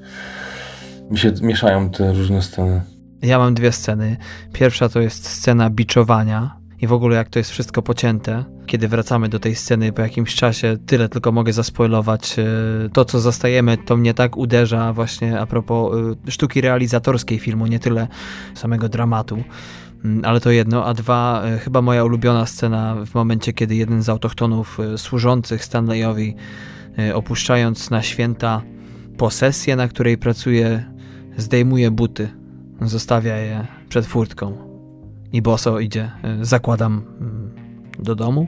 [1.12, 2.82] mi się mieszają te różne sceny.
[3.22, 4.18] Ja mam dwie sceny.
[4.54, 8.44] Pierwsza to jest scena biczowania, i w ogóle jak to jest wszystko pocięte.
[8.66, 12.40] Kiedy wracamy do tej sceny po jakimś czasie, tyle tylko mogę zaspoilować.
[12.40, 12.46] E,
[12.94, 17.80] to, co zastajemy, to mnie tak uderza właśnie a propos e, sztuki realizatorskiej filmu, nie
[17.80, 18.08] tyle
[18.56, 19.44] samego dramatu.
[20.06, 24.04] Mm, ale to jedno, a dwa, e, chyba moja ulubiona scena w momencie, kiedy jeden
[24.04, 26.36] z autochtonów służących Stanleyowi,
[27.14, 28.62] opuszczając na święta
[29.18, 30.86] posesję, na której pracuje,
[31.38, 32.30] zdejmuje buty,
[32.82, 34.58] zostawia je przed furtką
[35.34, 36.12] i boso idzie,
[36.42, 37.43] zakładam mm,
[38.04, 38.48] do domu?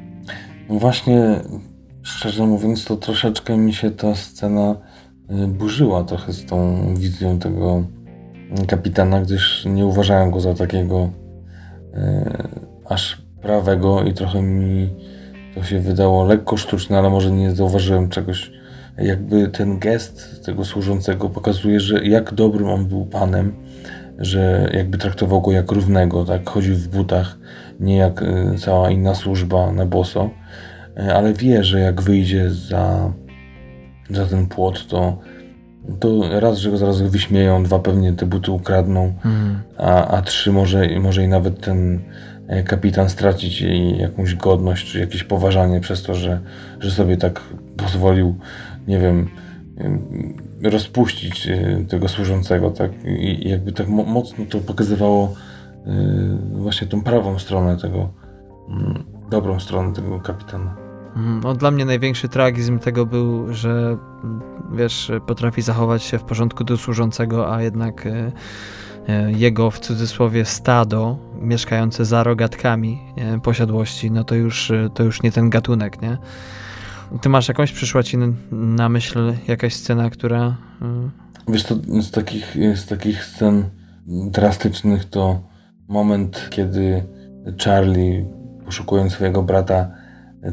[0.69, 1.39] Właśnie,
[2.01, 4.75] szczerze mówiąc, to troszeczkę mi się ta scena
[5.29, 7.83] e, burzyła trochę z tą wizją tego
[8.67, 11.09] kapitana, gdyż nie uważałem go za takiego
[11.93, 12.47] e,
[12.89, 14.89] aż prawego i trochę mi
[15.55, 18.51] to się wydało lekko sztuczne, ale może nie zauważyłem czegoś.
[18.97, 23.53] Jakby ten gest tego służącego pokazuje, że jak dobrym on był panem,
[24.17, 26.49] że jakby traktował go jak równego, tak?
[26.49, 27.37] Chodził w butach,
[27.79, 30.29] nie jak y, cała inna służba na boso,
[30.97, 33.13] y, ale wie, że jak wyjdzie za,
[34.09, 35.17] za ten płot, to,
[35.99, 39.59] to raz, że go zaraz wyśmieją, dwa pewnie te buty ukradną, mhm.
[39.77, 42.01] a, a trzy może, może i nawet ten
[42.47, 46.39] e, kapitan stracić jej jakąś godność, czy jakieś poważanie przez to, że,
[46.79, 47.41] że sobie tak
[47.77, 48.35] pozwolił,
[48.87, 49.29] nie wiem,
[50.69, 52.91] rozpuścić y, tego służącego, tak?
[53.05, 55.33] I jakby tak mocno to pokazywało
[55.87, 55.91] y,
[56.51, 58.09] właśnie tą prawą stronę tego,
[58.69, 60.75] mm, dobrą stronę tego kapitana.
[61.15, 61.39] Mhm.
[61.43, 64.41] No, dla mnie największy tragizm tego był, że mm,
[64.73, 68.31] wiesz, potrafi zachować się w porządku do służącego, a jednak e,
[69.31, 73.01] jego w cudzysłowie stado mieszkające za rogatkami
[73.43, 76.17] posiadłości, no to już, to już nie ten gatunek, nie?
[77.21, 78.17] Ty masz jakąś, przyszła ci
[78.51, 80.57] na myśl jakaś scena, która...
[81.47, 83.63] Wiesz, to z takich, z takich scen
[84.07, 85.41] drastycznych to
[85.87, 87.03] moment, kiedy
[87.63, 88.25] Charlie
[88.65, 89.91] poszukując swojego brata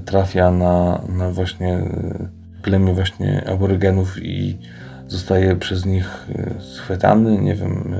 [0.04, 2.28] trafia na, na właśnie e,
[2.62, 4.58] plemię właśnie aborygenów i
[5.06, 7.94] zostaje przez nich e, schwytany, nie wiem,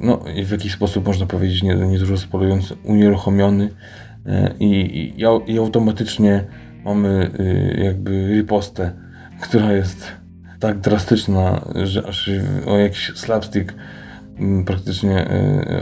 [0.00, 3.70] no i w jakiś sposób można powiedzieć, nie, nie dużo spolując, unieruchomiony.
[4.60, 5.20] I, i,
[5.52, 6.44] i automatycznie
[6.84, 7.30] mamy
[7.84, 8.92] jakby ripostę,
[9.40, 10.06] która jest
[10.58, 12.30] tak drastyczna, że aż
[12.66, 13.74] o jakiś slapstick
[14.66, 15.26] praktycznie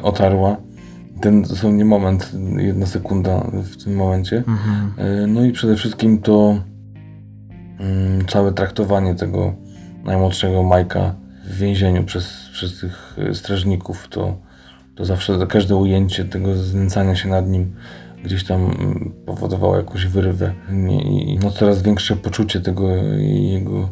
[0.03, 0.57] otarła
[1.21, 4.37] ten dosłownie moment, jedna sekunda w tym momencie.
[4.37, 4.93] Mhm.
[4.97, 6.63] E, no i przede wszystkim to
[7.79, 9.55] mm, całe traktowanie tego
[10.05, 11.15] najmłodszego Majka
[11.45, 14.37] w więzieniu przez, przez tych strażników, to,
[14.95, 17.75] to zawsze każde ujęcie tego znęcania się nad nim
[18.25, 20.55] gdzieś tam mm, powodowało jakąś wyrwę
[21.05, 22.97] i no, coraz większe poczucie tego
[23.27, 23.91] jego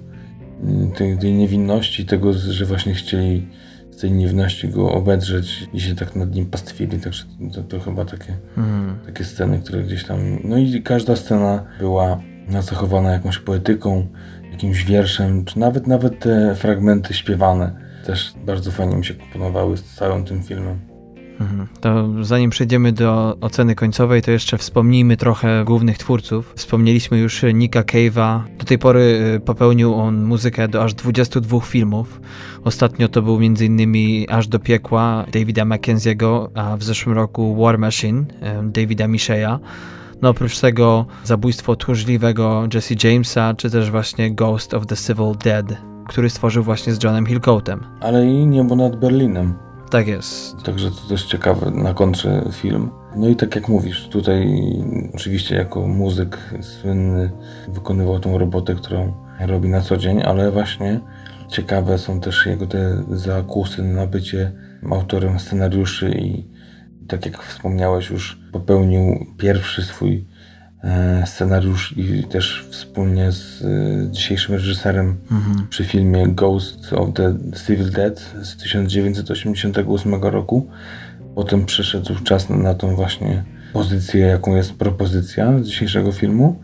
[0.62, 3.48] mm, tej, tej niewinności, tego, że właśnie chcieli
[3.90, 7.24] z tej niewności go obedrzeć i się tak nad nim pastwili, także
[7.55, 8.98] to, to chyba takie, mm.
[9.07, 10.19] takie sceny, które gdzieś tam...
[10.44, 14.07] No i każda scena była nacechowana jakąś poetyką,
[14.53, 19.85] jakimś wierszem, czy nawet nawet te fragmenty śpiewane też bardzo fajnie mi się komponowały z
[19.85, 20.95] całym tym filmem.
[21.40, 21.66] Mhm.
[21.80, 26.52] To zanim przejdziemy do oceny końcowej, to jeszcze wspomnijmy trochę głównych twórców.
[26.56, 28.40] Wspomnieliśmy już Nika Cave'a.
[28.58, 29.00] Do tej pory
[29.36, 32.20] y, popełnił on muzykę do aż 22 filmów.
[32.64, 33.94] Ostatnio to był m.in.
[34.28, 38.24] Aż do piekła Davida Mackenzie'ego, a w zeszłym roku War Machine
[38.62, 39.58] Davida Micheya.
[40.22, 45.66] No oprócz tego zabójstwo tchórzliwego Jesse Jamesa, czy też właśnie Ghost of the Civil Dead,
[46.08, 47.80] który stworzył właśnie z Johnem Hillcoatem.
[48.00, 49.65] Ale i Niebo nad Berlinem.
[49.90, 50.62] Tak jest.
[50.62, 52.90] Także to też ciekawy na kontrze film.
[53.16, 54.58] No i tak jak mówisz, tutaj
[55.14, 57.30] oczywiście jako muzyk słynny
[57.68, 61.00] wykonywał tą robotę, którą robi na co dzień, ale właśnie
[61.48, 64.52] ciekawe są też jego te zakusy na bycie
[64.90, 66.44] autorem scenariuszy i
[67.08, 70.26] tak jak wspomniałeś już popełnił pierwszy swój
[71.26, 75.66] scenariusz i też wspólnie z e, dzisiejszym reżyserem mhm.
[75.68, 77.34] przy filmie Ghost of the
[77.66, 80.68] Civil Dead z 1988 roku.
[81.34, 86.62] Potem przyszedł czas na tą właśnie pozycję, jaką jest propozycja dzisiejszego filmu,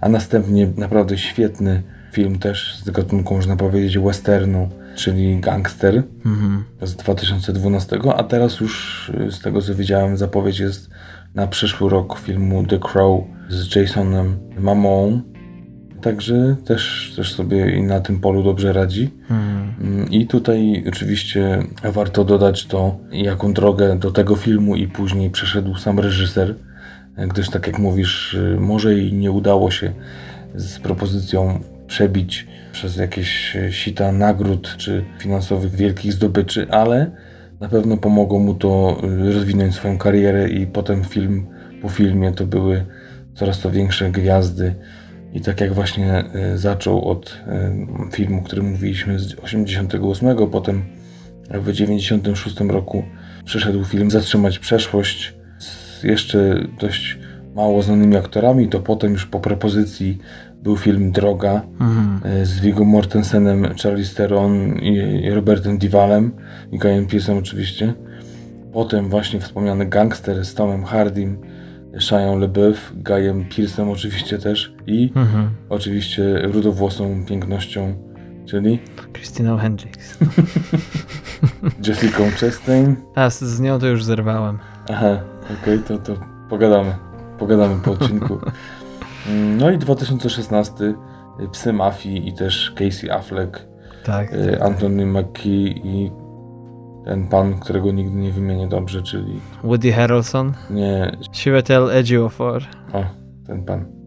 [0.00, 1.82] a następnie naprawdę świetny
[2.12, 6.64] film też z gatunku, można powiedzieć, westernu, czyli Gangster mhm.
[6.82, 10.90] z 2012, a teraz już z tego co widziałem zapowiedź jest
[11.34, 15.22] na przyszły rok filmu The Crow z Jasonem Mamą.
[16.02, 19.10] Także też, też sobie i na tym polu dobrze radzi.
[19.28, 20.10] Hmm.
[20.10, 25.98] I tutaj oczywiście warto dodać to, jaką drogę do tego filmu i później przeszedł sam
[25.98, 26.54] reżyser,
[27.28, 29.92] gdyż tak jak mówisz, może i nie udało się
[30.54, 37.10] z propozycją przebić przez jakieś sita nagród czy finansowych wielkich zdobyczy, ale
[37.60, 39.00] na pewno pomogło mu to
[39.34, 41.46] rozwinąć swoją karierę i potem film
[41.82, 42.86] po filmie to były
[43.34, 44.74] coraz to większe gwiazdy.
[45.32, 47.72] I tak jak właśnie e, zaczął od e,
[48.12, 50.82] filmu, o którym mówiliśmy z 88, potem
[51.50, 53.02] w 96 roku
[53.44, 57.18] przyszedł film Zatrzymać przeszłość z jeszcze dość
[57.54, 60.18] mało znanymi aktorami, to potem już po propozycji
[60.62, 62.20] był film Droga mhm.
[62.24, 66.32] E, z Viggo Mortensenem, Charlie Theron i Robertem Divalem
[66.72, 67.94] i Guyem Pearce'em oczywiście.
[68.72, 71.38] Potem właśnie wspomniany Gangster z Tomem Hardym,
[72.00, 75.50] Shia LeBeouf, Guyem Pearce'em oczywiście też i mhm.
[75.68, 77.94] oczywiście rudowłosą pięknością,
[78.46, 78.78] czyli
[79.12, 80.18] Christina Hendricks.
[81.86, 82.96] Jessica Chastain.
[83.14, 84.58] A, z, z nią to już zerwałem.
[84.90, 86.94] Aha, okej, okay, to, to pogadamy.
[87.38, 88.38] Pogadamy po odcinku.
[89.58, 90.94] No i 2016
[91.52, 93.66] Psy Mafii i też Casey Affleck,
[94.04, 94.62] tak, y, tak.
[94.62, 96.10] Anthony Mackie i
[97.04, 99.40] ten pan, którego nigdy nie wymienię dobrze, czyli...
[99.64, 100.52] Woody Harrelson?
[100.70, 101.16] Nie.
[101.32, 102.62] Chiwetel Ejiofor.
[102.92, 103.04] O,
[103.46, 104.00] ten pan.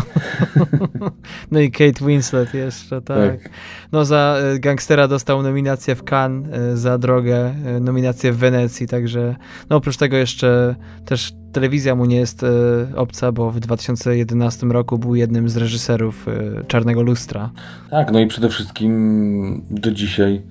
[1.50, 3.16] no i Kate Winslet jeszcze, tak.
[3.16, 3.50] tak.
[3.92, 9.36] No za e, Gangstera dostał nominację w Cannes, za Drogę nominację w Wenecji, także
[9.70, 10.74] no oprócz tego jeszcze
[11.04, 12.48] też telewizja mu nie jest e,
[12.96, 17.50] obca, bo w 2011 roku był jednym z reżyserów e, Czarnego Lustra.
[17.90, 20.42] Tak, no i przede wszystkim do dzisiaj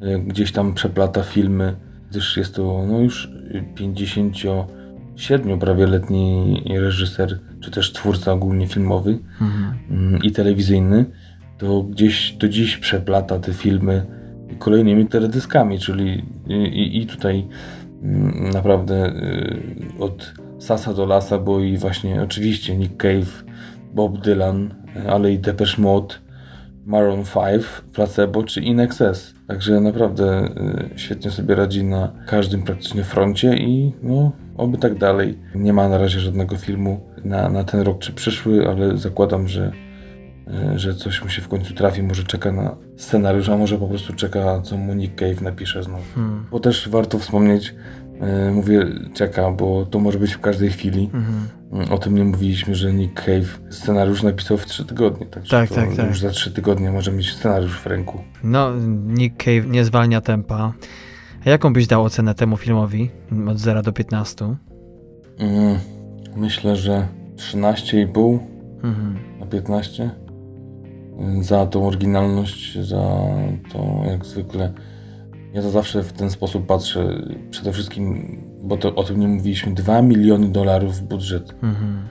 [0.00, 1.76] e, gdzieś tam przeplata filmy,
[2.10, 3.30] gdyż jest to no już
[3.74, 9.78] 57 prawie letni reżyser, czy też twórca ogólnie filmowy mhm.
[9.90, 11.04] Mm, i telewizyjny,
[11.58, 14.06] to gdzieś do dziś przeplata te filmy
[14.58, 17.46] kolejnymi teledyskami, czyli i, i tutaj
[18.02, 19.12] mm, naprawdę
[19.98, 23.44] od Sasa do Lasa, bo i właśnie oczywiście Nick Cave,
[23.94, 24.74] Bob Dylan,
[25.08, 26.14] ale i Depeche Mode,
[26.86, 29.34] Maroon 5, Placebo czy In Excess.
[29.46, 30.44] Także naprawdę
[30.94, 35.38] y, świetnie sobie radzi na każdym praktycznie froncie i no, oby tak dalej.
[35.54, 39.72] Nie ma na razie żadnego filmu na, na ten rok czy przyszły, ale zakładam, że
[40.50, 43.88] E, że coś mu się w końcu trafi, może czeka na scenariusz, a może po
[43.88, 46.02] prostu czeka, co mu Nick Cave napisze znowu.
[46.14, 46.46] Hmm.
[46.50, 48.07] Bo też warto wspomnieć, e,
[48.52, 51.10] mówię czeka, bo to może być w każdej chwili.
[51.12, 51.92] Hmm.
[51.92, 55.96] O tym nie mówiliśmy, że Nick Cave scenariusz napisał w trzy tygodnie, tak, tak, tak,
[55.96, 56.08] tak.
[56.08, 58.20] już za trzy tygodnie może mieć scenariusz w ręku.
[58.42, 58.72] No,
[59.06, 60.72] Nick Cave nie zwalnia tempa.
[61.46, 63.10] A jaką byś dał ocenę temu filmowi
[63.48, 64.54] od 0 do 15?
[65.38, 65.78] Mm,
[66.36, 68.38] myślę, że 13,5
[68.82, 69.18] mhm.
[69.40, 70.10] na 15
[71.40, 73.02] za tą oryginalność, za
[73.72, 74.72] to jak zwykle.
[75.58, 77.22] Ja to zawsze w ten sposób patrzę.
[77.50, 81.54] Przede wszystkim, bo to, o tym nie mówiliśmy, 2 miliony dolarów budżet.
[81.62, 82.08] Mhm.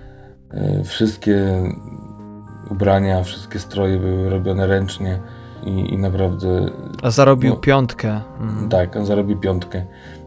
[0.52, 1.64] E, wszystkie
[2.72, 5.19] ubrania, wszystkie stroje były robione ręcznie
[5.65, 6.65] i, i naprawdę.
[7.02, 8.22] A zarobił no, piątkę.
[8.40, 8.69] Mhm.
[8.69, 9.86] Tak, on zarobił piątkę.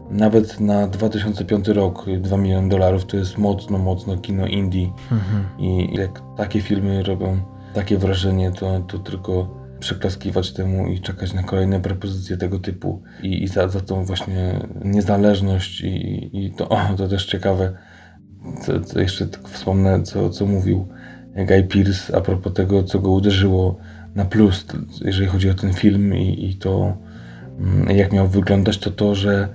[0.09, 4.91] Nawet na 2005 rok 2 miliony dolarów to jest mocno, mocno kino indie.
[5.11, 5.45] Mhm.
[5.59, 7.37] I jak takie filmy robią
[7.73, 13.01] takie wrażenie, to, to tylko przyklaskiwać temu i czekać na kolejne propozycje tego typu.
[13.23, 17.73] I, i za, za tą właśnie niezależność i, i to, o, to też ciekawe,
[18.61, 20.87] co, co jeszcze tak wspomnę, co, co mówił
[21.35, 23.77] Guy Pearce a propos tego, co go uderzyło
[24.15, 24.65] na plus,
[25.01, 26.97] jeżeli chodzi o ten film i, i to,
[27.59, 29.47] mm, jak miał wyglądać, to to, że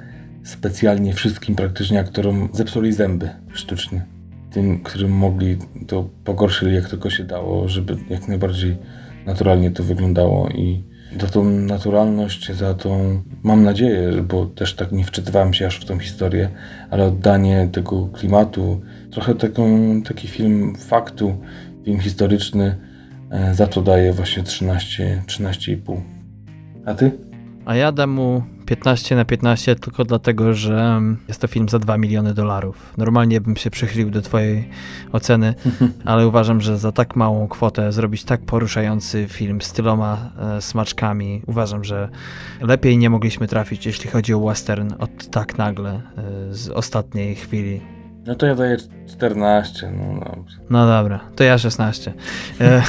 [0.45, 4.07] specjalnie wszystkim praktycznie aktorom zepsuli zęby sztucznie.
[4.51, 8.77] Tym, którym mogli, to pogorszyli jak tylko się dało, żeby jak najbardziej
[9.27, 10.85] naturalnie to wyglądało i
[11.21, 15.85] za tą naturalność, za tą, mam nadzieję, bo też tak nie wczytywałem się aż w
[15.85, 16.49] tą historię,
[16.91, 18.81] ale oddanie tego klimatu,
[19.11, 19.67] trochę taką,
[20.03, 21.37] taki film faktu,
[21.85, 22.77] film historyczny,
[23.31, 26.01] e, za to daje właśnie 13, 13,5.
[26.87, 27.11] A ty?
[27.65, 31.99] A ja dam mu 15 na 15 tylko dlatego, że jest to film za 2
[31.99, 32.95] miliony dolarów.
[32.97, 34.69] Normalnie bym się przychylił do twojej
[35.13, 35.55] oceny,
[36.05, 41.43] ale uważam, że za tak małą kwotę zrobić tak poruszający film z tyloma e, smaczkami,
[41.47, 42.09] uważam, że
[42.61, 46.03] lepiej nie mogliśmy trafić, jeśli chodzi o western, od tak nagle, e,
[46.55, 47.81] z ostatniej chwili.
[48.27, 48.77] No to ja daję
[49.09, 50.57] 14, no dobrze.
[50.71, 52.15] No dobra, to ja 16.
[52.61, 52.83] E,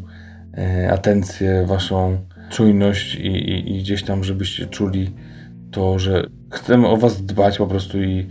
[0.58, 2.18] e, atencję, Waszą
[2.50, 5.14] czujność i, i, i, gdzieś tam, żebyście czuli
[5.72, 8.28] to, że chcemy o Was dbać po prostu i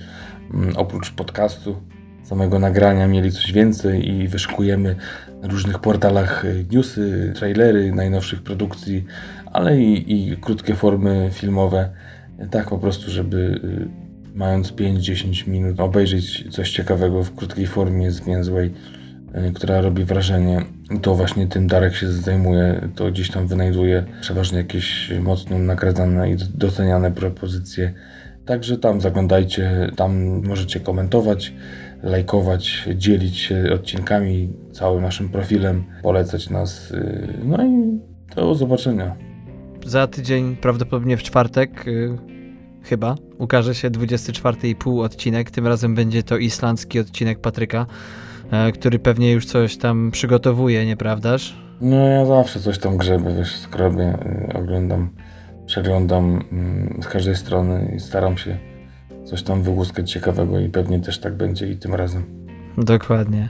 [0.55, 1.77] mm, oprócz podcastu,
[2.23, 4.97] samego nagrania mieli coś więcej i wyszukujemy
[5.43, 9.05] na różnych portalach e, newsy, trailery najnowszych produkcji,
[9.53, 11.91] ale i, i krótkie formy filmowe,
[12.51, 18.71] tak po prostu, żeby y, mając 5-10 minut obejrzeć coś ciekawego w krótkiej formie, zwięzłej,
[19.49, 20.63] y, która robi wrażenie.
[21.03, 26.37] To właśnie tym Darek się zajmuje, to gdzieś tam wynajduje przeważnie jakieś mocno nagradzane i
[26.55, 27.93] doceniane propozycje.
[28.47, 31.53] Także tam zaglądajcie, tam możecie komentować,
[32.03, 36.91] lajkować, dzielić się odcinkami, całym naszym profilem, polecać nas.
[36.91, 38.01] Y, no i
[38.37, 39.30] do zobaczenia.
[39.91, 42.19] Za tydzień, prawdopodobnie w czwartek, yy,
[42.83, 45.51] chyba, ukaże się 24,5 odcinek.
[45.51, 47.87] Tym razem będzie to islandzki odcinek Patryka,
[48.53, 51.57] yy, który pewnie już coś tam przygotowuje, nieprawdaż?
[51.81, 54.19] No ja zawsze coś tam grzebę, wiesz, skrobię,
[54.49, 55.11] yy, oglądam,
[55.67, 56.45] przeglądam
[56.97, 58.59] yy, z każdej strony i staram się
[59.25, 62.40] coś tam wyłuskać ciekawego i pewnie też tak będzie i tym razem.
[62.79, 63.49] Dokładnie.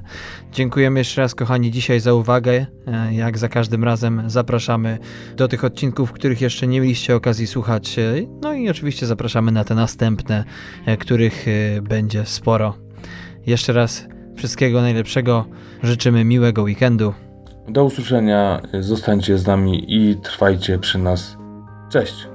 [0.52, 2.66] Dziękujemy jeszcze raz, kochani, dzisiaj za uwagę.
[2.86, 4.98] E, jak za każdym razem zapraszamy
[5.36, 7.98] do tych odcinków, których jeszcze nie mieliście okazji słuchać.
[7.98, 10.44] E, no i oczywiście zapraszamy na te następne,
[10.86, 11.46] e, których
[11.82, 12.74] będzie sporo.
[13.46, 14.06] Jeszcze raz
[14.36, 15.44] wszystkiego najlepszego.
[15.82, 17.14] Życzymy miłego weekendu.
[17.68, 18.60] Do usłyszenia.
[18.80, 21.36] Zostańcie z nami i trwajcie przy nas.
[21.90, 22.29] Cześć.